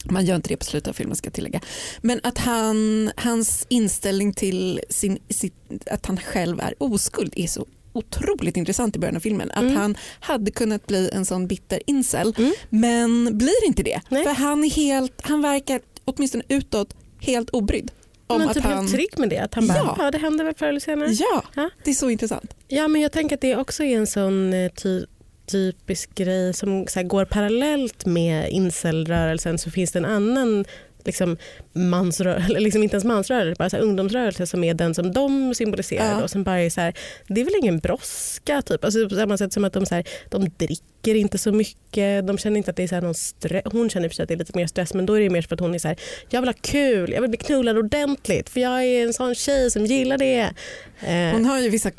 Man 0.04 0.26
gör 0.26 0.36
inte 0.36 0.50
det 0.50 0.58
på 0.58 0.66
slutet 0.66 0.88
av 0.88 0.94
filmen 0.94 1.16
ska 1.16 1.28
jag 1.28 1.34
tillägga. 1.34 1.62
Men 2.02 2.20
att 2.24 2.38
han, 2.38 3.12
hans 3.16 3.66
inställning 3.70 4.34
till 4.34 4.82
sin, 4.90 5.18
sitt, 5.30 5.54
att 5.92 6.06
han 6.06 6.18
själv 6.18 6.60
är 6.60 6.74
oskuld 6.78 7.34
är 7.36 7.48
så 7.48 7.66
otroligt 7.94 8.58
intressant 8.58 8.96
i 8.96 9.00
början 9.00 9.16
av 9.16 9.20
filmen. 9.20 9.52
Att 9.52 9.62
Mm. 9.64 9.76
han 9.76 9.98
hade 10.20 10.52
kunnat 10.52 10.88
bli 10.88 11.10
en 11.14 11.26
sån 11.26 11.48
bitter 11.48 11.80
incel 11.88 12.34
Mm. 12.38 12.54
men 12.70 13.38
blir 13.38 13.66
inte 13.68 13.84
det. 13.84 14.02
Nej. 14.10 14.24
För 14.24 14.32
han, 14.32 14.64
är 14.64 14.70
helt, 14.70 15.22
han 15.22 15.42
verkar 15.42 15.82
åtminstone 16.06 16.44
utåt 16.48 16.96
helt 17.20 17.50
obrydd. 17.50 17.92
Om 18.28 18.38
men 18.40 18.50
att 18.50 18.56
typ 18.56 18.64
han, 18.64 18.78
helt 18.78 18.92
trygg 18.92 19.18
med 19.20 19.30
det. 19.30 19.38
Att 19.38 19.54
han 19.54 19.68
bara, 19.68 19.78
Ja. 19.78 19.96
ja. 20.00 20.12
det 20.12 20.18
händer 20.18 20.46
väl 20.46 20.54
förr 20.56 20.68
eller 20.68 20.80
senare. 20.80 21.10
Ja, 21.12 21.44
Ja. 21.56 21.70
det 21.84 21.90
är 21.92 21.96
så 21.96 22.10
intressant. 22.10 22.54
Ja, 22.68 22.88
men 22.88 23.02
jag 23.02 23.12
tänker 23.12 23.36
att 23.36 23.42
det 23.42 23.56
också 23.56 23.84
är 23.84 23.98
en 23.98 24.08
sån 24.08 24.54
eh, 24.54 24.72
ty 24.72 25.06
typisk 25.46 26.16
grej 26.16 26.54
som 26.54 26.88
så 26.88 27.00
här, 27.00 27.08
går 27.08 27.26
parallellt 27.26 28.06
med 28.06 28.50
incelrörelsen 28.50 29.58
så 29.58 29.72
finns 29.72 29.92
det 29.92 30.00
en 30.00 30.06
annan 30.06 30.66
liksom, 31.06 31.38
mansrörelse, 31.74 32.60
liksom 32.60 32.84
inte 32.84 32.96
ens 32.96 33.06
mansrörelse, 33.06 33.56
bara 33.60 33.70
så 33.70 33.76
här, 33.76 33.84
ungdomsrörelse 33.84 34.48
som 34.48 34.64
är 34.64 34.74
den 34.74 34.94
som 34.96 35.12
de 35.12 35.56
symboliserar. 35.56 36.12
Ja. 36.12 36.24
Och 36.24 36.30
som 36.30 36.44
bara 36.44 36.60
är 36.60 36.70
så 36.70 36.82
här, 36.82 36.94
det 37.28 37.42
är 37.42 37.46
väl 37.46 37.54
ingen 37.62 37.80
brådska, 37.80 38.62
typ. 38.62 38.86
alltså, 38.86 39.10
på 39.10 39.16
samma 39.16 39.38
sätt 39.38 39.54
som 39.54 39.64
att 39.64 39.74
de, 39.74 39.86
så 39.86 39.96
här, 39.96 40.08
de 40.30 40.50
dricker 40.58 41.16
inte 41.16 41.38
så 41.38 41.52
mycket, 41.52 42.28
de 42.28 42.38
känner 42.38 42.58
inte 42.58 42.72
att 42.72 42.78
det 42.78 42.84
är 42.84 42.88
så 42.88 42.96
här, 42.96 43.02
någon 43.02 43.16
stress. 43.16 43.64
Hon 43.66 43.90
känner 43.90 44.10
för 44.10 44.16
sig 44.16 44.24
att 44.24 44.30
det 44.30 44.36
är 44.36 44.38
lite 44.38 44.58
mer 44.58 44.68
stress 44.68 44.94
men 44.94 45.06
då 45.06 45.14
är 45.14 45.22
det 45.22 45.30
mer 45.30 45.42
för 45.42 45.56
att 45.56 45.60
hon 45.60 45.76
är 45.76 45.80
så 45.80 45.88
här, 45.88 45.98
jag 46.30 46.42
vill 46.42 46.50
ha 46.50 46.56
kul, 46.62 47.12
jag 47.12 47.22
vill 47.22 47.30
bli 47.30 47.38
knullad 47.38 47.78
ordentligt 47.78 48.50
för 48.50 48.60
jag 48.60 48.84
är 48.84 49.04
en 49.04 49.14
sån 49.14 49.36
tjej 49.36 49.72
som 49.72 49.86
gillar 49.86 50.18
det. 50.18 50.54
Eh, 51.00 51.34
Hon 51.34 51.46
har 51.46 51.60
ju 51.60 51.70
vissa, 51.70 51.92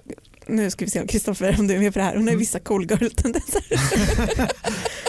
nu 0.47 0.71
ska 0.71 0.85
vi 0.85 0.91
se 0.91 1.01
om 1.01 1.07
Kristoffer 1.07 1.57
om 1.59 1.67
du 1.67 1.75
är 1.75 1.79
med 1.79 1.93
på 1.93 1.99
det 1.99 2.05
här, 2.05 2.15
hon 2.17 2.25
har 2.27 2.33
ju 2.33 2.39
vissa 2.39 2.59
cool 2.61 2.85
girl-tendenser. 2.87 3.63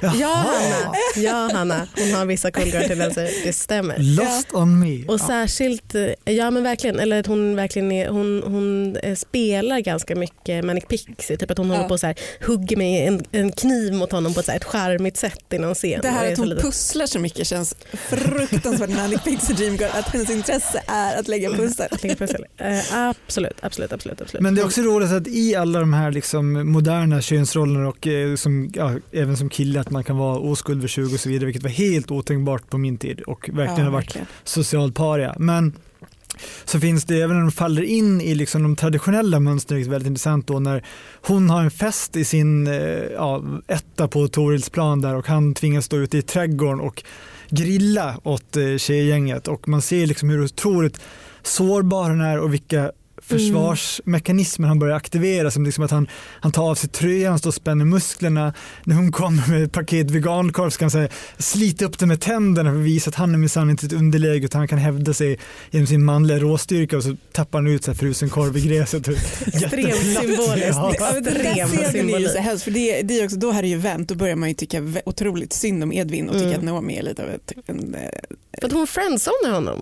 Ja 0.02 0.28
Hanna. 0.28 0.96
ja 1.16 1.50
Hanna, 1.54 1.88
hon 1.98 2.14
har 2.14 2.26
vissa 2.26 2.52
cool 2.52 2.68
girl-tendenser, 2.68 3.30
det 3.44 3.54
stämmer. 3.54 3.96
Lost 4.00 4.54
on 4.54 4.80
me. 4.80 5.06
Och 5.08 5.22
särskilt, 5.22 5.96
eh, 5.96 6.34
ja 6.34 6.52
men 6.52 6.64
verkligen, 6.64 7.00
eller 7.00 7.20
att 7.20 7.28
hon 7.28 7.56
verkligen 7.56 7.92
är, 7.92 8.08
hon, 8.10 8.44
hon 8.46 8.96
eh, 8.98 9.16
spelar 9.16 9.80
ganska 9.80 10.16
mycket 10.16 10.66
Manic 10.66 10.86
Pixie, 10.86 11.38
typ 11.38 11.52
att 11.52 11.58
hon 11.58 11.70
Ja. 11.70 11.76
håller 11.76 11.88
på 11.88 11.94
och 11.94 12.00
så 12.00 12.08
här, 12.08 12.16
hugger 12.48 12.78
med 12.78 13.08
en, 13.08 13.24
en 13.32 13.52
kniv 13.52 13.94
mot 13.94 14.12
honom 14.12 14.34
på 14.34 14.40
ett, 14.40 14.46
så 14.46 14.52
här, 14.52 14.60
ett 14.60 14.64
charmigt 14.66 15.18
sätt 15.18 15.40
i 15.54 15.58
någon 15.58 15.76
scen. 15.76 16.00
Det 16.02 16.10
här 16.10 16.26
är 16.26 16.32
att 16.32 16.38
hon 16.38 16.50
lite- 16.50 16.62
pusslar 16.62 17.06
så 17.06 17.20
mycket 17.20 17.48
känns 17.48 17.76
fruktansvärt 18.10 18.90
Manic 18.90 19.24
Pixie 19.24 19.56
Dream 19.56 19.76
Girl, 19.76 19.90
att 19.94 20.08
hennes 20.10 20.30
intresse 20.30 20.84
är 20.88 21.20
att 21.20 21.28
lägga 21.28 21.50
pussel. 21.52 21.88
att 21.92 22.04
lägga 22.04 22.16
pussel. 22.16 22.46
Eh, 22.58 22.94
absolut, 22.98 23.58
absolut, 23.62 23.94
absolut. 23.94 24.22
absolut. 24.22 24.42
Men 24.42 24.56
det 24.56 24.62
är 24.62 24.66
också 24.66 24.82
roligt 24.82 25.12
att 25.12 25.25
i 25.28 25.56
alla 25.56 25.80
de 25.80 25.94
här 25.94 26.12
liksom 26.12 26.72
moderna 26.72 27.22
könsrollerna 27.22 27.88
och 27.88 28.08
eh, 28.08 28.36
som, 28.36 28.72
ja, 28.74 28.92
även 29.12 29.38
som 29.38 29.50
kille 29.50 29.80
att 29.80 29.90
man 29.90 30.04
kan 30.04 30.18
vara 30.18 30.38
oskuld 30.38 30.82
vid 30.82 30.90
20 30.90 31.14
och 31.14 31.20
så 31.20 31.30
vidare 31.30 31.46
vilket 31.46 31.64
var 31.64 31.70
helt 31.70 32.12
otänkbart 32.12 32.70
på 32.70 32.78
min 32.78 32.98
tid 32.98 33.22
och 33.22 33.50
verkligen 33.54 33.86
har 33.86 33.92
varit 33.92 34.06
verkligen. 34.06 34.28
social 34.44 34.92
paria. 34.92 35.36
Men 35.40 35.74
så 36.66 36.80
finns 36.80 37.06
det 37.06 37.22
även 37.22 37.36
när 37.36 37.42
de 37.42 37.52
faller 37.52 37.82
in 37.82 38.22
i 38.22 38.36
liksom 38.36 38.64
de 38.64 38.76
traditionella 38.76 39.40
mönstren 39.40 39.76
vilket 39.76 39.90
är 39.90 39.92
väldigt 39.92 40.08
intressant 40.08 40.48
då 40.48 40.60
när 40.60 40.86
hon 41.22 41.50
har 41.50 41.62
en 41.64 41.72
fest 41.72 42.16
i 42.16 42.26
sin 42.26 42.68
eh, 42.68 42.74
ja, 43.14 43.44
etta 43.68 44.08
på 44.08 44.28
Torilsplan 44.28 45.02
där 45.02 45.16
och 45.16 45.28
han 45.28 45.54
tvingas 45.54 45.86
stå 45.86 45.98
ute 45.98 46.18
i 46.18 46.22
trädgården 46.22 46.80
och 46.80 47.04
grilla 47.50 48.20
åt 48.24 48.58
eh, 48.58 48.78
tjejgänget 48.78 49.48
och 49.48 49.68
man 49.68 49.82
ser 49.82 50.08
liksom 50.08 50.30
hur 50.30 50.44
otroligt 50.44 51.02
sårbar 51.44 52.04
han 52.04 52.22
är 52.22 52.40
och 52.40 52.54
vilka 52.54 52.92
försvarsmekanismer 53.28 54.68
han 54.68 54.80
börjar 54.80 54.96
aktivera 54.96 55.52
som 55.52 55.66
liksom 55.66 55.84
att 55.84 55.92
han, 55.92 56.08
han 56.42 56.52
tar 56.52 56.64
av 56.70 56.76
sig 56.76 56.90
tröjan, 56.90 57.30
han 57.30 57.40
står 57.40 57.50
och 57.50 57.54
spänner 57.54 57.86
musklerna. 57.86 58.54
När 58.84 58.96
hon 58.96 59.12
kommer 59.12 59.50
med 59.50 59.64
ett 59.64 59.72
paket 59.72 60.12
vegankorv 60.12 60.70
så 60.70 60.78
kan 60.80 60.86
han 60.86 60.92
säga, 60.92 61.10
slita 61.38 61.86
upp 61.86 62.00
det 62.00 62.06
med 62.06 62.22
tänderna 62.22 62.72
för 62.72 62.78
att 62.80 62.86
visa 62.86 63.10
att 63.10 63.16
han 63.16 63.34
är 63.34 63.38
minsann 63.38 63.70
inte 63.70 63.86
ett 63.86 63.94
underläge 63.94 64.46
utan 64.46 64.60
han 64.60 64.68
kan 64.68 64.78
hävda 64.80 65.14
sig 65.14 65.40
genom 65.72 65.88
sin 65.88 66.06
manliga 66.06 66.40
råstyrka 66.40 66.98
och 66.98 67.04
så 67.04 67.16
tappar 67.32 67.60
han 67.60 67.68
ut 67.68 67.84
så 67.84 67.92
här 67.92 67.98
frusen 67.98 68.30
korv 68.30 68.58
i 68.58 68.62
gräset. 68.62 69.08
Extremt 69.08 69.96
symboliskt. 69.96 70.60
Ja. 70.76 70.94
Ja, 71.00 71.12
men 71.14 71.24
den 71.24 71.34
där 71.34 71.46
Extrem 71.46 71.68
scenen 71.68 71.80
är 71.80 71.86
ju 71.86 71.92
symbolik. 71.92 72.30
så 72.30 72.38
hemskt, 72.38 72.64
för 72.64 72.72
det, 72.72 73.02
det 73.02 73.20
är 73.20 73.26
också, 73.26 73.38
då 73.38 73.52
har 73.52 73.62
det 73.62 73.68
ju 73.68 73.78
vänt, 73.78 74.10
då 74.10 74.16
börjar 74.16 74.36
man 74.36 74.50
ju 74.50 74.56
tycka 74.56 74.84
otroligt 75.06 75.54
synd 75.54 75.84
om 75.84 75.94
Edvin 75.94 76.30
och 76.30 76.34
tycka 76.34 76.46
Mm. 76.46 76.58
att 76.60 76.64
Naomi 76.66 76.98
är 76.98 77.04
lite 77.04 77.24
av 77.24 77.30
ett, 77.30 77.52
en, 77.66 77.96
eh, 77.96 78.02
För 78.60 78.68
att 78.68 78.74
hon 78.74 78.88
friendzonar 78.88 79.52
honom. 79.52 79.82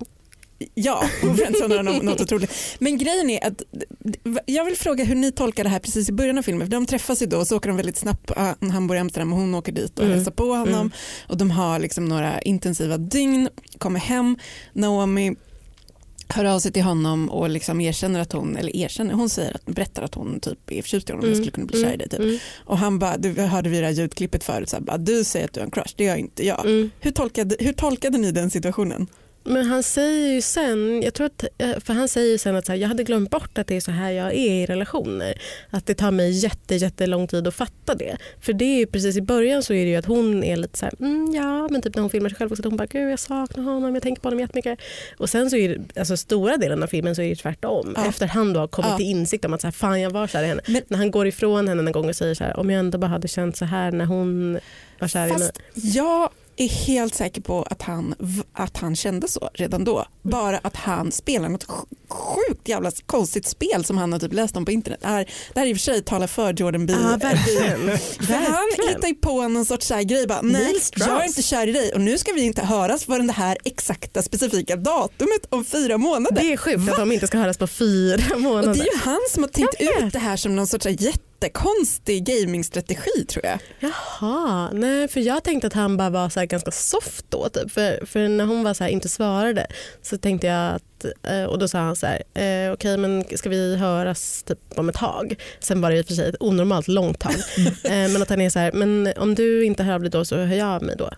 Ja, 0.74 1.04
hon 1.22 1.38
friendzonar 1.38 1.78
honom 1.78 2.06
något 2.06 2.22
otroligt. 2.22 2.52
Men 2.80 2.98
grejen 2.98 3.30
är 3.30 3.48
att 3.48 3.62
jag 4.46 4.66
vill 4.66 4.76
fråga 4.78 5.04
hur 5.04 5.16
ni 5.16 5.32
tolkar 5.32 5.64
det 5.64 5.70
här 5.70 5.80
precis 5.80 6.10
i 6.10 6.12
början 6.12 6.38
av 6.38 6.42
filmen. 6.42 6.68
För 6.68 6.72
de 6.72 6.86
träffas 6.86 7.22
ju 7.22 7.26
då 7.26 7.38
och 7.38 7.48
så 7.48 7.58
åker 7.58 7.70
de 7.70 7.78
väldigt 7.78 7.98
snabbt. 7.98 8.32
ah, 8.36 8.54
Han 8.72 8.88
bor 8.88 8.98
i 8.98 9.00
Amsterdam 9.00 9.34
och 9.34 9.40
hon 9.40 9.56
åker 9.56 9.72
dit 9.72 10.00
och 10.00 10.06
Mm. 10.06 10.16
hälsar 10.18 10.32
på 10.32 10.46
honom. 10.54 10.74
Mm. 10.74 10.92
Och 11.28 11.38
de 11.38 11.52
har 11.52 11.80
liksom 11.80 12.06
några 12.06 12.42
intensiva 12.42 12.98
dygn, 12.98 13.50
kommer 13.78 14.00
hem. 14.00 14.38
Naomi 14.74 15.36
hör 16.28 16.46
av 16.46 16.60
sig 16.60 16.72
till 16.72 16.84
honom 16.84 17.30
och 17.30 17.50
liksom 17.50 17.82
erkänner 17.82 18.20
att 18.20 18.32
hon, 18.32 18.58
eller 18.58 18.76
erkänner, 18.76 19.14
hon 19.14 19.30
säger 19.30 19.56
att, 19.56 19.66
berättar 19.66 20.04
att 20.04 20.16
hon 20.16 20.40
typ 20.40 20.72
är 20.72 20.82
förtjust 20.82 21.10
i 21.10 21.14
honom 21.14 21.30
och 21.30 21.36
skulle 21.38 21.52
kunna 21.52 21.66
bli 21.68 21.82
kär 21.84 21.94
i 21.94 21.98
dig. 21.98 22.10
Typ. 22.10 22.20
Mm. 22.20 22.38
Och 22.66 22.78
han 22.78 23.00
bara, 23.00 23.18
du 23.18 23.42
hörde 23.42 23.70
vi 23.70 23.80
det 23.80 23.86
här 23.86 23.94
ljudklippet 23.94 24.44
förut, 24.44 24.70
så 24.70 24.76
här, 24.76 24.84
bara, 24.84 24.98
du 24.98 25.24
säger 25.24 25.46
att 25.46 25.54
du 25.54 25.60
har 25.60 25.66
en 25.66 25.72
crush, 25.72 25.94
det 25.98 26.04
gör 26.04 26.16
inte 26.16 26.46
jag. 26.46 26.66
Mm. 26.66 26.92
Hur, 27.00 27.12
tolkade, 27.12 27.56
hur 27.60 27.74
tolkade 27.74 28.18
ni 28.18 28.32
den 28.32 28.50
situationen? 28.50 29.08
Men 29.46 29.66
han 29.66 29.84
säger 29.84 30.34
ju 30.34 30.42
sen, 30.42 31.02
jag 31.02 31.14
tror 31.14 31.26
att, 31.28 31.44
eh, 31.58 31.80
för 31.80 31.94
han 31.94 32.08
säger 32.08 32.38
sen 32.38 32.56
att 32.56 32.66
så 32.66 32.72
här, 32.72 32.80
jag 32.80 32.88
hade 32.88 33.04
glömt 33.04 33.30
bort 33.30 33.58
att 33.58 33.68
det 33.68 33.76
är 33.76 33.82
så 33.82 33.92
här 33.92 34.12
jag 34.12 34.28
är 34.34 34.34
i 34.34 34.66
relationer. 34.66 35.34
Att 35.70 35.86
det 35.86 35.94
tar 35.96 36.12
mig 36.12 36.32
jätte, 36.32 36.76
jättelång 36.76 37.28
tid 37.28 37.48
att 37.48 37.54
fatta 37.56 37.96
det. 37.96 38.18
För 38.42 38.54
det 38.54 38.66
är 38.66 38.78
ju 38.78 38.86
precis 38.86 39.18
i 39.18 39.22
början 39.22 39.64
så 39.64 39.74
är 39.74 39.86
det 39.86 39.92
ju 39.92 39.96
att 39.96 40.06
hon 40.06 40.44
är 40.44 40.56
lite 40.58 40.78
så 40.80 40.86
här, 40.86 40.94
mm, 41.00 41.34
ja 41.36 41.68
men 41.72 41.82
typ 41.82 41.96
när 41.96 42.02
hon 42.02 42.10
filmar 42.10 42.30
sig 42.30 42.38
själv 42.38 42.52
också, 42.52 42.62
att 42.62 42.66
hon 42.66 42.78
bara 42.78 42.86
gud 42.86 43.12
jag 43.12 43.20
saknar 43.20 43.64
honom, 43.64 43.94
jag 43.94 44.04
tänker 44.04 44.22
på 44.22 44.28
honom 44.28 44.40
jättemycket. 44.40 44.80
Och 45.18 45.30
sen 45.30 45.50
så 45.50 45.56
är 45.58 45.70
det, 45.70 46.00
alltså 46.00 46.18
stora 46.18 46.58
delen 46.58 46.84
av 46.84 46.88
filmen 46.88 47.16
så 47.16 47.22
är 47.22 47.30
det 47.30 47.36
tvärtom. 47.36 47.94
Ja. 47.98 48.06
Efter 48.08 48.28
han 48.28 48.54
då 48.54 48.60
har 48.60 48.68
kommit 48.68 48.92
Ja. 48.92 48.98
till 48.98 49.06
insikt 49.06 49.46
om 49.46 49.54
att 49.54 49.62
så 49.62 49.68
här, 49.68 49.72
fan 49.72 50.02
jag 50.02 50.10
var 50.10 50.28
kär 50.28 50.44
i 50.44 50.48
henne. 50.48 50.62
Men- 50.68 50.82
när 50.88 50.98
han 50.98 51.12
går 51.12 51.28
ifrån 51.28 51.68
henne 51.68 51.84
en 51.84 51.92
gång 51.92 52.10
och 52.10 52.16
säger 52.16 52.36
så 52.36 52.44
här, 52.44 52.60
om 52.60 52.70
jag 52.70 52.80
ändå 52.80 52.98
bara 52.98 53.08
hade 53.08 53.28
känt 53.28 53.58
så 53.58 53.66
här 53.66 53.92
när 53.92 54.06
hon 54.06 54.60
var 55.00 55.08
kär 55.08 55.28
i 55.28 55.38
mig. 55.40 55.50
Jag 55.74 56.30
är 56.58 56.68
helt 56.68 57.16
säker 57.16 57.42
på 57.42 57.64
att 57.64 57.82
han, 57.82 58.16
att 58.54 58.78
han 58.78 58.96
kände 58.96 59.28
så 59.28 59.50
redan 59.54 59.84
då. 59.84 60.06
Bara 60.22 60.58
att 60.58 60.76
han 60.76 61.12
spelar 61.12 61.50
något 61.50 61.66
sj- 61.68 61.86
sjukt 62.10 62.68
jävla 62.68 62.92
konstigt 63.06 63.46
spel 63.48 63.86
som 63.86 63.98
han 63.98 64.12
har 64.14 64.20
typ 64.20 64.34
läst 64.34 64.58
om 64.58 64.66
på 64.66 64.72
internet. 64.72 65.00
Det 65.02 65.08
här, 65.08 65.30
det 65.54 65.60
här 65.60 65.68
i 65.68 65.74
och 65.74 65.78
för 65.78 65.82
sig 65.82 66.02
talar 66.04 66.28
för 66.28 66.54
Jordan 66.54 66.86
B. 66.86 66.94
Ja 67.02 67.18
verkligen. 67.18 67.98
För 68.28 68.34
han 68.34 68.44
Verkligen. 68.52 68.96
hittar 68.96 69.08
ju 69.08 69.16
på 69.16 69.48
någon 69.48 69.66
sorts 69.66 69.88
så 69.88 69.94
här 69.94 70.04
grej. 70.04 70.28
Bara, 70.28 70.42
Nej, 70.42 70.76
jag 70.96 71.22
är 71.24 71.28
inte 71.28 71.42
kär 71.42 71.68
i 71.68 71.72
dig 71.72 71.94
och 71.94 72.02
nu 72.02 72.18
ska 72.18 72.32
vi 72.34 72.42
inte 72.42 72.62
höras 72.62 73.06
förrän 73.06 73.28
det 73.28 73.34
här 73.34 73.58
exakta 73.64 74.22
specifika 74.22 74.76
datumet 74.76 75.46
om 75.50 75.66
fyra 75.66 75.98
månader. 75.98 76.42
Det 76.42 76.54
är 76.54 76.58
sjukt 76.58 76.90
att 76.92 76.98
de 76.98 77.12
inte 77.12 77.28
ska 77.28 77.38
höras 77.38 77.58
på 77.58 77.68
fyra 77.68 78.24
och 78.36 78.42
månader. 78.42 78.74
det 78.74 78.80
är 78.80 78.94
ju 78.94 78.98
han 79.00 79.20
som 79.32 79.44
har 79.44 79.50
tänkt 79.50 79.76
ut 79.82 80.14
det 80.14 80.20
här 80.20 80.38
som 80.38 80.56
någon 80.56 80.68
sorts 80.68 80.86
här 80.86 80.92
jättekonstig 81.44 82.26
gamingstrategi 82.26 83.26
tror 83.28 83.46
jag. 83.46 83.60
Jaha, 83.80 84.70
nej 84.74 85.08
för 85.08 85.20
jag 85.20 85.44
tänkte 85.44 85.68
att 85.68 85.74
han 85.74 85.98
bara 85.98 86.10
var 86.10 86.30
så 86.30 86.46
ganska 86.46 86.72
soft 86.72 87.26
då. 87.30 87.50
Typ. 87.50 87.72
För, 87.72 88.06
för 88.06 88.28
när 88.28 88.46
hon 88.46 88.64
var 88.64 88.74
så 88.74 88.88
inte 88.88 89.10
svarade 89.10 89.68
så 90.02 90.18
tänkte 90.18 90.48
jag 90.48 90.76
att, 90.76 91.06
eh, 91.24 91.44
och 91.44 91.60
då 91.60 91.68
sa 91.68 91.80
han 91.80 91.96
så 91.96 92.08
här, 92.08 92.24
eh, 92.34 92.74
okej 92.74 92.98
men 92.98 93.26
ska 93.38 93.50
vi 93.50 93.76
höras 93.76 94.44
typ 94.44 94.60
om 94.76 94.90
ett 94.90 94.96
tag? 94.96 95.36
Sen 95.60 95.82
var 95.82 95.92
det 95.92 95.98
i 95.98 96.02
och 96.02 96.06
för 96.06 96.14
sig 96.14 96.30
ett 96.30 96.36
onormalt 96.40 96.88
långt 96.88 97.20
tag. 97.20 97.36
eh, 97.84 97.92
men 97.92 98.22
att 98.22 98.30
han 98.30 98.42
är 98.42 98.50
så 98.50 98.60
här, 98.60 98.72
men 98.72 99.14
om 99.18 99.36
du 99.36 99.66
inte 99.66 99.84
hör 99.84 99.94
av 99.94 100.02
dig 100.02 100.10
då 100.10 100.26
så 100.26 100.36
hör 100.36 100.56
jag 100.56 100.68
av 100.68 100.84
mig 100.84 100.96
då. 100.98 101.10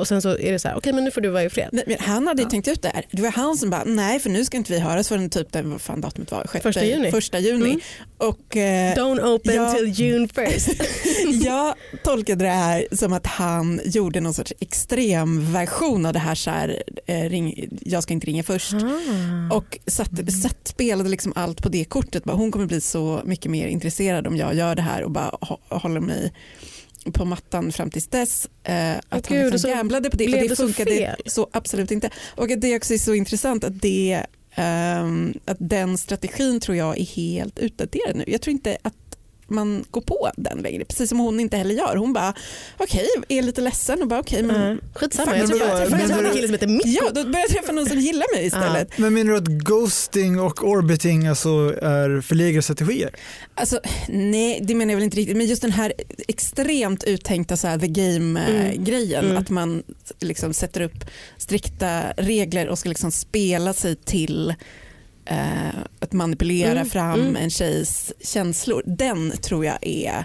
Och 0.00 0.08
sen 0.08 0.22
så 0.22 0.38
är 0.38 0.52
det 0.52 0.58
så 0.58 0.68
här, 0.68 0.76
okej 0.76 0.92
men 0.92 1.04
nu 1.04 1.10
får 1.10 1.20
du 1.20 1.28
vara 1.28 1.44
i 1.44 1.50
fred. 1.50 1.68
Nej, 1.72 1.84
men 1.86 1.96
han 2.00 2.26
hade 2.26 2.42
ju 2.42 2.48
tänkt 2.48 2.68
ut 2.68 2.82
det 2.82 2.88
här. 2.94 3.06
Det 3.10 3.22
var 3.22 3.30
han 3.30 3.56
som 3.56 3.70
bara, 3.70 3.84
nej 3.84 4.20
för 4.20 4.30
nu 4.30 4.44
ska 4.44 4.56
inte 4.56 4.72
vi 4.72 4.78
höras 4.78 5.08
förrän 5.08 5.30
typ 5.30 5.52
den, 5.52 5.70
vad 5.70 5.80
fan 5.80 6.00
datumet 6.00 6.30
var, 6.32 6.44
sjätte, 6.44 6.62
Första 6.62 6.84
juni. 6.84 7.10
Första 7.10 7.38
juni. 7.38 7.68
Mm. 7.68 7.80
Och 8.18 8.56
eh, 8.56 8.94
Don't 8.94 9.34
open 9.34 9.54
ja. 9.54 9.72
till 9.74 9.88
June 9.88 10.28
first. 10.28 10.68
jag 11.44 11.74
tolkade 12.04 12.44
det 12.44 12.50
här 12.50 12.86
som 12.92 13.12
att 13.12 13.26
han 13.26 13.80
gjorde 13.84 14.20
någon 14.20 14.34
sorts 14.34 14.52
extremversion 14.60 16.06
av 16.06 16.12
det 16.12 16.18
här, 16.18 16.34
så 16.34 16.50
här 16.50 16.82
eh, 17.06 17.20
ring, 17.20 17.68
jag 17.80 18.02
ska 18.02 18.12
inte 18.12 18.26
ringa 18.26 18.42
först. 18.42 18.74
Ah. 18.74 19.56
Och 19.56 19.78
satt, 19.86 20.10
satt, 20.42 20.68
spelade 20.68 21.08
liksom 21.08 21.32
allt 21.36 21.62
på 21.62 21.68
det 21.68 21.84
kortet. 21.84 22.24
Bara, 22.24 22.36
hon 22.36 22.52
kommer 22.52 22.66
bli 22.66 22.80
så 22.80 23.20
mycket 23.24 23.50
mer 23.50 23.66
intresserad 23.66 24.26
om 24.26 24.36
jag 24.36 24.54
gör 24.54 24.74
det 24.74 24.82
här 24.82 25.02
och 25.02 25.10
bara 25.10 25.30
hå- 25.30 25.78
håller 25.78 26.00
mig 26.00 26.32
på 27.12 27.24
mattan 27.24 27.72
fram 27.72 27.90
tills 27.90 28.06
dess. 28.06 28.48
Eh, 28.64 28.96
att 29.08 29.28
Gud, 29.28 29.38
han 29.38 29.46
så 29.46 29.52
liksom 29.52 29.70
gamblade 29.70 30.10
på 30.10 30.16
det 30.16 30.24
och 30.24 30.30
det 30.30 30.48
det 30.48 30.56
så 30.56 30.66
funkade 30.66 30.90
fel. 30.90 31.22
så 31.26 31.48
absolut 31.52 31.90
inte. 31.90 32.10
Och 32.36 32.50
att 32.50 32.60
det 32.60 32.76
också 32.76 32.94
är 32.94 32.98
så 32.98 33.14
intressant 33.14 33.64
att, 33.64 33.82
det, 33.82 34.26
ehm, 34.54 35.34
att 35.44 35.56
den 35.60 35.98
strategin 35.98 36.60
tror 36.60 36.76
jag 36.76 36.98
är 36.98 37.04
helt 37.04 37.58
utdaterad 37.58 38.16
nu. 38.16 38.24
Jag 38.26 38.40
tror 38.40 38.52
inte 38.52 38.78
att 38.82 38.94
man 39.50 39.84
går 39.90 40.00
på 40.00 40.30
den 40.36 40.58
längre, 40.58 40.84
precis 40.84 41.08
som 41.08 41.18
hon 41.18 41.40
inte 41.40 41.56
heller 41.56 41.74
gör. 41.74 41.96
Hon 41.96 42.12
bara, 42.12 42.34
okej, 42.76 43.06
är 43.28 43.42
lite 43.42 43.60
ledsen 43.60 44.02
och 44.02 44.08
bara 44.08 44.20
okej, 44.20 44.42
men 44.42 44.56
Mm. 44.56 44.80
Skitsamma, 44.94 45.36
jag 45.38 45.46
vadå, 45.46 45.58
jag 45.64 45.76
träffade 45.76 46.02
menar 46.06 46.18
en 46.18 46.24
du- 46.24 46.32
kille 46.34 46.46
som 46.46 46.52
heter 46.54 46.66
Mikko. 46.66 46.88
ja, 46.88 47.10
då 47.14 47.24
börjar 47.24 47.38
jag 47.40 47.48
träffa 47.48 47.72
någon 47.72 47.86
som 47.86 47.98
gillar 47.98 48.36
mig 48.36 48.46
istället. 48.46 48.98
Men 48.98 49.14
menar 49.14 49.32
du 49.32 49.36
att 49.38 49.46
ghosting 49.48 50.40
och 50.40 50.64
orbiting 50.68 51.26
alltså 51.26 51.48
är 51.82 52.20
förlegade 52.20 52.62
strategier? 52.62 53.10
Alltså, 53.54 53.80
nej, 54.08 54.60
det 54.62 54.74
menar 54.74 54.92
jag 54.92 54.96
väl 54.96 55.04
inte 55.04 55.16
riktigt. 55.16 55.36
Men 55.36 55.46
just 55.46 55.62
den 55.62 55.72
här 55.72 55.92
extremt 56.28 57.04
uttänkta 57.04 57.56
så 57.56 57.66
här, 57.68 57.78
the 57.78 57.86
game-grejen. 57.86 59.24
Mm. 59.24 59.36
Att 59.36 59.50
man 59.50 59.82
liksom 60.20 60.52
sätter 60.54 60.80
upp 60.80 61.04
strikta 61.38 62.02
regler 62.16 62.68
och 62.68 62.78
ska 62.78 62.88
liksom 62.88 63.12
spela 63.12 63.72
sig 63.72 63.96
till 63.96 64.54
eh, 65.30 65.80
att 66.00 66.12
manipulera 66.12 66.70
Mm, 66.72 66.86
fram 66.90 67.20
mm. 67.20 67.36
en 67.36 67.50
tjejs 67.50 68.12
känslor. 68.24 68.82
Den 68.86 69.30
tror 69.30 69.64
jag 69.64 69.78
är, 69.80 70.24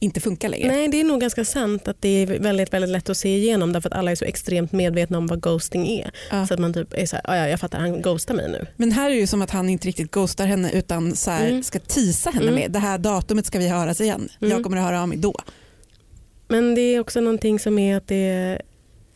inte 0.00 0.20
funkar 0.20 0.48
längre. 0.48 0.68
Nej 0.68 0.88
det 0.88 1.00
är 1.00 1.04
nog 1.04 1.20
ganska 1.20 1.44
sant 1.44 1.88
att 1.88 1.96
det 2.00 2.08
är 2.08 2.26
väldigt, 2.26 2.72
väldigt 2.72 2.90
lätt 2.90 3.10
att 3.10 3.16
se 3.16 3.36
igenom 3.36 3.72
därför 3.72 3.88
att 3.88 3.94
alla 3.96 4.10
är 4.10 4.14
så 4.14 4.24
extremt 4.24 4.72
medvetna 4.72 5.18
om 5.18 5.26
vad 5.26 5.40
ghosting 5.42 5.88
är. 5.88 6.10
Ja. 6.30 6.46
Så 6.46 6.54
att 6.54 6.60
man 6.60 6.74
typ 6.74 6.92
är 6.94 7.06
så 7.06 7.16
här, 7.16 7.22
"Ah, 7.30 7.36
ja 7.36 7.48
jag 7.48 7.60
fattar 7.60 7.78
han 7.78 8.02
ghostar 8.02 8.34
mig 8.34 8.48
nu. 8.50 8.66
Men 8.76 8.92
här 8.92 9.06
är 9.10 9.14
det 9.14 9.20
ju 9.20 9.26
som 9.26 9.42
att 9.42 9.50
han 9.50 9.68
inte 9.68 9.88
riktigt 9.88 10.10
ghostar 10.10 10.46
henne 10.46 10.72
utan 10.72 11.16
så 11.16 11.30
här, 11.30 11.48
Mm. 11.48 11.62
ska 11.62 11.78
tisa 11.78 12.30
henne 12.30 12.42
Mm. 12.48 12.54
med 12.54 12.70
det 12.70 12.78
här 12.78 12.98
datumet 12.98 13.46
ska 13.46 13.58
vi 13.58 13.68
höras 13.68 14.00
igen. 14.00 14.28
Jag 14.38 14.50
Mm. 14.50 14.62
kommer 14.62 14.76
att 14.76 14.82
höra 14.84 15.02
av 15.02 15.08
mig 15.08 15.18
då. 15.18 15.34
Men 16.48 16.74
det 16.74 16.80
är 16.80 17.00
också 17.00 17.20
någonting 17.20 17.58
som 17.58 17.78
är 17.78 17.96
att 17.96 18.08
det 18.08 18.58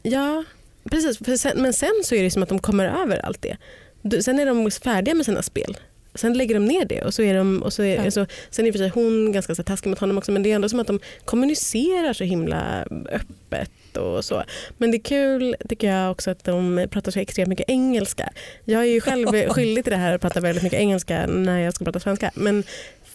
ja 0.02 0.44
precis 0.90 1.20
men 1.56 1.72
sen 1.72 1.90
så 2.04 2.14
är 2.14 2.22
det 2.22 2.30
som 2.30 2.42
att 2.42 2.48
de 2.48 2.58
kommer 2.58 2.84
över 3.02 3.18
allt 3.26 3.42
det. 3.42 3.56
Sen 4.20 4.38
är 4.38 4.46
de 4.46 4.70
färdiga 4.70 5.14
med 5.14 5.26
sina 5.26 5.42
spel. 5.42 5.76
Sen 6.14 6.32
lägger 6.38 6.54
de 6.54 6.64
ner 6.64 6.84
det 6.84 7.02
och 7.02 7.14
så 7.14 7.22
är 7.22 7.34
de, 7.34 7.62
och 7.62 7.72
så 7.72 7.82
är, 7.82 8.04
Ja. 8.04 8.10
så, 8.10 8.26
sen 8.50 8.66
är 8.66 8.72
för 8.72 8.78
sig 8.78 8.88
hon 8.88 9.32
ganska 9.32 9.54
så 9.54 9.62
taskig 9.62 9.90
mot 9.90 9.98
honom 9.98 10.18
också 10.18 10.32
men 10.32 10.42
det 10.42 10.50
är 10.50 10.54
ändå 10.54 10.68
som 10.68 10.80
att 10.80 10.86
de 10.86 11.00
kommunicerar 11.24 12.12
så 12.12 12.24
himla 12.24 12.86
öppet 13.12 13.96
och 13.96 14.24
så. 14.24 14.42
Men 14.78 14.90
det 14.90 14.96
är 14.96 15.02
kul 15.02 15.56
tycker 15.68 15.90
jag 15.90 16.10
också 16.10 16.30
att 16.30 16.44
de 16.44 16.86
pratar 16.90 17.12
så 17.12 17.18
extremt 17.20 17.48
mycket 17.48 17.70
engelska. 17.70 18.32
Jag 18.64 18.82
är 18.82 18.86
ju 18.86 19.00
själv 19.00 19.26
skyldig 19.50 19.84
till 19.84 19.90
det 19.90 19.96
här 19.96 20.14
att 20.14 20.20
prata 20.20 20.40
väldigt 20.40 20.62
mycket 20.64 20.80
engelska 20.80 21.26
när 21.26 21.58
jag 21.58 21.74
ska 21.74 21.84
prata 21.84 22.00
svenska 22.00 22.30
men 22.34 22.64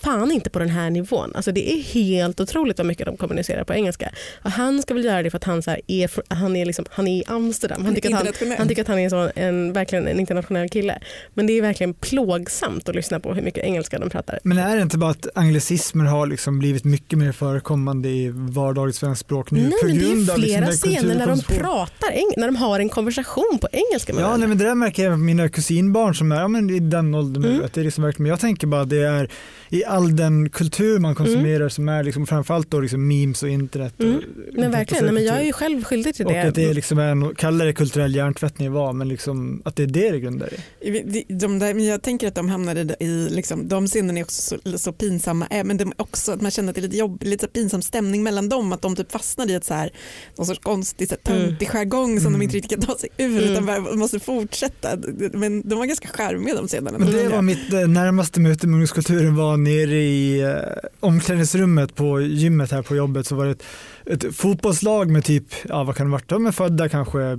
fan 0.04 0.32
inte 0.32 0.50
på 0.50 0.60
den 0.60 0.70
här 0.70 0.90
nivån. 0.90 1.32
Alltså 1.36 1.52
det 1.52 1.74
är 1.74 1.82
helt 1.82 2.40
otroligt 2.40 2.78
vad 2.78 2.88
mycket 2.88 3.06
de 3.06 3.18
kommunicerar 3.18 3.64
på 3.64 3.74
engelska. 3.74 4.12
Och 4.44 4.52
han 4.52 4.82
ska 4.82 4.94
väl 4.94 5.06
göra 5.06 5.24
det 5.24 5.30
för 5.30 5.38
att 5.38 5.44
han, 5.44 5.62
så 5.62 5.70
här 5.70 5.82
är, 5.88 6.34
han, 6.34 6.56
är, 6.56 6.66
liksom, 6.66 6.86
han 6.90 7.08
är 7.08 7.18
i 7.18 7.24
Amsterdam. 7.28 7.86
Han 7.86 7.96
tycker, 7.96 8.10
att 8.10 8.40
han, 8.40 8.52
han 8.58 8.68
tycker 8.68 8.82
att 8.82 8.88
han 8.88 9.00
är 9.00 9.10
så 9.10 9.32
en, 9.36 9.74
verkligen 9.74 10.08
en 10.08 10.20
internationell 10.20 10.70
kille. 10.70 11.00
Men 11.34 11.48
det 11.48 11.54
är 11.54 11.62
verkligen 11.62 11.94
plågsamt 11.94 12.90
att 12.90 12.96
lyssna 12.96 13.20
på 13.20 13.34
hur 13.34 13.42
mycket 13.42 13.64
engelska 13.64 14.00
de 14.00 14.10
pratar. 14.10 14.40
Men 14.44 14.58
är 14.58 14.76
det 14.76 14.82
inte 14.82 14.98
bara 14.98 15.12
att 15.12 15.28
anglicismer 15.36 16.06
har 16.06 16.28
liksom 16.28 16.60
blivit 16.60 16.84
mycket 16.84 17.20
mer 17.20 17.32
förekommande 17.32 18.10
i 18.10 18.30
vardagligt 18.34 18.96
svenskt 18.96 19.22
språk 19.22 19.52
nu 19.52 19.62
Nej 19.62 19.72
på 19.82 19.88
men 19.88 19.98
det 19.98 20.06
är 20.06 20.16
liksom 20.16 20.36
flera 20.36 20.66
den 20.66 20.74
scener 20.74 21.16
när 21.16 21.28
de 21.28 21.42
pratar, 21.42 22.40
när 22.40 22.48
de 22.48 22.56
har 22.56 22.80
en 22.80 22.90
konversation 22.90 23.58
på 23.62 23.68
engelska 23.72 24.14
med 24.14 24.24
Ja, 24.24 24.38
nej, 24.38 24.48
men 24.48 24.58
det 24.58 24.66
där 24.66 24.76
märker 24.76 25.04
jag 25.04 25.10
med 25.10 25.20
mina 25.20 25.50
kusinbarn 25.50 26.16
som 26.16 26.32
är 26.32 26.42
ja, 26.42 26.48
men 26.48 26.70
i 26.70 26.80
den 26.80 27.16
åldern. 27.16 27.46
Mm. 27.46 27.62
Det 27.74 27.82
är 27.82 27.84
liksom 27.84 28.04
verkligen, 28.04 28.24
men 28.24 28.30
jag 28.30 28.40
tänker 28.40 28.68
bara 28.68 28.82
att 28.82 28.90
det 28.90 29.04
är 29.04 29.30
i 29.70 29.84
all 29.92 30.16
den 30.16 30.50
kultur 30.50 31.00
man 31.00 31.16
konsumerar 31.16 31.70
som 31.70 31.90
är 31.90 32.04
liksom, 32.04 32.28
framförallt 32.28 32.72
då 32.72 32.80
liksom 32.80 33.08
memes 33.08 33.44
och 33.44 33.50
internet. 33.50 33.94
Och, 33.98 34.06
Mm. 34.06 34.22
Men 34.54 34.72
verkligen, 34.72 35.06
nej, 35.06 35.14
men 35.14 35.24
jag 35.26 35.38
är 35.38 35.44
ju 35.44 35.54
själv 35.54 35.84
skyldig 35.84 36.16
till 36.16 36.26
och 36.26 36.32
det. 36.34 36.42
att 36.42 36.56
det 36.56 36.64
är 36.64 36.74
liksom 36.74 37.00
en, 37.00 37.36
kalla 37.36 37.66
det 37.66 37.74
kulturell 37.74 38.16
hjärntvättning 38.16 38.72
var, 38.72 38.94
men 38.94 39.08
liksom, 39.10 39.62
att 39.66 39.76
det 39.76 39.84
är 39.84 39.88
det 39.88 40.12
det 40.12 40.20
grundar 40.20 40.50
i. 40.54 40.90
De- 40.90 41.26
De 41.36 41.60
där, 41.60 41.74
men 41.74 41.86
jag 41.86 42.02
tänker 42.02 42.28
att 42.28 42.36
de 42.36 42.50
hamnade 42.50 42.96
i, 43.00 43.28
liksom, 43.32 43.68
de 43.68 43.88
scenerna 43.88 44.20
är 44.20 44.24
också 44.24 44.58
så, 44.66 44.78
så 44.78 44.94
pinsamma, 44.94 45.48
eh, 45.52 45.64
men 45.64 45.78
de 45.78 45.88
är 45.88 46.02
också 46.02 46.32
att 46.32 46.42
man 46.42 46.52
känner 46.52 46.70
att 46.70 46.76
det 46.76 46.80
är 46.80 46.84
lite 46.84 46.98
jobb, 46.98 47.24
lite 47.24 47.48
pinsam 47.48 47.82
stämning 47.82 48.24
mellan 48.24 48.50
dem, 48.50 48.74
att 48.74 48.82
de 48.82 48.96
typ 48.96 49.12
fastnar 49.12 49.50
i 49.50 49.54
ett 49.54 49.66
så 49.66 49.74
här, 49.74 49.92
någon 50.38 50.46
sorts 50.48 50.60
konstig 50.64 51.08
så 51.10 51.16
här, 51.26 51.36
Mm. 51.36 51.48
töntig 51.50 51.68
jargong 51.70 52.20
som 52.20 52.28
Mm. 52.28 52.40
de 52.40 52.44
inte 52.44 52.58
riktigt 52.58 52.72
kan 52.80 52.82
ta 52.88 52.98
sig 53.00 53.10
ur 53.18 53.26
Mm. 53.38 53.52
utan 53.52 53.66
bara 53.66 53.80
måste 53.96 54.20
fortsätta. 54.20 54.88
Men 55.34 55.70
de 55.70 55.80
var 55.80 55.86
ganska 55.86 56.08
charmiga 56.08 56.56
de 56.56 56.68
scenerna. 56.68 56.98
Men 56.98 57.08
det 57.12 57.18
tycker 57.18 57.30
var 57.36 57.42
mitt 57.42 57.74
eh, 57.74 57.88
närmaste 57.88 58.40
möte 58.40 58.68
med 58.68 58.74
ungdomskulturen 58.74 59.36
var 59.36 59.58
nere 59.86 59.98
i 59.98 60.42
eh, 60.42 60.90
omklädningsrummet 61.00 61.96
på 61.96 62.22
gymmet 62.22 62.72
här 62.72 62.82
på 62.82 62.96
jobbet 62.96 63.28
så 63.28 63.36
var 63.36 63.46
det 63.46 63.52
ett, 63.52 63.64
ett 64.06 64.36
fotbollslag 64.36 65.10
med 65.10 65.24
typ, 65.24 65.46
ja 65.70 65.84
vad 65.84 65.96
kan 65.96 66.06
det 66.06 66.12
varit, 66.12 66.30
de 66.30 66.46
är 66.46 66.52
födda 66.52 66.90
kanske 66.90 67.38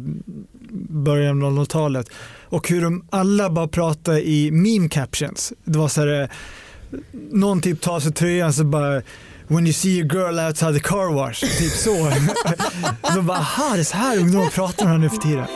början 0.88 1.42
av 1.42 1.52
00-talet 1.52 2.10
och 2.44 2.68
hur 2.68 2.82
de 2.82 3.04
alla 3.10 3.50
bara 3.50 3.68
pratade 3.68 4.28
i 4.28 4.50
meme 4.50 4.88
captions. 4.88 5.52
Det 5.64 5.78
var 5.78 5.88
så 5.88 6.00
här, 6.00 6.22
eh, 6.22 6.28
någon 7.30 7.60
typ 7.60 7.80
tar 7.80 8.00
sig 8.00 8.12
tröjan 8.12 8.52
så 8.52 8.64
bara 8.64 9.02
When 9.48 9.66
you 9.66 9.72
see 9.72 10.00
a 10.00 10.04
girl 10.04 10.38
outside 10.38 10.74
the 10.74 10.80
car 10.80 11.12
wash, 11.14 11.40
typ 11.40 11.72
så. 11.72 12.12
så 13.14 13.22
bara, 13.22 13.38
aha, 13.38 13.74
det 13.74 13.80
är 13.80 13.84
så 13.84 13.96
här 13.96 14.18
ungdomar 14.18 14.46
pratar 14.46 14.84
om 14.84 14.90
här 14.90 14.98
nu 14.98 15.08
för 15.08 15.16
tiden. 15.16 15.46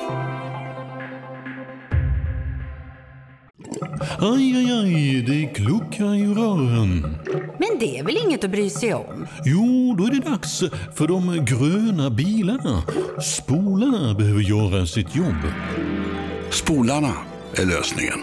Aj, 4.19 4.57
aj, 4.57 4.73
aj, 4.73 5.23
det 5.27 5.47
kluckar 5.55 6.15
i 6.15 6.27
rören. 6.27 7.17
Men 7.59 7.79
det 7.81 7.99
är 7.99 8.05
väl 8.05 8.17
inget 8.27 8.45
att 8.45 8.51
bry 8.51 8.71
sig 8.71 8.95
om? 8.95 9.27
Jo, 9.45 9.95
då 9.99 10.05
är 10.05 10.11
det 10.11 10.31
dags 10.31 10.62
för 10.95 11.09
de 11.09 11.45
gröna 11.45 12.11
bilarna. 12.11 12.83
Spolarna 13.23 14.15
behöver 14.15 14.41
göra 14.41 14.87
sitt 14.87 15.17
jobb. 15.17 15.43
Spolarna 16.51 17.12
är 17.55 17.67
lösningen. 17.67 18.19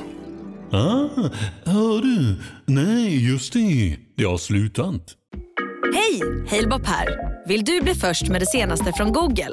Ah, 0.72 1.30
hör 1.66 2.02
du? 2.02 2.36
Nej, 2.66 3.30
just 3.32 3.54
det. 3.54 3.98
Det 4.18 4.24
har 4.24 4.38
slutat. 4.38 5.02
Hej! 5.92 6.22
Halebop 6.50 6.88
här. 6.88 7.08
Vill 7.48 7.64
du 7.64 7.82
bli 7.82 7.96
först 7.96 8.28
med 8.30 8.42
det 8.42 8.46
senaste 8.46 8.94
från 8.94 9.12
Google? 9.12 9.50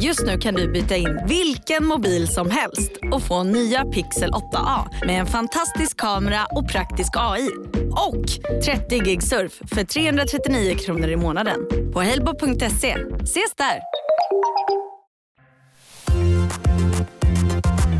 Just 0.00 0.26
nu 0.26 0.38
kan 0.38 0.54
du 0.54 0.72
byta 0.72 0.96
in 0.96 1.20
vilken 1.28 1.86
mobil 1.86 2.28
som 2.28 2.50
helst 2.50 2.90
och 3.12 3.22
få 3.22 3.42
nya 3.42 3.84
Pixel 3.84 4.30
8A 4.30 5.06
med 5.06 5.20
en 5.20 5.26
fantastisk 5.26 5.96
kamera 5.96 6.46
och 6.50 6.68
praktisk 6.68 7.10
AI. 7.16 7.48
Och 7.90 8.24
30 8.64 8.98
gig 8.98 9.22
surf 9.22 9.52
för 9.74 9.84
339 9.84 10.76
kronor 10.78 11.08
i 11.08 11.16
månaden 11.16 11.60
på 11.92 12.02
halebop.se. 12.02 12.96
Ses 13.22 13.54
där! 13.56 13.93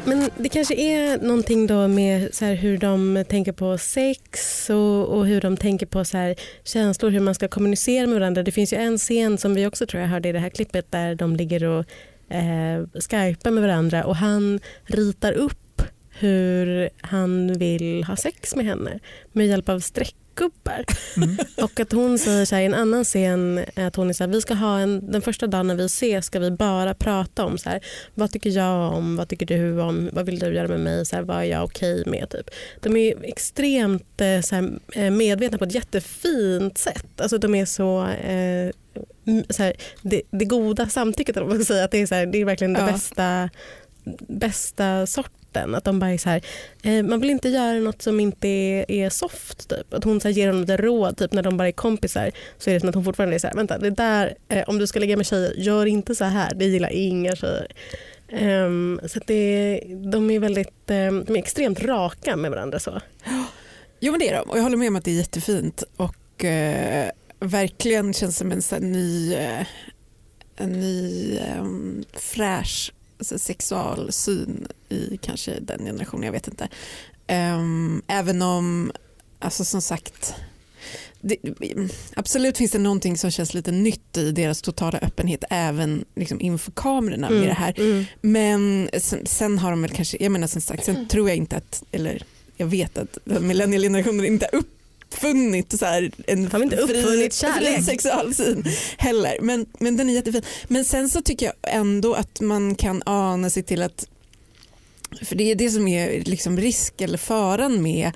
Men 0.07 0.31
det 0.37 0.49
kanske 0.49 0.75
är 0.75 1.19
någonting 1.19 1.67
då 1.67 1.89
med 1.89 2.35
så 2.35 2.45
här 2.45 2.55
hur 2.55 2.79
de 2.79 3.25
tänker 3.29 3.53
på 3.53 3.79
sex 3.79 4.71
och, 4.71 5.09
och 5.09 5.27
hur 5.27 5.41
de 5.41 5.57
tänker 5.57 5.87
på 5.87 6.05
så 6.05 6.17
här 6.17 6.37
känslor, 6.65 7.11
hur 7.11 7.21
man 7.21 7.35
ska 7.35 7.49
kommunicera 7.49 8.07
med 8.07 8.15
varandra. 8.21 8.43
Det 8.43 8.53
finns 8.53 8.73
ju 8.73 8.77
en 8.77 8.99
scen 8.99 9.39
som 9.39 9.55
vi 9.55 9.67
också 9.67 9.87
tror 9.87 10.01
jag 10.03 10.09
hörde 10.09 10.29
i 10.29 10.33
det 10.33 10.39
här 10.39 10.49
klippet 10.49 10.93
där 10.93 11.15
de 11.15 11.37
ligger 11.37 11.65
och 11.65 11.85
eh, 12.35 12.83
skypar 12.95 13.51
med 13.51 13.63
varandra 13.63 14.05
och 14.05 14.17
han 14.17 14.61
ritar 14.85 15.33
upp 15.33 15.83
hur 16.19 16.91
han 17.01 17.53
vill 17.53 18.05
ha 18.05 18.17
sex 18.17 18.57
med 18.57 18.67
henne 18.67 18.99
med 19.33 19.47
hjälp 19.47 19.69
av 19.69 19.81
streck 19.81 20.17
streckgubbar. 20.35 20.85
Och 21.65 21.81
att 21.81 21.93
hon 21.93 22.19
säger 22.19 22.45
så 22.45 22.55
här, 22.55 22.63
i 22.63 22.67
en 22.67 22.75
annan 22.75 23.05
scen 23.05 23.65
att 23.75 23.97
hon 23.97 24.09
är 24.09 24.13
så 24.13 24.25
här, 24.25 24.31
vi 24.31 24.41
ska 24.41 24.55
ha 24.55 24.79
en, 24.79 25.11
den 25.13 25.23
första 25.23 25.47
dagen 25.47 25.67
när 25.67 25.75
vi 25.75 25.85
ses 25.85 26.27
ska 26.27 26.39
vi 26.39 26.51
bara 26.51 26.95
prata 26.95 27.45
om 27.45 27.59
så 27.59 27.69
här, 27.71 27.81
vad 28.15 28.31
tycker 28.31 28.51
jag 28.51 28.93
om, 28.93 29.17
vad 29.17 29.29
tycker 29.29 29.47
du 29.47 29.81
om, 29.81 30.11
vad 30.13 30.27
vill 30.27 30.39
du 30.39 30.55
göra 30.55 30.69
med 30.69 30.81
mig, 30.81 31.07
så 31.07 31.17
här, 31.17 31.23
vad 31.23 31.37
är 31.37 31.45
jag 31.45 31.65
okej 31.65 32.03
med. 32.07 32.31
Typ. 32.31 32.51
De 32.81 32.97
är 32.97 33.25
extremt 33.25 34.21
eh, 34.21 34.41
så 34.41 34.55
här, 34.55 34.71
eh, 34.93 35.11
medvetna 35.11 35.59
på 35.59 35.65
ett 35.65 35.75
jättefint 35.75 36.79
sätt. 36.79 37.21
Alltså, 37.21 37.39
de 37.39 37.55
är 37.55 37.65
så 37.65 38.07
eh, 38.07 38.71
så 39.51 39.63
här, 39.63 39.73
det, 40.03 40.23
det 40.31 40.45
goda 40.45 40.89
samtycket, 40.89 41.37
vad 41.37 41.49
man 41.49 41.57
ska 41.57 41.65
säga, 41.65 41.85
att 41.85 41.91
det 41.91 42.03
är, 42.03 42.07
så 42.07 42.15
här, 42.15 42.27
det 42.27 42.39
är 42.41 42.45
verkligen 42.45 42.73
det 42.73 42.81
Ja. 42.81 42.87
bästa, 42.93 43.51
bästa 44.29 45.07
sorten. 45.07 45.44
Att 45.57 45.85
de 45.85 45.99
bara 45.99 46.11
är 46.11 46.19
så 46.19 46.29
här, 46.29 46.43
eh, 46.83 47.03
man 47.03 47.21
vill 47.21 47.31
inte 47.31 47.49
göra 47.49 47.79
något 47.79 48.03
som 48.03 48.21
inte 48.21 48.49
är, 48.49 48.91
är 48.91 49.11
soft. 49.11 49.69
Typ. 49.69 49.95
Att 49.95 50.05
hon 50.05 50.21
så 50.21 50.29
här, 50.29 50.35
ger 50.35 50.47
honom 50.47 50.61
lite 50.61 50.77
råd 50.77 51.17
typ, 51.17 51.33
när 51.33 51.43
de 51.43 51.57
bara 51.57 51.69
är 51.69 51.73
kompisar 51.73 52.31
så 52.59 52.71
är 52.71 52.75
det 52.75 52.81
som 52.81 52.89
att 52.89 52.95
hon 52.95 53.05
fortfarande 53.05 53.37
är 53.37 53.39
så 53.39 53.47
här, 53.47 53.55
vänta 53.55 53.79
det 53.79 53.91
där, 53.91 54.35
eh, 54.49 54.69
om 54.69 54.79
du 54.79 54.87
ska 54.87 54.99
ligga 54.99 55.17
med 55.17 55.27
tjejer, 55.27 55.53
gör 55.57 55.87
inte 55.87 56.15
så 56.15 56.25
här, 56.25 56.55
det 56.55 56.65
gillar 56.65 56.93
inga 56.93 57.37
tjejer. 57.37 57.67
Um, 58.41 59.01
så 59.07 59.19
att 59.19 59.27
det, 59.27 59.81
de 60.13 60.31
är 60.31 60.39
väldigt, 60.39 60.91
ehm, 60.91 61.25
de 61.25 61.37
är 61.37 61.39
extremt 61.39 61.81
raka 61.83 62.37
med 62.37 62.51
varandra. 62.51 62.79
så. 62.79 63.01
Jo 64.01 64.13
men 64.13 64.21
det 64.21 64.29
är 64.29 64.37
de 64.37 64.51
och 64.51 64.59
jag 64.59 64.63
håller 64.63 64.77
med 64.77 64.89
om 64.89 64.97
att 64.97 65.05
det 65.05 65.11
är 65.11 65.17
jättefint 65.17 65.83
och 65.97 66.45
eh, 66.45 67.11
verkligen 67.41 68.13
känns 68.13 68.37
som 68.37 68.53
en 68.53 68.63
sån 68.63 68.93
ny, 68.93 69.35
eh, 69.35 69.67
en 70.57 70.73
ny 70.73 71.39
um, 71.59 72.05
fräsch 72.13 72.93
sexualsyn 73.21 74.67
i 74.89 75.17
kanske 75.17 75.61
den 75.61 75.85
generationen, 75.85 76.25
jag 76.25 76.33
vet 76.33 76.49
inte. 76.49 76.69
Ehm, 77.27 78.03
även 78.07 78.43
om, 78.43 78.93
alltså 79.39 79.65
som 79.65 79.83
sagt, 79.83 80.35
det, 81.21 81.37
absolut 82.17 82.59
finns 82.59 82.73
det 82.73 82.79
någonting 82.79 83.19
som 83.19 83.31
känns 83.31 83.55
lite 83.55 83.73
nytt 83.73 84.17
i 84.17 84.33
deras 84.33 84.63
totala 84.63 84.99
öppenhet 84.99 85.45
även 85.51 86.05
liksom 86.15 86.41
inför 86.41 86.73
kamerorna 86.73 87.31
med 87.31 87.49
det 87.49 87.55
här. 87.55 87.75
Mm. 87.77 88.05
Men 88.21 88.91
sen, 88.99 89.27
sen 89.27 89.59
har 89.59 89.71
de 89.71 89.83
väl 89.83 89.91
kanske, 89.91 90.17
jag 90.21 90.33
menar 90.33 90.47
som 90.47 90.61
sagt, 90.61 90.85
sen 90.85 91.09
tror 91.09 91.29
jag 91.29 91.37
inte 91.37 91.57
att, 91.57 91.83
eller 91.91 92.23
jag 92.57 92.67
vet 92.67 92.99
att 92.99 93.19
millennialgenerationen 93.25 94.25
inte 94.25 94.49
har 94.53 94.63
uppfunnit 95.15 95.79
så 95.79 95.87
här 95.87 96.11
en 96.27 96.51
Har 96.53 96.63
inte 96.63 96.77
uppfunnit 96.77 97.35
kärlek? 97.35 97.75
fri 97.75 97.83
sexualsyn 97.83 98.65
heller. 98.99 99.37
Men, 99.41 99.67
men 99.79 99.97
den 99.97 100.11
är 100.11 100.15
jättefin. 100.15 100.43
Men 100.69 100.85
sen 100.85 101.09
så 101.09 101.21
tycker 101.23 101.47
jag 101.47 101.75
ändå 101.75 102.15
att 102.15 102.41
man 102.41 102.75
kan 102.75 103.03
ana 103.07 103.51
sig 103.51 103.63
till 103.63 103.83
att, 103.83 104.09
för 105.23 105.37
det 105.37 105.51
är 105.51 105.55
det 105.55 105.71
som 105.71 105.89
är 105.89 106.25
liksom 106.25 106.59
risk 106.59 107.01
eller 107.01 107.19
faran 107.19 107.83
med 107.83 108.13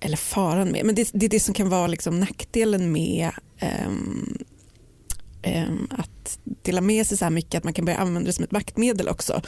eller 0.00 0.16
faran 0.16 0.68
med, 0.68 0.86
men 0.86 0.94
det, 0.94 1.10
det 1.12 1.26
är 1.26 1.30
det 1.30 1.40
som 1.40 1.54
kan 1.54 1.68
vara 1.68 1.86
liksom 1.86 2.20
nackdelen 2.20 2.92
med 2.92 3.30
ehm, 3.58 4.38
att 5.90 6.38
dela 6.62 6.80
med 6.80 7.06
sig 7.06 7.18
så 7.18 7.24
här 7.24 7.30
mycket 7.30 7.58
att 7.58 7.64
man 7.64 7.72
kan 7.72 7.84
börja 7.84 7.98
använda 7.98 8.26
det 8.26 8.32
som 8.32 8.44
ett 8.44 8.50
maktmedel 8.50 9.08
också. 9.08 9.40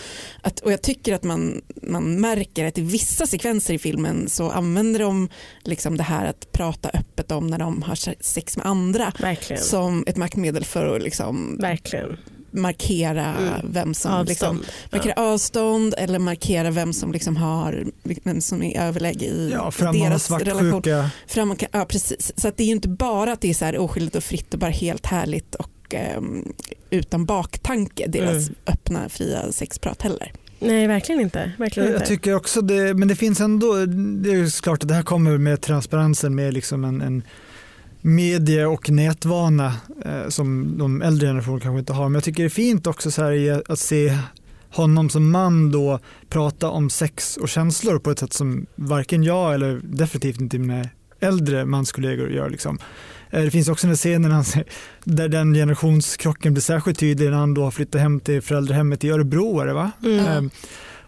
Att, 0.42 0.60
och 0.60 0.72
jag 0.72 0.82
tycker 0.82 1.14
att 1.14 1.22
man, 1.22 1.60
man 1.82 2.20
märker 2.20 2.64
att 2.64 2.78
i 2.78 2.82
vissa 2.82 3.26
sekvenser 3.26 3.74
i 3.74 3.78
filmen 3.78 4.28
så 4.28 4.50
använder 4.50 5.00
de 5.00 5.28
liksom 5.62 5.96
det 5.96 6.02
här 6.02 6.26
att 6.26 6.52
prata 6.52 6.88
öppet 6.94 7.32
om 7.32 7.46
när 7.46 7.58
de 7.58 7.82
har 7.82 8.22
sex 8.24 8.56
med 8.56 8.66
andra 8.66 9.12
Verkligen. 9.20 9.62
som 9.62 10.04
ett 10.06 10.16
maktmedel 10.16 10.64
för 10.64 10.96
att 10.96 11.02
liksom 11.02 11.56
Verkligen. 11.60 12.16
markera 12.50 13.34
Mm. 13.36 13.52
vem 13.72 13.94
som 13.94 14.24
liksom, 14.26 14.48
Avstånd. 14.48 14.66
markera 14.92 15.12
avstånd 15.14 15.94
eller 15.98 16.18
markera 16.18 16.70
vem 16.70 16.92
som 16.92 17.12
liksom 17.12 17.36
har 17.36 17.84
vem 18.02 18.40
som 18.40 18.62
är 18.62 18.80
överläge 18.80 19.24
i 19.26 19.50
Ja, 19.52 19.72
deras 19.92 20.30
relation. 20.30 20.82
Fram, 21.26 21.56
ja, 21.72 21.84
precis. 21.84 22.32
Så 22.36 22.48
att 22.48 22.56
det 22.56 22.62
är 22.62 22.66
ju 22.66 22.72
inte 22.72 22.88
bara 22.88 23.32
att 23.32 23.40
det 23.40 23.50
är 23.50 23.54
så 23.54 23.64
här 23.64 23.78
oskyldigt 23.78 24.16
och 24.16 24.24
fritt 24.24 24.54
och 24.54 24.60
bara 24.60 24.70
helt 24.70 25.06
härligt 25.06 25.54
och 25.54 25.70
ehm, 25.94 26.52
utan 26.90 27.24
baktanke, 27.24 28.06
deras 28.08 28.48
Mm. 28.48 28.54
öppna 28.66 29.08
fria 29.08 29.52
sexprat 29.52 30.02
heller. 30.02 30.32
Nej, 30.60 30.86
verkligen 30.86 31.20
inte. 31.20 31.52
Verkligen 31.58 31.88
Jag 31.88 31.96
inte. 31.96 32.06
tycker 32.08 32.34
också 32.34 32.60
det, 32.60 32.94
men 32.94 33.08
det 33.08 33.16
finns 33.16 33.40
ändå, 33.40 33.86
det 33.86 34.30
är 34.30 34.34
ju 34.34 34.50
såklart 34.50 34.82
att 34.82 34.88
det 34.88 34.94
här 34.94 35.02
kommer 35.02 35.38
med 35.38 35.60
transparensen 35.60 36.34
med 36.34 36.54
liksom 36.54 36.84
en, 36.84 37.00
en 37.00 37.22
medie 38.00 38.66
och 38.66 38.90
nätvana 38.90 39.74
eh, 40.04 40.28
som 40.28 40.78
de 40.78 41.02
äldre 41.02 41.26
generationerna 41.28 41.60
kanske 41.60 41.78
inte 41.78 41.92
har. 41.92 42.04
Men 42.08 42.14
jag 42.14 42.24
tycker 42.24 42.42
det 42.42 42.46
är 42.46 42.50
fint 42.50 42.86
också 42.86 43.10
så 43.10 43.22
här 43.22 43.62
att 43.72 43.78
se 43.78 44.18
honom 44.70 45.10
som 45.10 45.30
man 45.30 45.70
då 45.70 45.98
prata 46.28 46.70
om 46.70 46.90
sex 46.90 47.36
och 47.36 47.48
känslor 47.48 47.98
på 47.98 48.10
ett 48.10 48.18
sätt 48.18 48.32
som 48.32 48.66
varken 48.74 49.22
jag 49.22 49.54
eller 49.54 49.80
definitivt 49.82 50.40
inte 50.40 50.58
mina 50.58 50.88
äldre 51.20 51.64
manskollegor 51.64 52.30
gör. 52.30 52.50
Liksom. 52.50 52.78
Eh, 53.30 53.42
Det 53.42 53.50
finns 53.50 53.68
också 53.68 53.86
han 54.32 54.44
säger- 54.44 54.66
där 55.04 55.28
den 55.28 55.54
generationskrocken 55.54 56.52
blir 56.54 56.62
särskilt 56.62 56.98
tydlig 56.98 57.30
när 57.30 57.36
han 57.38 57.54
då 57.54 57.64
har 57.64 57.70
flyttat 57.70 58.00
hem 58.00 58.20
till 58.20 58.42
föräldrahemmet 58.42 59.04
i 59.04 59.10
Örebro. 59.10 59.60
Är 59.60 59.66
det, 59.66 59.72
va? 59.72 59.90
Mm. 60.04 60.50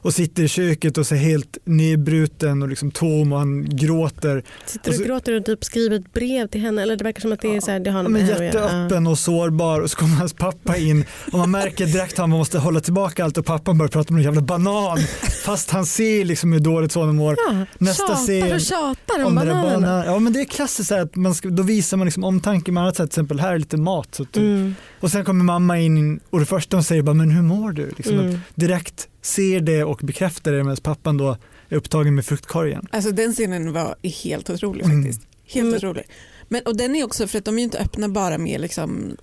Och 0.03 0.15
sitter 0.15 0.43
i 0.43 0.49
köket 0.49 0.99
och 0.99 1.07
ser 1.07 1.17
helt 1.17 1.59
nedbruten 1.65 2.63
och 2.63 2.69
liksom 2.69 2.91
tom 2.91 3.33
och 3.33 3.39
han 3.39 3.77
gråter. 3.77 4.45
Sitter 4.67 4.91
Och 4.91 4.95
och 4.95 4.95
så- 5.01 5.05
gråter 5.05 5.37
och 5.37 5.45
typ 5.45 5.65
skriver 5.65 5.97
ett 5.97 6.13
brev 6.13 6.47
till 6.47 6.61
henne 6.61 6.83
eller 6.83 6.97
det 6.97 7.05
verkar 7.05 7.21
som 7.21 7.33
att 7.33 7.41
det 7.41 7.57
är 7.57 7.61
så 7.61 7.71
här, 7.71 7.81
det 7.81 7.91
har 7.91 8.03
något 8.03 8.13
med 8.13 8.29
jätteöppen 8.29 9.07
och 9.07 9.19
sårbar 9.19 9.81
och 9.81 9.91
så 9.91 9.97
kommer 9.97 10.17
hans 10.17 10.33
pappa 10.33 10.77
in 10.77 11.05
och 11.33 11.39
man 11.39 11.51
märker 11.51 11.87
direkt 11.87 12.13
att 12.13 12.19
han 12.19 12.31
måste 12.31 12.59
hålla 12.59 12.81
tillbaka 12.81 13.25
allt 13.25 13.39
och 13.39 13.47
pappan 13.47 13.79
börjar 13.79 13.89
prata 13.91 14.09
om 14.11 14.17
en 14.17 14.23
jävla 14.23 14.41
banan 14.41 14.99
fast 15.45 15.71
han 15.71 15.87
ser 15.87 16.25
liksom 16.25 16.53
hur 16.53 16.61
dåligt 16.61 16.93
sonen 16.93 17.17
mår. 17.17 17.37
Ja, 17.49 17.67
Nästa 17.79 18.07
tjatar 18.07 18.15
scen 18.23 18.53
och 18.53 18.61
tjatar 18.61 19.25
om, 19.25 19.35
bananerna. 19.35 19.63
banan. 19.81 20.05
Ja 20.07 20.19
men 20.19 20.33
det 20.33 20.41
är 20.41 20.45
klassiskt 20.45 20.89
så 20.89 20.95
att 20.95 21.17
man 21.17 21.35
ska, 21.35 21.49
då 21.49 21.63
visar 21.63 21.97
man 21.97 22.05
liksom 22.05 22.25
omtanke 22.25 22.73
med 22.73 22.83
annat 22.83 22.97
sätt, 22.97 23.11
till 23.11 23.21
exempel 23.21 23.41
här 23.41 23.55
är 23.55 23.59
lite 23.59 23.77
mat. 23.77 24.15
Så 24.15 24.23
att, 24.23 24.37
Mm. 24.37 24.75
Och 25.01 25.11
sen 25.11 25.25
kommer 25.25 25.45
mamma 25.45 25.79
in 25.79 26.21
och 26.31 26.41
det 26.41 26.47
första 26.47 26.77
hon 26.77 26.85
säger 26.85 27.03
bara 27.03 27.15
men 27.15 27.31
hur 27.31 27.43
mår 27.43 27.73
du? 27.73 27.91
Liksom 27.97 28.19
Mm. 28.19 28.39
direkt 28.55 29.09
ser 29.23 29.61
det 29.61 29.85
och 29.85 30.01
bekräftar 30.03 30.53
det 30.53 30.65
medan 30.65 30.77
pappan 30.77 31.17
då 31.17 31.37
är 31.69 31.77
upptagen 31.77 32.15
med 32.15 32.25
fruktkorgen. 32.27 32.87
Alltså 32.93 33.11
den 33.13 33.33
scenen 33.33 33.73
var 33.73 33.97
helt 34.25 34.51
otrolig 34.51 34.85
Mm. 34.85 35.03
faktiskt. 35.05 35.27
Helt 35.47 35.67
Men- 35.67 35.77
otrolig. 35.77 36.05
Men, 36.49 36.63
och 36.63 36.77
den 36.77 36.97
är 36.97 37.05
också 37.05 37.27
för 37.27 37.39
att 37.39 37.45
de 37.45 37.55
är 37.55 37.59
ju 37.59 37.65
inte 37.65 37.79
öppna 37.79 38.09
bara 38.09 38.39
med 38.39 38.61
liksom, 38.61 39.17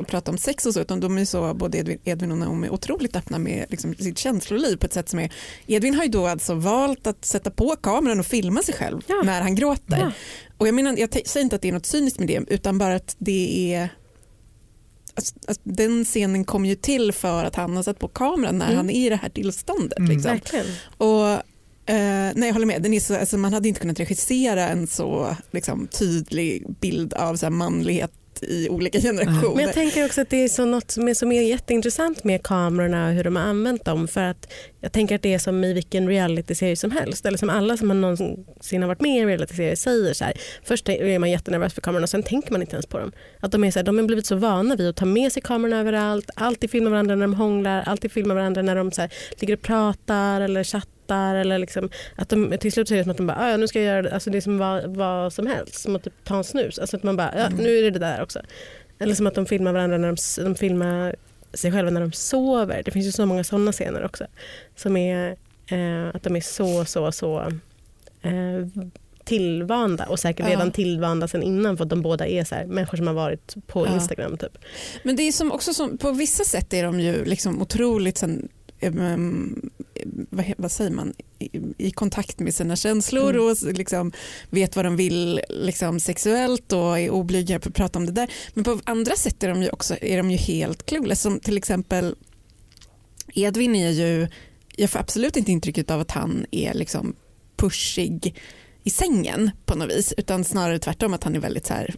att 0.00 0.06
prata 0.06 0.30
om 0.30 0.38
sex 0.38 0.66
och 0.66 0.74
så 0.74 0.80
utan 0.80 1.00
de 1.00 1.18
är 1.18 1.24
så, 1.24 1.54
både 1.54 1.78
Edvin, 1.78 1.98
Edvin 2.04 2.32
och 2.32 2.38
Naomi, 2.38 2.68
otroligt 2.68 3.16
öppna 3.16 3.38
med 3.38 3.66
liksom, 3.68 3.94
sitt 3.94 4.18
känsloliv 4.18 4.76
på 4.76 4.86
ett 4.86 4.92
sätt 4.92 5.08
som 5.08 5.18
är 5.18 5.32
Edvin 5.66 5.94
har 5.94 6.02
ju 6.04 6.10
då 6.10 6.26
alltså 6.26 6.54
valt 6.54 7.06
att 7.06 7.24
sätta 7.24 7.50
på 7.50 7.76
kameran 7.76 8.20
och 8.20 8.26
filma 8.26 8.62
sig 8.62 8.74
själv 8.74 9.00
Ja. 9.06 9.22
när 9.24 9.42
han 9.42 9.54
gråter. 9.54 9.98
Ja. 9.98 10.12
Och 10.58 10.68
jag, 10.68 10.74
menar, 10.74 10.96
jag 10.98 11.26
säger 11.26 11.44
inte 11.44 11.56
att 11.56 11.62
det 11.62 11.68
är 11.68 11.72
något 11.72 11.86
cyniskt 11.86 12.18
med 12.18 12.28
det 12.28 12.44
utan 12.48 12.78
bara 12.78 12.94
att 12.94 13.16
det 13.18 13.74
är 13.74 13.88
Alltså, 15.18 15.34
alltså, 15.48 15.62
den 15.64 16.04
scenen 16.04 16.44
kom 16.44 16.66
ju 16.66 16.74
till 16.74 17.12
för 17.12 17.44
att 17.44 17.56
han 17.56 17.76
har 17.76 17.82
satt 17.82 17.98
på 17.98 18.08
kameran 18.08 18.58
när 18.58 18.66
Mm. 18.66 18.76
han 18.76 18.90
är 18.90 19.06
i 19.06 19.08
det 19.08 19.16
här 19.16 19.28
tillståndet. 19.28 19.98
Mm. 19.98 20.10
Liksom. 20.10 20.30
Och, 20.98 21.28
eh, 21.94 22.32
nej, 22.34 22.46
jag 22.48 22.52
håller 22.52 22.66
med. 22.66 22.82
Den 22.82 22.94
är 22.94 23.00
så, 23.00 23.16
alltså, 23.16 23.38
man 23.38 23.52
hade 23.52 23.68
inte 23.68 23.80
kunnat 23.80 24.00
regissera 24.00 24.68
en 24.68 24.86
så 24.86 25.36
liksom, 25.50 25.86
tydlig 25.86 26.66
bild 26.80 27.14
av 27.14 27.36
så 27.36 27.46
här, 27.46 27.50
manlighet 27.50 28.10
i 28.42 28.68
olika 28.68 29.00
generationer. 29.00 29.54
Men 29.54 29.64
jag 29.64 29.74
tänker 29.74 30.04
också 30.04 30.20
att 30.20 30.30
det 30.30 30.44
är 30.44 30.48
så 30.48 30.64
något 30.64 30.90
som 30.90 31.08
är, 31.08 31.14
som 31.14 31.32
är 31.32 31.42
jätteintressant 31.42 32.24
med 32.24 32.42
kamerorna 32.42 33.08
och 33.08 33.12
hur 33.12 33.24
de 33.24 33.36
har 33.36 33.42
använt 33.42 33.84
dem. 33.84 34.08
För 34.08 34.20
att 34.20 34.52
jag 34.80 34.92
tänker 34.92 35.14
att 35.14 35.22
det 35.22 35.34
är 35.34 35.38
som 35.38 35.64
i 35.64 35.72
vilken 35.72 36.08
realityserie 36.08 36.76
som 36.76 36.90
helst. 36.90 37.26
Eller 37.26 37.38
som 37.38 37.50
alla 37.50 37.76
som 37.76 37.90
har 37.90 37.96
någonsin 37.96 38.82
har 38.82 38.86
varit 38.86 39.00
med 39.00 39.16
i 39.16 39.18
en 39.18 39.26
realityserie 39.26 39.76
säger. 39.76 40.14
Så 40.14 40.24
här, 40.24 40.34
först 40.64 40.88
är 40.88 41.18
man 41.18 41.30
jättenervös 41.30 41.74
för 41.74 41.80
kamerorna 41.80 42.04
och 42.04 42.10
sen 42.10 42.22
tänker 42.22 42.52
man 42.52 42.60
inte 42.60 42.74
ens 42.74 42.86
på 42.86 42.98
dem. 42.98 43.12
Att 43.40 43.52
de, 43.52 43.64
är 43.64 43.70
så 43.70 43.78
här, 43.78 43.84
de 43.84 43.98
har 43.98 44.04
blivit 44.04 44.26
så 44.26 44.36
vana 44.36 44.76
vid 44.76 44.88
att 44.88 44.96
ta 44.96 45.06
med 45.06 45.32
sig 45.32 45.42
kamerorna 45.42 45.80
överallt. 45.80 46.30
Alltid 46.34 46.70
filma 46.70 46.90
varandra 46.90 47.14
när 47.14 47.22
de 47.22 47.34
hånglar. 47.34 47.82
Alltid 47.86 48.12
filma 48.12 48.34
varandra 48.34 48.62
när 48.62 48.76
de 48.76 48.92
så 48.92 49.00
här, 49.00 49.10
ligger 49.40 49.54
och 49.54 49.62
pratar 49.62 50.40
eller 50.40 50.64
chattar. 50.64 50.97
Eller 51.14 51.58
liksom, 51.58 51.90
att 52.16 52.28
de, 52.28 52.58
till 52.60 52.72
slut 52.72 52.88
så 52.88 52.94
är 52.94 52.98
det 52.98 53.04
som 53.04 53.10
att 53.10 53.16
de 53.16 53.26
bara, 53.26 53.36
"Ah, 53.38 53.50
ja, 53.50 53.56
nu 53.56 53.68
ska 53.68 53.78
jag 53.78 53.86
göra 53.86 54.02
det. 54.02 54.14
Alltså 54.14 54.30
det 54.30 54.38
är 54.38 54.40
som 54.40 54.58
vad, 54.58 54.96
vad 54.96 55.32
som 55.32 55.46
helst. 55.46 55.74
Som 55.74 55.96
att 55.96 56.02
typ 56.04 56.24
ta 56.24 56.36
en 56.36 56.44
snus. 56.44 56.78
Alltså 56.78 56.96
att 56.96 57.02
man 57.02 57.16
bara, 57.16 57.34
ja, 57.36 57.48
nu 57.48 57.78
är 57.78 57.82
det 57.82 57.90
det 57.90 57.98
där 57.98 58.22
också. 58.22 58.40
Eller 58.98 59.14
som 59.14 59.26
att 59.26 59.34
de 59.34 59.46
filmar 59.46 59.72
varandra 59.72 59.98
när 59.98 60.08
de, 60.08 60.44
de 60.44 60.54
filmar 60.54 61.16
sig 61.54 61.72
själva 61.72 61.90
när 61.90 62.00
de 62.00 62.12
sover. 62.12 62.82
Det 62.84 62.90
finns 62.90 63.06
ju 63.06 63.12
så 63.12 63.26
många 63.26 63.44
sådana 63.44 63.72
scener 63.72 64.04
också. 64.04 64.24
Som 64.76 64.96
är 64.96 65.36
eh, 65.70 66.08
att 66.14 66.22
de 66.22 66.36
är 66.36 66.40
så, 66.40 66.84
så, 66.84 67.12
så 67.12 67.38
eh, 68.22 68.66
tillvanda 69.24 70.06
och 70.06 70.18
säkert 70.18 70.46
Ja. 70.46 70.52
redan 70.52 70.70
tillvanda 70.72 71.28
sen 71.28 71.42
innan 71.42 71.76
för 71.76 71.84
att 71.84 71.90
de 71.90 72.02
båda 72.02 72.26
är 72.26 72.44
så 72.44 72.54
här, 72.54 72.66
människor 72.66 72.96
som 72.96 73.06
har 73.06 73.14
varit 73.14 73.54
på 73.66 73.86
Ja. 73.86 73.94
Instagram. 73.94 74.36
Typ. 74.38 74.58
Men 75.02 75.16
det 75.16 75.22
är 75.22 75.32
som 75.32 75.52
också 75.52 75.74
som, 75.74 75.98
på 75.98 76.10
vissa 76.12 76.44
sätt 76.44 76.72
är 76.72 76.84
de 76.84 77.00
ju 77.00 77.24
liksom 77.24 77.62
otroligt 77.62 78.18
sen, 78.18 78.48
vad, 78.80 80.44
he- 80.44 80.54
vad 80.58 80.72
säger 80.72 80.90
man, 80.90 81.12
i, 81.78 81.90
kontakt 81.90 82.38
med 82.38 82.54
sina 82.54 82.76
känslor 82.76 83.30
Mm. 83.30 83.46
och 83.46 83.56
liksom 83.74 84.12
vet 84.50 84.76
vad 84.76 84.84
de 84.84 84.96
vill 84.96 85.40
liksom 85.48 86.00
sexuellt 86.00 86.72
och 86.72 86.98
är 86.98 87.10
oblyga 87.10 87.58
på 87.60 87.68
att 87.68 87.74
prata 87.74 87.98
om 87.98 88.06
det 88.06 88.12
där. 88.12 88.30
Men 88.54 88.64
på 88.64 88.80
andra 88.84 89.16
sätt 89.16 89.42
är 89.42 89.48
de 89.48 89.62
ju 89.62 89.68
också 89.70 89.96
är 90.02 90.16
de 90.16 90.30
ju 90.30 90.36
helt 90.36 90.86
clueless. 90.86 91.20
Som 91.20 91.40
till 91.40 91.56
exempel 91.56 92.16
Edvin 93.34 93.76
är 93.76 93.90
ju, 93.90 94.28
jag 94.76 94.90
får 94.90 94.98
absolut 94.98 95.36
inte 95.36 95.52
intrycket 95.52 95.90
av 95.90 96.00
att 96.00 96.10
han 96.10 96.46
är 96.50 96.74
liksom 96.74 97.16
pushig 97.56 98.34
i 98.84 98.90
sängen 98.90 99.50
på 99.66 99.74
något 99.74 99.90
vis 99.90 100.14
utan 100.16 100.44
snarare 100.44 100.78
tvärtom 100.78 101.14
att 101.14 101.24
han 101.24 101.34
är 101.36 101.40
väldigt 101.40 101.66
så 101.66 101.74
här 101.74 101.94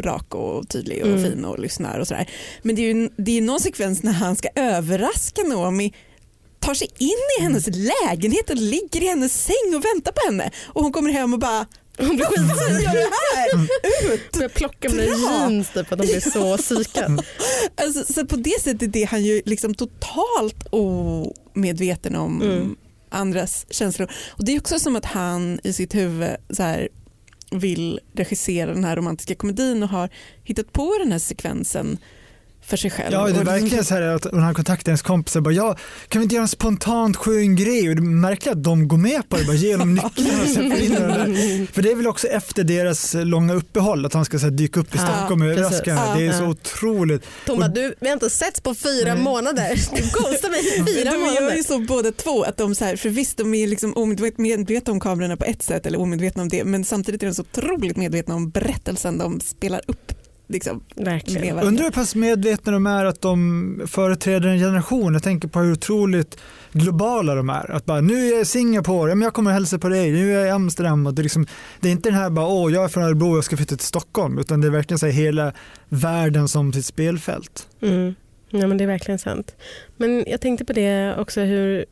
rak 0.00 0.34
och 0.34 0.68
tydlig 0.68 1.02
och 1.02 1.08
Mm. 1.08 1.22
fin 1.24 1.44
och 1.44 1.58
lyssnar 1.58 1.98
och 1.98 2.08
sådär. 2.08 2.30
Men 2.62 2.76
det 2.76 2.82
är 2.82 2.94
ju 2.94 3.08
det 3.16 3.38
är 3.38 3.42
någon 3.42 3.60
sekvens 3.60 4.02
när 4.02 4.12
han 4.12 4.36
ska 4.36 4.48
överraska 4.54 5.42
Naomi 5.42 5.92
tar 6.64 6.74
sig 6.74 6.88
in 6.98 7.08
i 7.38 7.42
hennes 7.42 7.66
lägenhet 7.66 8.50
och 8.50 8.56
ligger 8.56 9.02
i 9.02 9.06
hennes 9.06 9.44
säng 9.44 9.74
och 9.76 9.84
väntar 9.84 10.12
på 10.12 10.20
henne 10.30 10.50
och 10.66 10.82
hon 10.82 10.92
kommer 10.92 11.10
hem 11.10 11.32
och 11.32 11.38
bara 11.38 11.66
hon 11.98 12.16
blir 12.16 12.26
skitsur, 12.26 12.80
gör 12.80 12.92
det 12.94 13.10
här, 13.36 14.14
ut. 14.14 14.20
Jag 14.40 14.54
plockar 14.54 14.90
mina 14.90 15.04
Bra. 15.06 15.16
jeans 15.40 15.68
typ, 15.74 15.92
att 15.92 15.98
de 15.98 16.06
blir 16.06 16.20
så 16.30 16.56
psykade. 16.56 17.22
Alltså, 17.76 18.12
så 18.12 18.26
på 18.26 18.36
det 18.36 18.60
sättet 18.62 18.96
är 18.96 19.06
han 19.06 19.24
ju 19.24 19.42
liksom 19.44 19.74
totalt 19.74 20.66
omedveten 20.70 22.16
om 22.16 22.42
Mm. 22.42 22.76
andras 23.10 23.66
känslor. 23.70 24.10
Och 24.30 24.44
Det 24.44 24.54
är 24.54 24.60
också 24.60 24.78
som 24.78 24.96
att 24.96 25.04
han 25.04 25.60
i 25.64 25.72
sitt 25.72 25.94
huvud 25.94 26.30
så 26.50 26.62
här, 26.62 26.88
vill 27.50 28.00
regissera 28.14 28.74
den 28.74 28.84
här 28.84 28.96
romantiska 28.96 29.34
komedin 29.34 29.82
och 29.82 29.88
har 29.88 30.10
hittat 30.44 30.72
på 30.72 30.94
den 30.98 31.12
här 31.12 31.18
sekvensen 31.18 31.98
för 32.66 32.76
sig 32.76 32.90
själv. 32.90 33.12
Ja, 33.12 33.24
det 33.26 33.30
är 33.36 33.40
Och 33.40 33.46
verkligen 33.46 33.84
så 33.84 33.94
här 33.94 34.02
att 34.02 34.32
när 34.32 34.40
han 34.40 34.54
kontaktar 34.54 34.90
ens 34.90 35.02
kompisar 35.02 35.40
bara 35.40 35.54
ja, 35.54 35.76
kan 36.08 36.20
vi 36.20 36.22
inte 36.22 36.34
göra 36.34 36.42
en 36.42 36.48
spontant 36.48 37.16
skön 37.16 37.56
grej? 37.56 37.88
Och 37.88 37.94
det 37.96 38.02
märker 38.02 38.50
att 38.50 38.62
de 38.62 38.88
går 38.88 38.96
med 38.96 39.28
på 39.28 39.36
det, 39.36 39.44
bara 39.44 39.56
ge 39.56 39.76
dem 39.76 39.94
nycklarna 39.94 40.42
och 40.42 40.48
sätter 40.48 40.82
in 40.84 40.92
där. 40.92 41.66
För 41.72 41.82
det 41.82 41.90
är 41.90 41.96
väl 41.96 42.06
också 42.06 42.26
efter 42.26 42.64
deras 42.64 43.14
långa 43.14 43.54
uppehåll 43.54 44.06
att 44.06 44.14
han 44.14 44.24
ska 44.24 44.38
så 44.38 44.44
här, 44.44 44.50
dyka 44.50 44.80
upp 44.80 44.94
i 44.94 44.98
Ja, 44.98 45.06
Stockholm 45.06 45.42
och 45.42 45.48
överraska 45.48 45.94
henne. 45.94 46.18
Det 46.20 46.26
är 46.26 46.32
Ja. 46.32 46.38
så 46.38 46.44
otroligt. 46.44 47.22
Och- 47.48 47.70
du, 47.74 47.94
vi 48.00 48.06
har 48.06 48.14
inte 48.14 48.30
setts 48.30 48.60
på 48.60 48.74
fyra 48.74 49.14
Nej. 49.14 49.22
månader. 49.22 49.74
Du 49.96 50.02
ghostar 50.02 50.50
mig 50.50 50.60
i 50.60 50.94
fyra 50.94 51.10
de 51.10 51.16
gör 51.16 51.34
månader. 51.34 51.56
ju 51.56 51.62
så 51.64 51.78
båda 51.78 52.12
två, 52.12 52.42
att 52.42 52.56
de 52.56 52.74
så 52.74 52.84
här, 52.84 52.96
för 52.96 53.08
visst 53.08 53.36
de 53.36 53.54
är 53.54 53.66
liksom 53.66 53.92
omedvetna 53.96 54.92
om 54.92 55.00
kamerorna 55.00 55.36
på 55.36 55.44
ett 55.44 55.62
sätt 55.62 55.86
eller 55.86 56.00
omedvetna 56.00 56.42
om 56.42 56.48
det 56.48 56.64
men 56.64 56.84
samtidigt 56.84 57.22
är 57.22 57.26
de 57.26 57.34
så 57.34 57.42
otroligt 57.42 57.96
medvetna 57.96 58.34
om 58.34 58.50
berättelsen 58.50 59.18
de 59.18 59.40
spelar 59.40 59.80
upp. 59.86 60.12
Liksom, 60.54 60.84
Verkligen. 60.96 61.58
Undrar 61.58 61.84
hur 61.84 61.90
pass 61.90 62.14
medvetna 62.14 62.72
de 62.72 62.86
är 62.86 63.04
att 63.04 63.20
de 63.20 63.82
företräder 63.86 64.48
en 64.48 64.58
generation. 64.58 65.12
Jag 65.12 65.22
tänker 65.22 65.48
på 65.48 65.60
hur 65.60 65.72
otroligt 65.72 66.38
globala 66.72 67.34
de 67.34 67.50
är. 67.50 67.70
Att 67.70 67.84
bara, 67.84 68.00
nu 68.00 68.26
är 68.26 68.32
jag 68.32 68.40
i 68.40 68.44
Singapore, 68.44 69.10
ja, 69.10 69.14
men 69.14 69.22
jag 69.22 69.34
kommer 69.34 69.50
och 69.50 69.54
hälsa 69.54 69.78
på 69.78 69.88
dig, 69.88 70.12
nu 70.12 70.34
är 70.34 70.38
jag 70.38 70.46
i 70.46 70.50
Amsterdam. 70.50 71.06
Och 71.06 71.14
det, 71.14 71.20
är 71.20 71.22
liksom, 71.22 71.46
det 71.80 71.88
är 71.88 71.92
inte 71.92 72.08
den 72.08 72.18
här 72.18 72.30
bara, 72.30 72.46
åh 72.46 72.72
jag 72.72 72.84
är 72.84 72.88
från 72.88 73.04
Örebro 73.04 73.30
och 73.30 73.36
jag 73.36 73.44
ska 73.44 73.56
flytta 73.56 73.76
till 73.76 73.86
Stockholm. 73.86 74.38
Utan 74.38 74.60
det 74.60 74.66
är 74.66 74.70
verkligen 74.70 74.98
så 74.98 75.06
här, 75.06 75.12
hela 75.12 75.52
världen 75.88 76.48
som 76.48 76.72
sitt 76.72 76.86
spelfält. 76.86 77.68
Mm. 77.80 78.14
Ja, 78.50 78.66
men 78.66 78.78
det 78.78 78.84
är 78.84 78.88
verkligen 78.88 79.18
sant. 79.18 79.56
Men 79.96 80.24
jag 80.26 80.40
tänkte 80.40 80.64
på 80.64 80.72
det 80.72 81.14
också 81.18 81.40
hur 81.40 81.84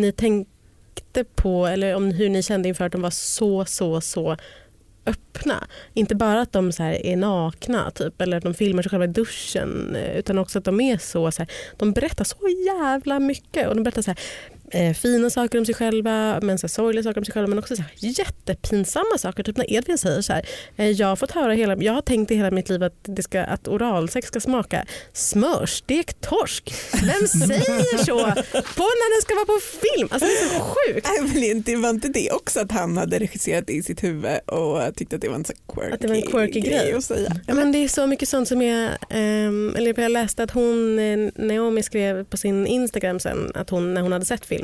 ni 0.00 0.12
tänkte 0.12 1.24
på, 1.34 1.66
eller 1.66 1.94
om 1.94 2.10
hur 2.10 2.28
ni 2.28 2.42
kände 2.42 2.68
inför 2.68 2.84
att 2.84 2.92
de 2.92 3.02
var 3.02 3.10
så, 3.10 3.64
så, 3.64 4.00
så 4.00 4.36
öppna. 5.06 5.66
Inte 5.94 6.14
bara 6.14 6.40
att 6.40 6.52
de 6.52 6.72
så 6.72 6.82
här 6.82 7.06
är 7.06 7.16
nakna 7.16 7.90
typ, 7.90 8.20
eller 8.20 8.36
att 8.36 8.42
de 8.42 8.54
filmar 8.54 8.82
sig 8.82 8.90
själva 8.90 9.04
i 9.04 9.08
duschen 9.08 9.96
eh, 9.96 10.18
utan 10.18 10.38
också 10.38 10.58
att 10.58 10.64
de 10.64 10.80
är 10.80 10.98
så, 10.98 11.30
så 11.30 11.42
här, 11.42 11.50
de 11.76 11.92
berättar 11.92 12.24
så 12.24 12.36
jävla 12.66 13.18
mycket 13.18 13.68
och 13.68 13.74
de 13.74 13.82
berättar 13.82 14.02
så 14.02 14.10
här, 14.10 14.18
eh, 14.72 14.94
fina 14.94 15.30
saker 15.30 15.58
om 15.58 15.66
sig 15.66 15.74
själva 15.74 16.38
men 16.42 16.58
så 16.58 16.66
här, 16.66 16.68
sorgliga 16.68 17.02
saker 17.02 17.18
om 17.18 17.24
sig 17.24 17.32
själva 17.34 17.48
men 17.48 17.58
också 17.58 17.76
så 17.76 17.82
här, 17.82 17.92
jättepinsamma 18.00 19.18
saker. 19.18 19.42
Typ 19.42 19.56
när 19.56 19.72
Edvin 19.72 19.98
säger 19.98 20.20
så 20.22 20.32
här, 20.32 20.46
eh, 20.76 20.90
jag 20.90 21.06
har 21.06 21.16
fått 21.16 21.30
höra 21.30 21.52
hela, 21.52 21.76
jag 21.76 21.92
har 21.92 22.02
tänkt 22.02 22.30
i 22.30 22.34
hela 22.34 22.50
mitt 22.50 22.68
liv 22.68 22.82
att, 22.82 22.94
det 23.02 23.22
ska, 23.22 23.40
att 23.42 23.68
oralsex 23.68 24.28
ska 24.28 24.40
smaka 24.40 24.84
smörstekt 25.12 26.20
torsk. 26.20 26.74
Vem 26.92 27.28
säger 27.28 28.04
så 28.04 28.18
på 28.52 28.82
när 28.82 29.14
den 29.16 29.22
ska 29.22 29.34
vara 29.34 29.44
på 29.46 29.60
film? 29.60 30.08
Alltså 30.10 30.28
det 30.28 30.32
är 30.32 30.58
så 30.58 30.64
sjukt. 30.64 31.08
Men 31.34 31.62
det 31.62 31.76
var 31.76 31.90
inte 31.90 32.08
det 32.08 32.30
också 32.30 32.60
att 32.60 32.72
han 32.72 32.96
hade 32.96 33.18
regisserat 33.18 33.66
det 33.66 33.72
i 33.72 33.82
sitt 33.82 34.04
huvud 34.04 34.38
och 34.46 34.96
tyckte 34.96 35.16
att 35.16 35.22
det 35.22 35.28
var 35.28 35.34
en 35.34 35.44
så 35.44 35.52
quirky, 35.74 35.94
Att 35.94 36.00
det 36.00 36.08
var 36.08 36.14
en 36.14 36.22
quirky 36.22 36.60
grej. 36.60 36.92
att 36.92 37.04
säga. 37.04 37.36
Ja, 37.46 37.54
men 37.54 37.72
det 37.72 37.78
är 37.78 37.88
så 37.88 38.06
mycket 38.06 38.28
sånt 38.28 38.48
som 38.48 38.62
jag, 38.62 38.90
ehm, 39.10 39.74
eller 39.76 40.00
jag 40.00 40.12
läste 40.12 40.42
att 40.42 40.50
hon, 40.50 40.98
eh, 40.98 41.30
Naomi 41.34 41.82
skrev 41.82 42.24
på 42.24 42.36
sin 42.36 42.66
Instagram 42.66 43.20
sen 43.20 43.52
att 43.54 43.70
hon 43.70 43.94
när 43.94 44.00
hon 44.00 44.12
hade 44.12 44.24
sett 44.24 44.46
filmen 44.46 44.61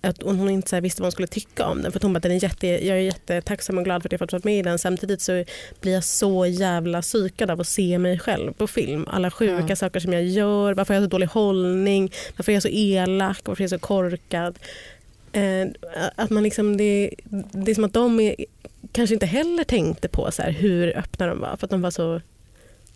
att 0.00 0.22
hon 0.22 0.50
inte 0.50 0.68
så 0.70 0.80
visste 0.80 1.02
vad 1.02 1.06
hon 1.06 1.12
skulle 1.12 1.28
tycka 1.28 1.66
om 1.66 1.82
den. 1.82 1.92
För 1.92 2.00
hon 2.00 2.12
bara, 2.12 2.20
den 2.20 2.32
är 2.32 2.42
jätte, 2.42 2.66
jag 2.66 2.96
är 2.98 3.02
jättetacksam 3.02 3.78
och 3.78 3.84
glad 3.84 4.02
för 4.02 4.08
att 4.08 4.12
jag 4.12 4.18
fått 4.18 4.32
vara 4.32 4.42
med 4.44 4.58
i 4.58 4.62
den. 4.62 4.78
Samtidigt 4.78 5.20
så 5.20 5.44
blir 5.80 5.92
jag 5.92 6.04
så 6.04 6.46
jävla 6.46 7.02
psykad 7.02 7.50
av 7.50 7.60
att 7.60 7.66
se 7.68 7.98
mig 7.98 8.18
själv 8.18 8.52
på 8.52 8.66
film. 8.66 9.06
Alla 9.10 9.30
sjuka 9.30 9.64
Ja. 9.68 9.76
saker 9.76 10.00
som 10.00 10.12
jag 10.12 10.24
gör, 10.24 10.74
varför 10.74 10.94
jag 10.94 11.00
har 11.00 11.06
så 11.06 11.10
dålig 11.10 11.26
hållning, 11.26 12.12
varför 12.36 12.52
jag 12.52 12.56
är 12.56 12.60
så 12.60 12.68
elak, 12.68 13.40
varför 13.44 13.62
jag 13.62 13.72
är 13.72 13.76
så 13.78 13.86
korkad. 13.86 14.58
Eh, 15.32 15.66
att 16.16 16.30
man 16.30 16.42
liksom, 16.42 16.76
det, 16.76 17.10
det 17.52 17.70
är 17.70 17.74
som 17.74 17.84
att 17.84 17.92
de 17.92 18.20
är, 18.20 18.34
kanske 18.92 19.14
inte 19.14 19.26
heller 19.26 19.64
tänkte 19.64 20.08
på 20.08 20.30
så 20.30 20.42
här, 20.42 20.50
hur 20.50 20.98
öppna 20.98 21.26
de 21.26 21.40
var. 21.40 21.56
För 21.56 21.66
att 21.66 21.70
de 21.70 21.82
var 21.82 21.90
så, 21.90 22.20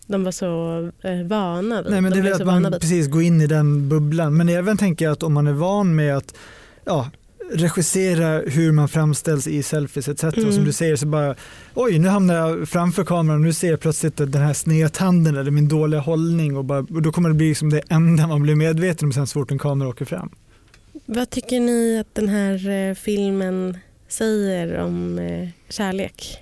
de 0.09 0.23
var 0.23 0.31
så 0.31 0.91
eh, 1.03 1.27
vana 1.27 1.81
vid 1.81 1.91
Nej, 1.91 2.01
men 2.01 2.11
de 2.11 2.21
det 2.21 2.29
är 2.29 2.33
att 2.33 2.45
man 2.45 2.71
precis 2.71 3.07
går 3.07 3.21
in 3.21 3.41
i 3.41 3.47
den 3.47 3.89
bubblan. 3.89 4.37
Men 4.37 4.49
även 4.49 4.77
tänker 4.77 5.05
jag 5.05 5.11
att 5.11 5.23
om 5.23 5.33
man 5.33 5.47
är 5.47 5.53
van 5.53 5.95
med 5.95 6.17
att 6.17 6.35
ja, 6.85 7.09
regissera 7.51 8.39
hur 8.39 8.71
man 8.71 8.89
framställs 8.89 9.47
i 9.47 9.63
selfies 9.63 10.07
etc. 10.07 10.23
Mm. 10.23 10.51
Som 10.51 10.65
du 10.65 10.71
säger 10.71 10.95
så 10.95 11.07
bara, 11.07 11.35
oj 11.73 11.99
nu 11.99 12.07
hamnar 12.07 12.35
jag 12.35 12.69
framför 12.69 13.03
kameran 13.03 13.39
och 13.39 13.45
nu 13.45 13.53
ser 13.53 13.69
jag 13.69 13.79
plötsligt 13.79 14.17
den 14.17 14.41
här 14.41 14.53
sneda 14.53 14.89
tanden 14.89 15.37
eller 15.37 15.51
min 15.51 15.67
dåliga 15.67 16.01
hållning 16.01 16.57
och, 16.57 16.65
bara, 16.65 16.79
och 16.79 17.01
då 17.01 17.11
kommer 17.11 17.29
det 17.29 17.35
bli 17.35 17.49
liksom 17.49 17.69
det 17.69 17.81
enda 17.89 18.27
man 18.27 18.41
blir 18.41 18.55
medveten 18.55 19.07
om 19.07 19.13
sen 19.13 19.27
så 19.27 19.39
fort 19.39 19.51
en 19.51 19.59
kamera 19.59 19.89
åker 19.89 20.05
fram. 20.05 20.29
Vad 21.05 21.29
tycker 21.29 21.59
ni 21.59 21.99
att 21.99 22.15
den 22.15 22.27
här 22.27 22.69
eh, 22.69 22.95
filmen 22.95 23.77
säger 24.07 24.79
om 24.79 25.19
eh, 25.19 25.49
kärlek? 25.69 26.37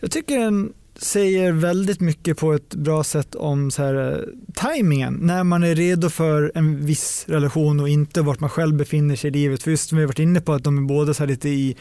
Jag 0.00 0.10
tycker 0.10 0.38
den 0.38 0.72
säger 0.96 1.52
väldigt 1.52 2.00
mycket 2.00 2.38
på 2.38 2.52
ett 2.52 2.74
bra 2.74 3.04
sätt 3.04 3.34
om 3.34 3.70
så 3.70 3.82
här, 3.82 4.12
eh, 4.12 4.18
tajmingen, 4.54 5.14
när 5.14 5.44
man 5.44 5.62
är 5.62 5.74
redo 5.74 6.08
för 6.08 6.52
en 6.54 6.86
viss 6.86 7.24
relation 7.28 7.80
och 7.80 7.88
inte 7.88 8.22
vart 8.22 8.40
man 8.40 8.50
själv 8.50 8.76
befinner 8.76 9.16
sig 9.16 9.28
i 9.28 9.32
livet. 9.32 9.62
För 9.62 9.70
just 9.70 9.88
som 9.88 9.98
vi 9.98 10.04
har 10.04 10.08
varit 10.08 10.18
inne 10.18 10.40
på 10.40 10.52
att 10.52 10.64
de 10.64 10.78
är 10.78 10.82
båda 10.82 11.14
så 11.14 11.26
lite 11.26 11.48
i 11.48 11.76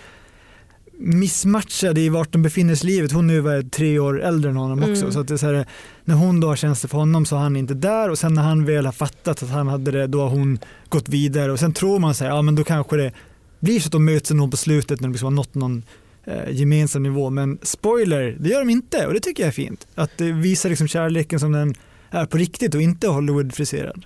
missmatchade 1.01 2.01
i 2.01 2.09
vart 2.09 2.31
de 2.31 2.41
befinner 2.41 2.75
sig 2.75 2.89
i 2.89 2.93
livet. 2.93 3.11
Hon 3.11 3.29
är 3.29 3.33
ju 3.33 3.69
tre 3.69 3.99
år 3.99 4.21
äldre 4.21 4.51
än 4.51 4.57
honom 4.57 4.79
också. 4.79 5.01
Mm. 5.01 5.11
Så 5.11 5.19
att 5.19 5.27
det 5.27 5.33
är 5.33 5.37
så 5.37 5.45
här, 5.45 5.65
när 6.05 6.15
hon 6.15 6.39
då 6.39 6.47
har 6.47 6.55
tjänster 6.55 6.87
för 6.87 6.97
honom 6.97 7.25
så 7.25 7.35
är 7.35 7.39
han 7.39 7.55
inte 7.55 7.73
där 7.73 8.09
och 8.09 8.19
sen 8.19 8.33
när 8.33 8.41
han 8.41 8.65
väl 8.65 8.85
har 8.85 8.93
fattat 8.93 9.43
att 9.43 9.49
han 9.49 9.67
hade 9.67 9.91
det 9.91 10.07
då 10.07 10.21
har 10.21 10.29
hon 10.29 10.59
gått 10.89 11.09
vidare 11.09 11.51
och 11.51 11.59
sen 11.59 11.73
tror 11.73 11.99
man 11.99 12.13
sig, 12.13 12.27
ja 12.27 12.41
men 12.41 12.55
då 12.55 12.63
kanske 12.63 12.97
det 12.97 13.11
blir 13.59 13.79
så 13.79 13.87
att 13.87 13.91
de 13.91 14.05
möts 14.05 14.31
någon 14.31 14.51
på 14.51 14.57
slutet 14.57 14.99
när 14.99 15.07
de 15.07 15.11
liksom 15.11 15.25
har 15.25 15.31
nått 15.31 15.55
någon 15.55 15.77
eh, 15.77 15.83
Eh, 16.25 16.51
gemensam 16.51 17.03
nivå. 17.03 17.29
Men 17.29 17.59
spoiler, 17.61 18.37
det 18.39 18.49
gör 18.49 18.59
de 18.59 18.69
inte 18.69 19.07
och 19.07 19.13
det 19.13 19.19
tycker 19.19 19.43
jag 19.43 19.47
är 19.47 19.51
fint. 19.51 19.87
Att 19.95 20.17
det 20.17 20.31
visar 20.31 20.69
liksom 20.69 20.87
kärleken 20.87 21.39
som 21.39 21.51
den 21.51 21.75
är 22.09 22.25
på 22.25 22.37
riktigt 22.37 22.75
och 22.75 22.81
inte 22.81 23.07
Hollywood-friserad. 23.07 24.05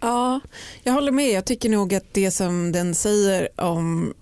Ja, 0.00 0.40
jag 0.82 0.92
håller 0.92 1.12
med. 1.12 1.30
Jag 1.30 1.44
tycker 1.44 1.68
nog 1.68 1.94
att 1.94 2.14
det 2.14 2.30
som 2.30 2.72
den 2.72 2.94
säger 2.94 3.48
om 3.60 4.14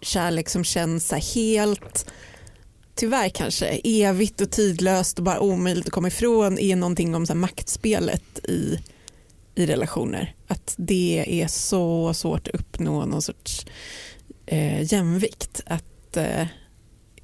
kärlek 0.00 0.48
som 0.48 0.64
känns 0.64 1.12
helt, 1.12 2.12
tyvärr 2.94 3.28
kanske, 3.28 3.66
evigt 3.84 4.40
och 4.40 4.50
tidlöst 4.50 5.18
och 5.18 5.24
bara 5.24 5.40
omöjligt 5.40 5.86
att 5.86 5.92
komma 5.92 6.08
ifrån 6.08 6.58
är 6.58 6.76
någonting 6.76 7.14
om 7.14 7.26
så 7.26 7.32
här 7.32 7.40
maktspelet 7.40 8.38
i, 8.44 8.80
i 9.54 9.66
relationer. 9.66 10.34
Att 10.46 10.74
det 10.78 11.24
är 11.42 11.46
så 11.46 12.14
svårt 12.14 12.48
att 12.48 12.54
uppnå 12.54 13.06
någon 13.06 13.22
sorts 13.22 13.66
eh, 14.46 14.92
jämvikt. 14.92 15.62
Att 15.66 16.16
eh, 16.16 16.46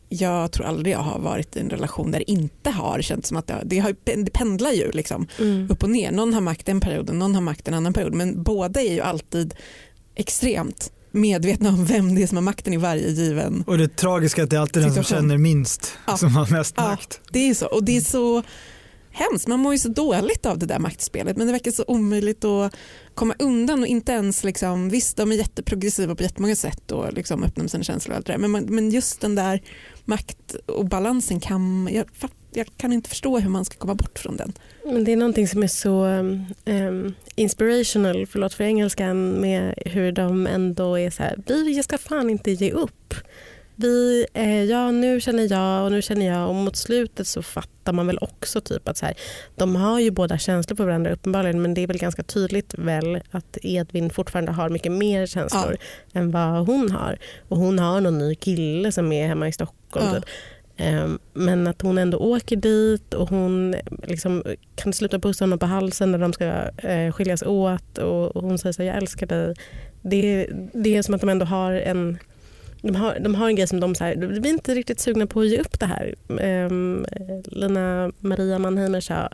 jag 0.09 0.53
tror 0.53 0.67
aldrig 0.67 0.95
jag 0.95 0.99
har 0.99 1.19
varit 1.19 1.57
i 1.57 1.61
en 1.61 1.71
relation 1.71 2.11
där 2.11 2.19
det 2.19 2.31
inte 2.31 2.71
har 2.71 3.03
känts 3.03 3.29
som 3.29 3.37
att 3.37 3.47
det, 3.47 3.55
har, 3.55 3.63
det, 3.65 3.79
har, 3.79 3.95
det 4.25 4.33
pendlar 4.33 4.71
ju 4.73 4.91
liksom 4.93 5.27
Mm. 5.41 5.71
upp 5.71 5.83
och 5.83 5.91
ner. 5.91 6.13
Någon 6.13 6.35
har 6.35 6.41
makt 6.41 6.69
en 6.69 6.81
period 6.81 7.11
och 7.11 7.17
någon 7.17 7.35
har 7.35 7.43
makt 7.43 7.69
en 7.69 7.75
annan 7.75 7.93
period. 7.93 8.15
Men 8.15 8.43
båda 8.43 8.81
är 8.83 8.93
ju 8.93 9.01
alltid 9.01 9.55
extremt 10.15 10.93
medvetna 11.11 11.69
om 11.69 11.85
vem 11.85 12.15
det 12.15 12.23
är 12.23 12.27
som 12.27 12.37
har 12.37 12.43
makten 12.43 12.73
i 12.73 12.77
varje 12.77 13.09
given. 13.11 13.65
Och 13.67 13.79
det 13.79 13.97
tragiska 13.97 14.41
är 14.41 14.45
att 14.45 14.51
det 14.51 14.57
är 14.57 14.61
alltid 14.61 14.83
den 14.83 14.95
som 14.95 15.05
känner 15.05 15.39
minst 15.39 15.99
Ja. 16.07 16.17
som 16.17 16.37
har 16.37 16.51
mest 16.51 16.75
Ja, 16.77 16.89
makt. 16.89 17.21
det 17.33 17.39
är 17.51 17.55
så. 17.55 17.67
Och 17.67 17.85
det 17.85 17.97
är 17.97 18.01
så 18.01 18.43
hemskt. 19.11 19.47
Man 19.49 19.61
mår 19.61 19.73
ju 19.73 19.79
så 19.79 19.89
dåligt 19.89 20.47
av 20.47 20.59
det 20.59 20.67
där 20.67 20.79
maktspelet 20.79 21.37
men 21.37 21.47
det 21.47 21.53
verkar 21.53 21.71
så 21.71 21.85
omöjligt 21.87 22.45
att 22.45 22.75
komma 23.15 23.35
undan 23.39 23.81
och 23.81 23.87
inte 23.87 24.13
ens 24.13 24.45
liksom, 24.45 24.89
visst 24.91 25.17
de 25.17 25.33
är 25.33 25.37
jätteprogressiva 25.37 26.15
på 26.15 26.23
jättemånga 26.23 26.57
sätt 26.57 26.93
och 26.93 27.13
liksom 27.13 27.43
öppnar 27.45 27.63
med 27.65 27.71
sina 27.71 27.85
känslor 27.85 28.13
och 28.13 28.17
allt 28.17 28.27
det 28.27 28.33
där 28.33 28.39
men, 28.39 28.51
man, 28.51 28.65
men 28.65 28.91
just 28.91 29.21
den 29.21 29.35
där 29.35 29.63
makt 30.05 30.55
och 30.67 30.85
balansen 30.85 31.41
kan 31.41 31.89
jag, 31.93 32.07
jag 32.53 32.67
kan 32.77 32.93
inte 32.93 33.09
förstå 33.09 33.39
hur 33.39 33.51
man 33.51 33.65
ska 33.65 33.77
komma 33.77 33.95
bort 33.95 34.19
från 34.19 34.37
den. 34.37 34.53
Men 34.85 35.05
det 35.05 35.13
är 35.13 35.17
någonting 35.17 35.49
som 35.49 35.63
är 35.63 35.69
så 35.69 36.05
um, 36.65 37.15
inspirational, 37.35 38.27
förlåt 38.27 38.55
för 38.55 38.65
engelskan, 38.65 39.41
med 39.41 39.75
hur 39.87 40.13
de 40.13 40.47
ändå 40.47 40.99
är 40.99 41.11
så 41.11 41.23
här, 41.23 41.43
vi 41.47 41.83
ska 41.83 41.99
fan 41.99 42.31
inte 42.31 42.51
ge 42.51 42.71
upp. 42.71 43.15
Vi, 43.77 44.27
eh, 44.35 44.64
ja 44.64 44.91
nu 44.91 45.20
känner 45.20 45.53
jag 45.53 45.85
och 45.85 45.93
nu 45.93 46.03
känner 46.03 46.27
jag 46.27 46.49
och 46.49 46.55
mot 46.55 46.77
slutet 46.77 47.27
så 47.27 47.43
fattar 47.43 47.93
man 47.93 48.07
väl 48.07 48.18
också 48.20 48.61
typ 48.61 48.89
att 48.89 48.97
så 48.97 49.07
här, 49.07 49.14
de 49.57 49.77
har 49.77 50.01
ju 50.01 50.11
båda 50.11 50.39
känslor 50.39 50.77
på 50.77 50.85
varandra 50.85 51.12
uppenbarligen 51.12 51.62
men 51.62 51.75
det 51.75 51.81
är 51.81 51.87
väl 51.87 51.99
ganska 51.99 52.22
tydligt 52.22 52.75
väl 52.79 53.20
att 53.31 53.59
Edvin 53.62 54.11
fortfarande 54.11 54.53
har 54.53 54.68
mycket 54.68 54.93
mer 54.93 55.27
känslor 55.27 55.77
än 56.12 56.31
vad 56.31 56.66
hon 56.66 56.91
har. 56.91 57.18
Och 57.49 57.57
hon 57.57 57.79
har 57.79 58.01
någon 58.01 58.18
ny 58.18 58.35
kille 58.35 58.93
som 58.93 59.12
är 59.12 59.27
hemma 59.27 59.49
i 59.49 59.53
Stockholm. 59.53 60.07
Ja. 60.07 60.14
Typ. 60.14 60.25
Ehm, 60.77 61.18
Men 61.33 61.66
att 61.66 61.83
hon 61.83 61.99
ändå 61.99 62.18
åker 62.18 62.57
dit 62.57 63.14
och 63.14 63.29
hon 63.29 63.75
liksom 64.03 64.43
kan 64.75 64.93
sluta 64.93 65.18
pussa 65.18 65.45
honom 65.45 65.59
på 65.59 65.66
halsen 65.66 66.11
när 66.11 66.18
de 66.18 66.33
ska 66.33 66.45
eh, 66.89 67.12
skiljas 67.12 67.43
åt 67.43 67.99
och 67.99 68.37
och 68.37 68.43
hon 68.43 68.59
säger 68.59 68.72
så 68.72 68.83
här, 68.83 68.89
jag 68.89 68.97
älskar 68.97 69.27
dig. 69.27 69.55
Det, 70.03 70.49
det 70.72 70.97
är 70.97 71.03
som 71.03 71.14
att 71.14 71.20
de 71.20 71.31
ändå 71.31 71.47
har 71.47 71.72
en 71.72 72.18
de 72.93 72.97
har, 72.97 73.18
de 73.20 73.35
har 73.35 73.49
en 73.49 73.57
grej 73.57 73.66
som 73.66 73.80
de 73.80 73.95
säger, 73.95 74.16
vi 74.16 74.49
är 74.49 74.53
inte 74.53 74.74
riktigt 74.74 75.01
sugna 75.01 75.26
på 75.26 75.41
att 75.41 75.47
ge 75.49 75.59
upp 75.61 75.80
det 75.80 75.87
här. 75.87 76.14
Um, 76.28 77.07
Lina 77.47 78.12
Maria 78.20 78.59
Mannheimer 78.59 79.01
sa 79.01 79.28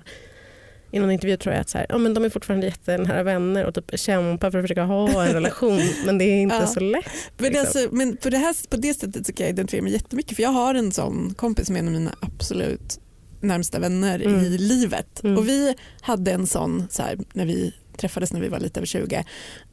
i 0.92 0.98
någon 0.98 1.10
intervju 1.10 1.36
tror 1.36 1.54
jag 1.54 1.60
att 1.60 1.68
så 1.68 1.78
här, 1.78 1.86
ja, 1.88 1.98
men 1.98 2.14
de 2.14 2.24
är 2.24 2.30
fortfarande 2.30 2.66
jättenära 2.66 3.22
vänner 3.22 3.64
och 3.64 3.74
typ 3.74 3.98
kämpar 4.00 4.50
för 4.50 4.58
att 4.58 4.64
försöka 4.64 4.82
ha 4.82 5.24
en 5.26 5.32
relation 5.34 5.80
men 6.06 6.18
det 6.18 6.24
är 6.24 6.42
inte 6.42 6.56
Ja. 6.56 6.66
så 6.66 6.80
lätt. 6.80 7.04
Men, 7.38 7.46
liksom. 7.52 7.60
alltså, 7.60 7.94
men 7.96 8.16
på, 8.16 8.30
det 8.30 8.38
här, 8.38 8.68
på 8.70 8.76
det 8.76 8.94
sättet 8.94 9.26
så 9.26 9.32
kan 9.32 9.44
jag 9.46 9.52
identifiera 9.52 9.82
mig 9.84 9.92
jättemycket 9.92 10.36
för 10.36 10.42
jag 10.42 10.50
har 10.50 10.74
en 10.74 10.92
sån 10.92 11.34
kompis 11.36 11.66
som 11.66 11.76
är 11.76 11.80
en 11.80 11.86
av 11.86 11.92
mina 11.92 12.14
absolut 12.20 13.00
närmsta 13.40 13.78
vänner 13.78 14.20
Mm. 14.20 14.40
i 14.40 14.58
livet. 14.58 15.24
Mm. 15.24 15.38
Och 15.38 15.48
vi 15.48 15.74
hade 16.00 16.30
en 16.32 16.46
sån 16.46 16.86
så 16.90 17.02
här, 17.02 17.18
när 17.32 17.46
vi 17.46 17.74
träffades 18.00 18.32
när 18.32 18.40
vi 18.40 18.48
var 18.48 18.60
lite 18.60 18.80
över 18.80 18.86
20. 18.86 19.24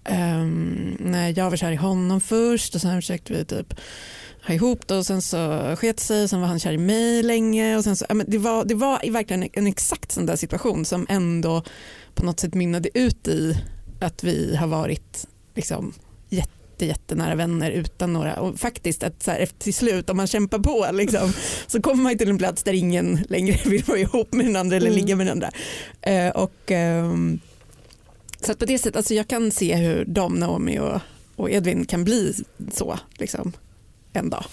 Um, 0.10 0.98
när 1.00 1.34
jag 1.38 1.50
var 1.50 1.58
kär 1.58 1.72
i 1.72 1.76
honom 1.76 2.22
först 2.22 2.76
och 2.76 2.82
sen 2.82 3.02
försökte 3.02 3.34
vi 3.34 3.46
typ 3.46 3.74
ha 4.48 4.54
ihop 4.54 4.88
det 4.88 4.96
och 4.96 5.06
sen 5.06 5.22
så 5.22 5.76
sket 5.78 6.00
sig 6.00 6.28
sen 6.28 6.42
var 6.42 6.48
han 6.48 6.60
kär 6.60 6.72
i 6.74 6.78
mig 6.78 7.24
länge 7.24 7.78
och 7.78 7.84
sen 7.84 7.96
så, 7.96 8.06
ja, 8.10 8.16
men 8.16 8.26
det, 8.30 8.38
var, 8.38 8.66
det 8.66 8.76
var 8.76 9.12
verkligen 9.12 9.50
en, 9.54 9.68
exakt 9.68 10.12
sån 10.12 10.26
där 10.26 10.36
situation 10.36 10.86
som 10.86 11.06
ändå 11.10 11.64
på 12.16 12.26
något 12.26 12.40
sätt 12.40 12.54
mynnade 12.54 12.90
ut 12.98 13.28
i 13.28 13.58
att 14.02 14.24
vi 14.24 14.56
har 14.56 14.68
varit 14.68 15.28
liksom 15.56 15.94
jätte, 16.30 16.86
jättenära 16.86 17.36
vänner 17.36 17.72
utan 17.72 18.14
några 18.14 18.36
och 18.40 18.60
faktiskt 18.60 19.04
att 19.04 19.24
så 19.24 19.32
här, 19.32 19.40
efter 19.40 19.60
till 19.60 19.74
slut 19.74 20.10
om 20.10 20.18
man 20.18 20.28
kämpar 20.28 20.60
på 20.60 20.88
liksom, 20.94 21.34
så 21.68 21.82
kommer 21.82 22.04
man 22.04 22.18
till 22.18 22.30
en 22.30 22.38
plats 22.38 22.64
där 22.64 22.74
ingen 22.74 23.26
längre 23.30 23.60
vill 23.70 23.84
vara 23.84 24.00
ihop 24.00 24.34
med 24.34 24.46
den 24.46 24.56
andra 24.56 24.76
eller 24.76 24.88
Mm. 24.88 24.98
ligga 25.00 25.16
med 25.16 25.28
den 25.28 25.34
andra. 25.34 25.52
Eh, 26.02 26.30
och, 26.30 26.72
ehm, 26.72 27.40
så 28.42 28.52
att 28.52 28.60
på 28.60 28.66
det 28.66 28.78
sättet, 28.78 28.96
alltså 28.96 29.14
jag 29.14 29.28
kan 29.28 29.52
se 29.52 29.76
hur 29.76 30.06
de, 30.06 30.34
Naomi 30.34 30.80
och, 30.80 31.02
och 31.36 31.52
Edvin 31.52 31.86
kan 31.86 32.04
bli 32.04 32.34
så 32.72 33.00
liksom, 33.18 33.54
en 34.14 34.30
dag. 34.30 34.46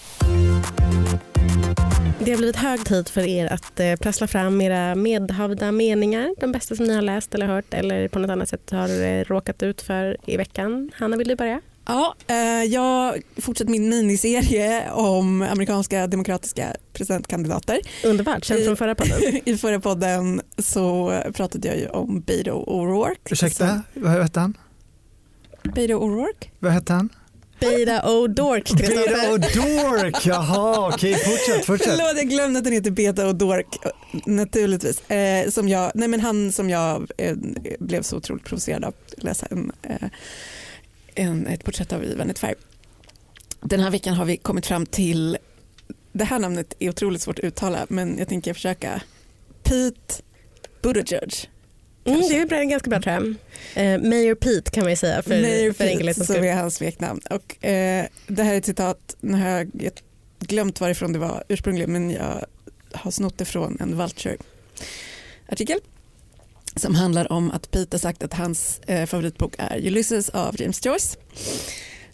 Det 2.19 2.31
har 2.31 2.37
blivit 2.37 2.55
hög 2.55 2.85
tid 2.85 3.09
för 3.09 3.27
er 3.27 3.45
att 3.45 3.79
eh, 3.79 3.95
prassla 3.95 4.27
fram 4.27 4.61
era 4.61 4.95
medhavda 4.95 5.71
meningar, 5.71 6.35
de 6.39 6.51
bästa 6.51 6.75
som 6.75 6.85
ni 6.85 6.93
har 6.93 7.01
läst 7.01 7.35
eller 7.35 7.45
hört 7.45 7.73
eller 7.73 8.07
på 8.07 8.19
något 8.19 8.29
annat 8.29 8.49
sätt 8.49 8.69
har 8.69 9.03
eh, 9.03 9.23
råkat 9.23 9.63
ut 9.63 9.81
för 9.81 10.17
i 10.25 10.37
veckan. 10.37 10.91
Hanna, 10.95 11.17
vill 11.17 11.27
du 11.27 11.35
börja? 11.35 11.61
Ja, 11.85 12.15
eh, 12.27 12.63
jag 12.63 13.21
fortsätter 13.37 13.71
min 13.71 13.89
miniserie 13.89 14.91
om 14.91 15.41
amerikanska 15.41 16.07
demokratiska 16.07 16.75
presidentkandidater. 16.93 17.79
Underbart, 18.03 18.45
känd 18.45 18.65
från 18.65 18.77
förra 18.77 18.95
podden. 18.95 19.21
I 19.45 19.57
förra 19.57 19.79
podden 19.79 20.41
så 20.57 21.13
pratade 21.33 21.67
jag 21.67 21.77
ju 21.77 21.87
om 21.87 22.21
Beto 22.21 22.65
O'Rourke. 22.65 23.31
Ursäkta, 23.31 23.81
vad 23.93 24.11
hette 24.11 24.39
han? 24.39 24.57
Beto 25.63 25.93
O'Rourke? 25.93 26.47
Vad 26.59 26.71
hette 26.71 26.93
han? 26.93 27.09
Beda 27.59 28.01
O'Dork, 28.01 28.77
Beda 28.77 28.87
Kristoffer. 28.87 29.31
och 29.33 29.39
Dork, 29.39 30.25
jaha 30.25 30.87
okej 30.87 31.13
fortsätt, 31.15 31.65
fortsätt. 31.65 31.89
Förlåt, 31.89 32.17
jag 32.17 32.29
glömde 32.29 32.57
att 32.59 32.63
den 32.63 32.73
heter 32.73 32.91
Beta 32.91 33.25
O'Dork 33.25 33.65
naturligtvis. 34.25 35.09
Eh, 35.09 35.49
som 35.49 35.69
jag, 35.69 35.91
nej 35.95 36.07
men 36.07 36.19
han 36.19 36.51
som 36.51 36.69
jag 36.69 37.11
eh, 37.17 37.35
blev 37.79 38.01
så 38.01 38.17
otroligt 38.17 38.43
provocerad 38.43 38.83
av 38.83 38.89
att 38.89 39.23
läsa 39.23 39.47
en, 39.49 39.71
eh, 39.83 40.09
en, 41.15 41.47
ett 41.47 41.63
porträtt 41.63 41.93
av 41.93 42.03
i 42.03 42.15
Vanity 42.15 42.39
Fair. 42.39 42.55
Den 43.61 43.79
här 43.79 43.91
veckan 43.91 44.13
har 44.13 44.25
vi 44.25 44.37
kommit 44.37 44.65
fram 44.65 44.85
till, 44.85 45.37
det 46.11 46.23
här 46.23 46.39
namnet 46.39 46.75
är 46.79 46.89
otroligt 46.89 47.21
svårt 47.21 47.39
att 47.39 47.45
uttala 47.45 47.85
men 47.89 48.17
jag 48.17 48.27
tänker 48.27 48.53
försöka. 48.53 49.01
Pete 49.63 50.23
Buttigieg. 50.81 51.49
Mm, 52.05 52.21
det 52.21 52.37
är 52.37 52.45
bra, 52.45 52.63
ganska 52.63 52.89
bra 52.89 53.01
tror 53.01 53.15
jag. 53.15 53.35
Eh, 53.93 54.01
Mayor 54.01 54.35
Pete 54.35 54.71
kan 54.71 54.83
man 54.83 54.91
ju 54.91 54.95
säga 54.95 55.21
för, 55.21 55.41
Mayor 55.41 55.73
för 55.73 55.83
enkelhetens 55.83 56.17
Pete, 56.17 56.25
som 56.25 56.35
skull. 56.35 56.45
är 56.45 56.53
hans 56.53 56.75
smeknamn. 56.75 57.21
Och, 57.29 57.65
eh, 57.65 58.05
det 58.27 58.43
här 58.43 58.53
är 58.53 58.57
ett 58.57 58.65
citat, 58.65 59.15
nu 59.19 59.37
har 59.37 59.49
jag 59.49 59.71
glömt 60.39 60.81
varifrån 60.81 61.13
det 61.13 61.19
var 61.19 61.43
ursprungligen 61.47 61.91
men 61.91 62.11
jag 62.11 62.45
har 62.91 63.11
snott 63.11 63.37
det 63.37 63.45
från 63.45 63.77
en 63.79 63.97
Vulture-artikel 63.97 65.79
som 66.75 66.95
handlar 66.95 67.31
om 67.31 67.51
att 67.51 67.71
Pete 67.71 67.93
har 67.95 67.99
sagt 67.99 68.23
att 68.23 68.33
hans 68.33 68.79
eh, 68.79 69.05
favoritbok 69.05 69.55
är 69.57 69.87
Ulysses 69.87 70.29
av 70.29 70.61
James 70.61 70.85
Joyce. 70.85 71.17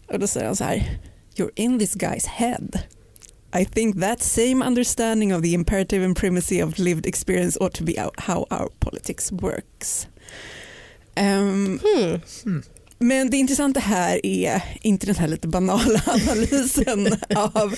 Och 0.07 0.19
då 0.19 0.27
säger 0.27 0.45
han 0.45 0.55
så 0.55 0.63
här, 0.63 0.99
you're 1.35 1.51
in 1.55 1.79
this 1.79 1.95
guy's 1.95 2.27
head. 2.27 2.79
I 3.59 3.65
think 3.65 4.01
that 4.01 4.21
same 4.23 4.65
understanding 4.65 5.35
of 5.35 5.41
the 5.41 5.53
imperative 5.53 6.05
and 6.05 6.17
primacy 6.17 6.63
of 6.63 6.79
lived 6.79 7.05
experience 7.05 7.59
ought 7.59 7.73
to 7.77 7.83
be 7.83 7.93
how 8.17 8.45
our 8.49 8.69
politics 8.79 9.31
works. 9.31 10.07
Ehm, 11.15 11.79
Hmm. 12.43 12.61
Men 13.01 13.29
det 13.29 13.37
intressanta 13.37 13.79
här 13.79 14.25
är 14.25 14.61
inte 14.81 15.05
den 15.05 15.15
här 15.15 15.27
lite 15.27 15.47
banala 15.47 16.01
analysen 16.07 17.07
av 17.35 17.75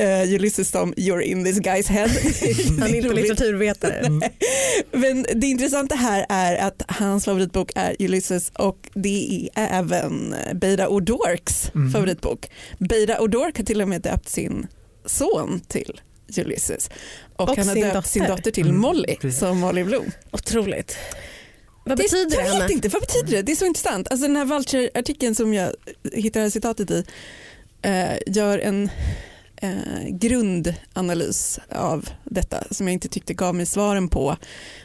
uh, 0.00 0.34
Ulysses 0.34 0.70
som 0.70 0.94
“you're 0.94 1.20
in 1.20 1.44
this 1.44 1.60
guy's 1.60 1.88
head”. 1.88 2.08
Han 2.80 2.90
är 2.90 2.94
inte 2.94 3.12
litteraturvetare. 3.12 4.10
Men 4.92 5.26
det 5.34 5.46
intressanta 5.46 5.94
här 5.94 6.26
är 6.28 6.56
att 6.56 6.82
hans 6.88 7.24
favoritbok 7.24 7.70
är 7.74 7.96
Ulysses 7.98 8.50
och 8.50 8.90
det 8.94 9.48
är 9.54 9.78
även 9.78 10.34
Beira 10.54 10.88
O'Dorks 10.88 11.74
mm. 11.74 11.92
favoritbok. 11.92 12.50
Beira 12.78 13.18
O'Dork 13.18 13.56
har 13.56 13.64
till 13.64 13.82
och 13.82 13.88
med 13.88 14.02
döpt 14.02 14.28
sin 14.28 14.66
son 15.04 15.60
till 15.68 16.00
Ulysses 16.38 16.90
och, 17.36 17.48
och 17.48 17.56
han 17.56 17.68
har 17.68 17.74
döpt 17.74 17.94
dotter. 17.94 18.08
sin 18.08 18.24
dotter 18.24 18.50
till 18.50 18.68
mm, 18.68 18.80
Molly 18.80 19.16
mm, 19.22 19.32
som 19.32 19.58
Molly 19.58 19.84
Bloom. 19.84 20.10
Otroligt. 20.30 20.96
Vad 21.86 21.98
det, 21.98 22.02
betyder 22.02 22.36
det? 22.36 22.46
Jag 22.46 22.60
vet 22.60 22.70
inte, 22.70 22.88
vad 22.88 23.02
betyder 23.02 23.30
det? 23.30 23.42
Det 23.42 23.52
är 23.52 23.56
så 23.56 23.66
intressant. 23.66 24.10
Alltså 24.10 24.26
den 24.26 24.36
här 24.36 24.44
Vulture-artikeln 24.44 25.34
som 25.34 25.54
jag 25.54 25.72
hittar 26.12 26.50
citatet 26.50 26.90
i 26.90 27.04
eh, 27.82 28.18
gör 28.26 28.58
en 28.58 28.90
eh, 29.56 30.08
grundanalys 30.08 31.60
av 31.68 32.08
detta 32.24 32.64
som 32.70 32.88
jag 32.88 32.92
inte 32.92 33.08
tyckte 33.08 33.34
gav 33.34 33.54
mig 33.54 33.66
svaren 33.66 34.08
på 34.08 34.36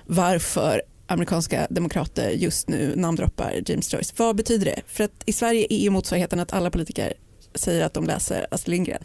varför 0.06 0.82
amerikanska 1.08 1.68
demokrater 1.70 2.30
just 2.30 2.70
nu 2.70 2.93
namndroppar 2.95 3.62
James 3.66 3.93
Joyce. 3.93 4.14
Vad 4.18 4.36
betyder 4.36 4.66
det? 4.66 4.82
För 4.88 5.04
att 5.04 5.24
i 5.26 5.34
Sverige 5.34 5.68
är 5.70 5.80
ju 5.80 5.89
motsvarigheten 5.89 6.39
att 6.39 6.54
alla 6.54 6.72
politiker 6.72 7.14
säger 7.56 7.86
att 7.86 7.93
de 7.93 8.06
läser 8.06 8.47
Astrid 8.52 8.72
Lindgren. 8.72 9.04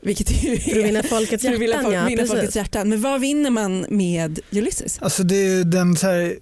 Vilket 0.00 0.30
är, 0.30 0.56
för 0.56 0.80
att 0.80 0.86
vinna 0.86 1.02
folkets 1.02 1.44
hjärtan. 1.44 1.60
Vinna, 1.60 2.10
ja, 2.10 2.26
folkets 2.26 2.56
hjärtan. 2.56 2.88
Men 2.88 3.00
vad 3.00 3.20
vinner 3.20 3.50
man 3.50 3.86
med 3.88 4.40
Ulysses? 4.50 4.98
Alltså 5.02 5.22
det 5.22 5.36
är 5.36 5.64
den 5.64 5.96
så 5.96 6.06
här 6.06 6.36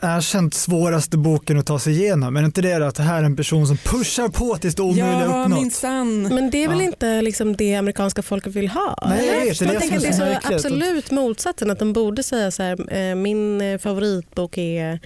erkänt 0.00 0.54
svåraste 0.54 1.18
boken 1.18 1.58
att 1.58 1.66
ta 1.66 1.78
sig 1.78 1.92
igenom. 1.92 2.34
Men 2.34 2.42
är 2.42 2.46
inte 2.46 2.62
det 2.62 2.86
att 2.86 2.94
det 2.94 3.02
här 3.02 3.20
är 3.20 3.24
en 3.24 3.36
person 3.36 3.66
som 3.66 3.76
pushar 3.76 4.28
på 4.28 4.56
tills 4.56 4.74
det 4.74 4.82
omöjliga 4.82 5.20
ja, 5.20 5.42
uppnått? 5.42 5.60
Minsann. 5.60 6.22
Men 6.22 6.50
det 6.50 6.64
är 6.64 6.68
väl 6.68 6.78
ja. 6.78 6.84
inte 6.84 7.22
liksom 7.22 7.56
det 7.56 7.74
amerikanska 7.74 8.22
folket 8.22 8.52
vill 8.52 8.68
ha? 8.68 8.98
Nej, 9.08 9.26
jag 9.26 9.40
vet, 9.40 9.60
jag, 9.60 9.74
jag 9.74 9.80
tänker 9.80 9.96
att 9.96 10.02
det 10.02 10.08
är 10.08 10.40
så 10.40 10.54
absolut 10.54 11.10
motsatsen. 11.10 11.70
Att 11.70 11.78
de 11.78 11.92
borde 11.92 12.22
säga 12.22 12.50
så 12.50 12.62
här, 12.62 12.94
eh, 12.94 13.14
min 13.14 13.60
eh, 13.60 13.78
favoritbok 13.78 14.58
är 14.58 15.00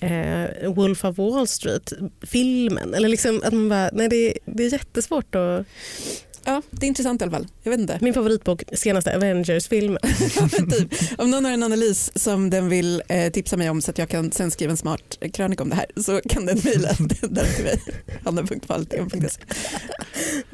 eh, 0.00 0.72
Wolf 0.72 1.04
of 1.04 1.18
Wall 1.18 1.46
Street, 1.46 1.92
filmen. 2.22 2.94
Eller 2.94 3.08
liksom 3.08 3.42
att 3.44 3.52
man 3.52 3.68
bara, 3.68 3.90
nej 3.92 4.08
det, 4.08 4.38
det 4.44 4.64
är 4.64 4.72
jättesvårt 4.72 5.34
att 5.34 5.66
Ja, 6.44 6.62
det 6.70 6.86
är 6.86 6.88
intressant 6.88 7.20
i 7.20 7.24
alla 7.24 7.32
fall. 7.32 7.46
Jag 7.62 7.70
vet 7.70 7.80
inte. 7.80 7.98
Min 8.00 8.14
favoritbok, 8.14 8.62
senaste 8.72 9.16
Avengers-filmen. 9.16 9.98
typ. 10.70 10.94
Om 11.18 11.30
någon 11.30 11.44
har 11.44 11.52
en 11.52 11.62
analys 11.62 12.12
som 12.14 12.50
den 12.50 12.68
vill 12.68 13.02
eh, 13.08 13.32
tipsa 13.32 13.56
mig 13.56 13.70
om 13.70 13.82
så 13.82 13.90
att 13.90 13.98
jag 13.98 14.08
kan 14.08 14.32
sen 14.32 14.50
skriva 14.50 14.70
en 14.70 14.76
smart 14.76 15.18
krönika 15.32 15.62
om 15.62 15.68
det 15.68 15.76
här 15.76 15.86
så 15.96 16.20
kan 16.28 16.46
den 16.46 16.60
mejla 16.64 16.88
den 16.98 17.08
till 17.08 17.64
mig. 17.64 17.80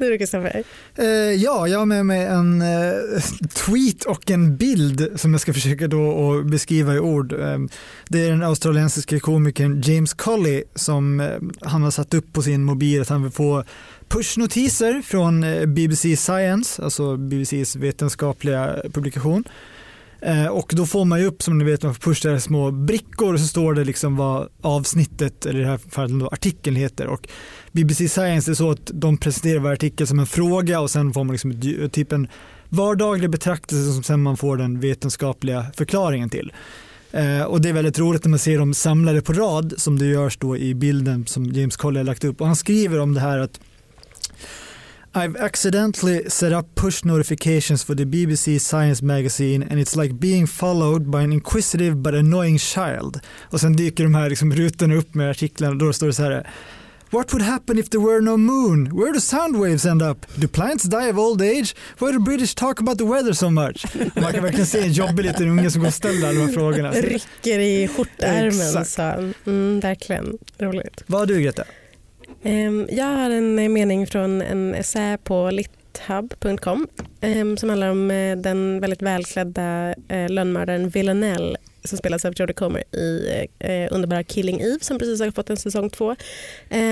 är 0.07 0.11
det 0.11 0.17
Kristoffer. 0.17 0.63
Uh, 0.99 1.07
ja, 1.33 1.67
jag 1.67 1.79
har 1.79 1.85
med 1.85 2.05
mig 2.05 2.25
en 2.25 2.61
uh, 2.61 3.21
tweet 3.65 4.05
och 4.05 4.31
en 4.31 4.57
bild 4.57 5.09
som 5.15 5.31
jag 5.31 5.41
ska 5.41 5.53
försöka 5.53 5.87
då 5.87 6.31
att 6.31 6.45
beskriva 6.45 6.95
i 6.95 6.99
ord. 6.99 7.33
Um, 7.33 7.69
det 8.07 8.25
är 8.25 8.29
den 8.29 8.43
australiensiska 8.43 9.19
komikern 9.19 9.81
James 9.81 10.13
Colley 10.13 10.63
som 10.75 11.19
uh, 11.19 11.27
han 11.61 11.83
har 11.83 11.91
satt 11.91 12.13
upp 12.13 12.33
på 12.33 12.41
sin 12.41 12.63
mobil 12.63 13.01
att 13.01 13.09
han 13.09 13.23
vill 13.23 13.31
få 13.31 13.63
pushnotiser 14.09 15.01
från 15.01 15.43
eh, 15.43 15.65
BBC 15.65 16.17
Science, 16.17 16.83
alltså 16.83 17.17
BBCs 17.17 17.75
vetenskapliga 17.75 18.75
publikation. 18.93 19.43
Eh, 20.21 20.47
och 20.47 20.71
då 20.75 20.85
får 20.85 21.05
man 21.05 21.19
ju 21.19 21.25
upp 21.25 21.41
som 21.41 21.57
ni 21.57 21.63
vet, 21.63 21.83
man 21.83 21.95
får 21.95 22.01
pusha 22.01 22.39
små 22.39 22.71
brickor 22.71 23.33
och 23.33 23.39
så 23.39 23.47
står 23.47 23.73
det 23.73 23.83
liksom 23.83 24.15
vad 24.15 24.49
avsnittet, 24.61 25.45
eller 25.45 25.59
i 25.59 25.63
det 25.63 25.69
här 25.69 25.79
fallet 25.89 26.19
då, 26.19 26.27
artikeln 26.27 26.75
heter. 26.75 27.07
Och 27.07 27.27
BBC 27.71 28.09
Science 28.09 28.51
är 28.51 28.55
så 28.55 28.71
att 28.71 28.91
de 28.93 29.17
presenterar 29.17 29.59
varje 29.59 29.73
artikel 29.73 30.07
som 30.07 30.19
en 30.19 30.27
fråga 30.27 30.79
och 30.79 30.91
sen 30.91 31.13
får 31.13 31.23
man 31.23 31.33
liksom 31.33 31.61
typ 31.91 32.11
en 32.11 32.27
vardaglig 32.69 33.29
betraktelse 33.29 33.93
som 33.93 34.03
sen 34.03 34.21
man 34.21 34.37
får 34.37 34.57
den 34.57 34.79
vetenskapliga 34.79 35.65
förklaringen 35.75 36.29
till. 36.29 36.51
Eh, 37.11 37.43
och 37.43 37.61
det 37.61 37.69
är 37.69 37.73
väldigt 37.73 37.99
roligt 37.99 38.23
när 38.23 38.29
man 38.29 38.39
ser 38.39 38.57
dem 38.57 38.73
samlade 38.73 39.21
på 39.21 39.33
rad 39.33 39.73
som 39.77 39.99
det 39.99 40.05
görs 40.05 40.37
då 40.37 40.57
i 40.57 40.75
bilden 40.75 41.25
som 41.25 41.45
James 41.45 41.77
Colley 41.77 41.99
har 41.99 42.05
lagt 42.05 42.23
upp. 42.23 42.41
Och 42.41 42.47
han 42.47 42.55
skriver 42.55 42.99
om 42.99 43.13
det 43.13 43.19
här 43.19 43.39
att 43.39 43.59
I've 45.15 45.35
accidentally 45.35 46.29
set 46.29 46.51
up 46.53 46.75
push 46.75 47.03
notifications 47.03 47.83
for 47.83 47.95
the 47.95 48.05
BBC 48.05 48.59
Science 48.59 49.01
magazine 49.01 49.63
and 49.63 49.79
it's 49.79 49.95
like 49.95 50.19
being 50.19 50.47
followed 50.47 51.09
by 51.11 51.23
an 51.23 51.33
inquisitive 51.33 51.95
but 51.95 52.13
annoying 52.13 52.59
child. 52.59 53.19
Och 53.51 53.59
sen 53.59 53.75
dyker 53.75 54.03
de 54.03 54.15
här 54.15 54.29
liksom 54.29 54.53
rutorna 54.53 54.95
upp 54.95 55.15
med 55.15 55.29
artiklarna 55.29 55.71
och 55.71 55.77
då 55.77 55.93
står 55.93 56.07
det 56.07 56.13
så 56.13 56.23
här 56.23 56.47
What 57.11 57.33
would 57.33 57.41
happen 57.41 57.79
if 57.79 57.89
there 57.89 58.01
were 58.01 58.21
no 58.21 58.37
moon? 58.37 58.89
Where 58.93 59.13
do 59.13 59.19
sound 59.19 59.55
waves 59.55 59.85
end 59.85 60.01
up? 60.01 60.25
Do 60.35 60.47
plants 60.47 60.83
die 60.83 61.09
of 61.09 61.17
old 61.17 61.41
age? 61.41 61.75
Why 61.99 62.11
do 62.11 62.19
British 62.19 62.55
talk 62.55 62.79
about 62.79 62.97
the 62.97 63.05
weather 63.05 63.33
so 63.33 63.49
much? 63.49 63.85
Man 64.15 64.33
kan 64.33 64.43
verkligen 64.43 64.65
se 64.65 64.79
en 64.79 64.91
jobbig 64.91 65.25
liten 65.25 65.49
unge 65.49 65.71
som 65.71 65.81
går 65.81 65.87
och 65.87 65.93
ställer 65.93 66.27
alla 66.29 66.39
de 66.39 66.45
här 66.45 66.53
frågorna. 66.53 66.91
Rycker 66.91 67.59
i 67.59 67.87
skjortärmen. 67.87 68.85
Så. 68.85 69.01
Mm, 69.45 69.79
verkligen 69.79 70.37
roligt. 70.59 71.03
Vad 71.07 71.21
har 71.21 71.25
du 71.25 71.41
Greta? 71.41 71.63
Ehm, 72.43 72.87
jag 72.91 73.05
har 73.05 73.29
en 73.29 73.59
eh, 73.59 73.69
mening 73.69 74.07
från 74.07 74.41
en 74.41 74.75
essä 74.75 75.17
på 75.23 75.51
lithub.com 75.51 76.87
ehm, 77.21 77.57
som 77.57 77.69
handlar 77.69 77.89
om 77.89 78.11
eh, 78.11 78.37
den 78.37 78.79
väldigt 78.79 79.01
välklädda 79.01 79.95
eh, 80.07 80.29
lönnmördaren 80.29 80.89
Villanelle 80.89 81.57
som 81.83 81.97
spelas 81.97 82.25
av 82.25 82.33
Jodie 82.35 82.53
Comer 82.53 82.95
i 82.95 83.47
underbara 83.91 84.23
Killing 84.23 84.59
Eve 84.61 84.79
som 84.81 84.99
precis 84.99 85.21
har 85.21 85.31
fått 85.31 85.49
en 85.49 85.57
säsong 85.57 85.89
två. 85.89 86.15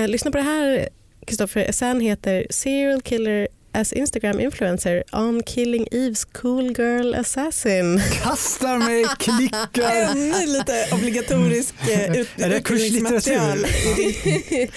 Lyssna 0.06 0.30
på 0.30 0.36
det 0.36 0.44
här 0.44 0.88
Kristoffer. 1.26 1.60
Essän 1.60 2.00
heter 2.00 2.46
Serial 2.50 3.00
Killer 3.00 3.48
as 3.78 3.92
Instagram 3.92 4.40
influencer 4.40 5.02
on 5.12 5.42
killing 5.42 5.86
Eves 5.92 6.24
cool 6.24 6.72
girl 6.72 7.14
assassin. 7.14 8.00
Kastar 8.22 8.78
mig, 8.78 9.04
klickar. 9.18 9.90
Ännu 9.90 10.46
lite 10.46 10.88
obligatorisk 10.92 11.74
eh, 11.90 12.20
ut 12.20 12.28
är 12.36 12.48
det 12.48 12.60
kurslitteratur? 12.60 13.66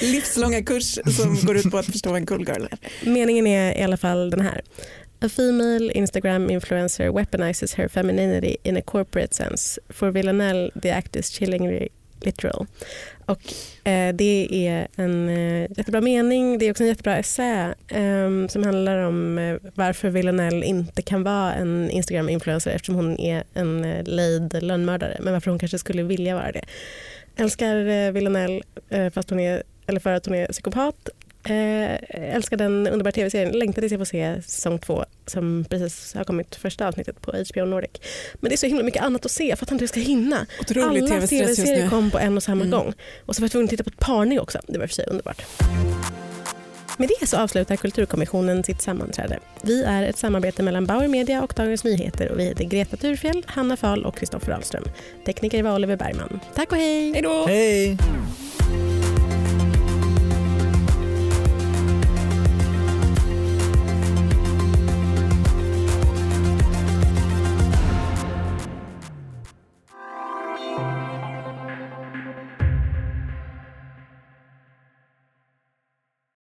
Livslånga 0.11 0.63
kurs 0.63 0.99
som 1.17 1.35
går 1.43 1.57
ut 1.57 1.71
på 1.71 1.77
att 1.77 1.85
förstå 1.85 2.15
en 2.15 2.25
cool 2.25 2.47
girl. 2.47 2.65
Meningen 3.05 3.47
är 3.47 3.77
i 3.77 3.83
alla 3.83 3.97
fall 3.97 4.29
den 4.29 4.41
här. 4.41 4.61
A 5.21 5.29
female 5.29 5.91
Instagram 5.91 6.49
influencer 6.49 7.11
weaponizes 7.11 7.73
her 7.73 7.87
femininity 7.87 8.57
in 8.63 8.77
a 8.77 8.81
corporate 8.81 9.33
sense. 9.33 9.81
For 9.89 10.11
Villanelle, 10.11 10.71
the 10.81 10.91
act 10.91 11.15
is 11.15 11.29
chillingly 11.29 11.89
literal. 12.25 12.67
Och, 13.25 13.53
eh, 13.87 14.15
det 14.15 14.67
är 14.67 14.87
en 14.95 15.29
eh, 15.29 15.67
jättebra 15.77 16.01
mening. 16.01 16.57
Det 16.57 16.65
är 16.65 16.71
också 16.71 16.83
en 16.83 16.87
jättebra 16.87 17.17
essä 17.17 17.75
eh, 17.87 18.47
som 18.47 18.63
handlar 18.63 18.97
om 18.97 19.37
eh, 19.37 19.57
varför 19.75 20.09
Villanelle 20.09 20.65
inte 20.65 21.01
kan 21.01 21.23
vara 21.23 21.53
en 21.53 21.89
Instagram-influencer 21.91 22.71
eftersom 22.71 22.95
hon 22.95 23.19
är 23.19 23.43
en 23.53 23.85
eh, 23.85 24.03
lejd 24.03 24.63
lönnmördare. 24.63 25.17
Men 25.21 25.33
varför 25.33 25.51
hon 25.51 25.59
kanske 25.59 25.77
skulle 25.77 26.03
vilja 26.03 26.35
vara 26.35 26.51
det. 26.51 26.63
Älskar 27.35 27.85
eh, 27.85 28.11
Villanelle 28.11 28.61
eh, 28.89 29.09
fast 29.09 29.29
hon 29.29 29.39
är, 29.39 29.63
eller 29.87 29.99
för 29.99 30.13
att 30.13 30.25
hon 30.25 30.35
är 30.35 30.47
psykopat 30.47 31.09
Eh, 31.43 31.97
älskar 32.35 32.57
den 32.57 32.87
underbara 32.87 33.11
tv-serien. 33.11 33.51
Längtar 33.51 33.81
tills 33.81 33.91
jag 33.91 33.99
får 33.99 34.05
se 34.05 34.41
säsong 34.41 34.79
två 34.79 35.05
som 35.25 35.65
precis 35.69 36.13
har 36.13 36.23
kommit 36.23 36.55
första 36.55 36.87
avsnittet 36.87 37.21
på 37.21 37.31
HBO 37.31 37.65
Nordic. 37.65 37.91
Men 38.33 38.49
det 38.49 38.55
är 38.55 38.57
så 38.57 38.65
himla 38.65 38.83
mycket 38.83 39.03
annat 39.03 39.25
att 39.25 39.31
se. 39.31 39.49
Jag 39.49 39.59
fattar 39.59 39.73
inte 39.73 39.81
hur 39.81 39.87
jag 39.87 39.89
ska 39.89 39.99
hinna. 39.99 40.45
Otroligt 40.59 41.11
Alla 41.11 41.27
tv-serier 41.27 41.89
kom 41.89 42.11
på 42.11 42.19
en 42.19 42.37
och 42.37 42.43
samma 42.43 42.65
mm. 42.65 42.71
gång. 42.79 42.93
Och 43.25 43.35
så 43.35 43.41
var 43.41 43.45
jag 43.45 43.51
tvungen 43.51 43.65
att 43.65 43.69
titta 43.69 43.83
på 43.83 43.89
ett 43.89 43.99
parning 43.99 44.39
också. 44.39 44.59
Det 44.67 44.79
var 44.79 44.87
för 44.87 44.93
sig 44.93 45.05
underbart. 45.07 45.41
Med 46.97 47.09
det 47.19 47.27
så 47.27 47.37
avslutar 47.37 47.75
Kulturkommissionen 47.75 48.63
sitt 48.63 48.81
sammanträde. 48.81 49.39
Vi 49.61 49.83
är 49.83 50.03
ett 50.03 50.17
samarbete 50.17 50.63
mellan 50.63 50.85
Bauer 50.85 51.07
Media 51.07 51.43
och 51.43 51.53
Dagens 51.55 51.83
Nyheter 51.83 52.31
och 52.31 52.39
vi 52.39 52.43
heter 52.43 52.63
Greta 52.63 52.97
Thurfjell, 52.97 53.43
Hanna 53.47 53.77
Fahl 53.77 54.05
och 54.05 54.17
Kristoffer 54.17 54.51
Ahlström. 54.51 54.83
Tekniker 55.25 55.63
var 55.63 55.75
Oliver 55.75 55.95
Bergman. 55.95 56.39
Tack 56.55 56.71
och 56.71 56.77
hej! 56.77 57.11
Hej 57.13 57.21
då! 57.21 57.45
Hej! 57.47 57.97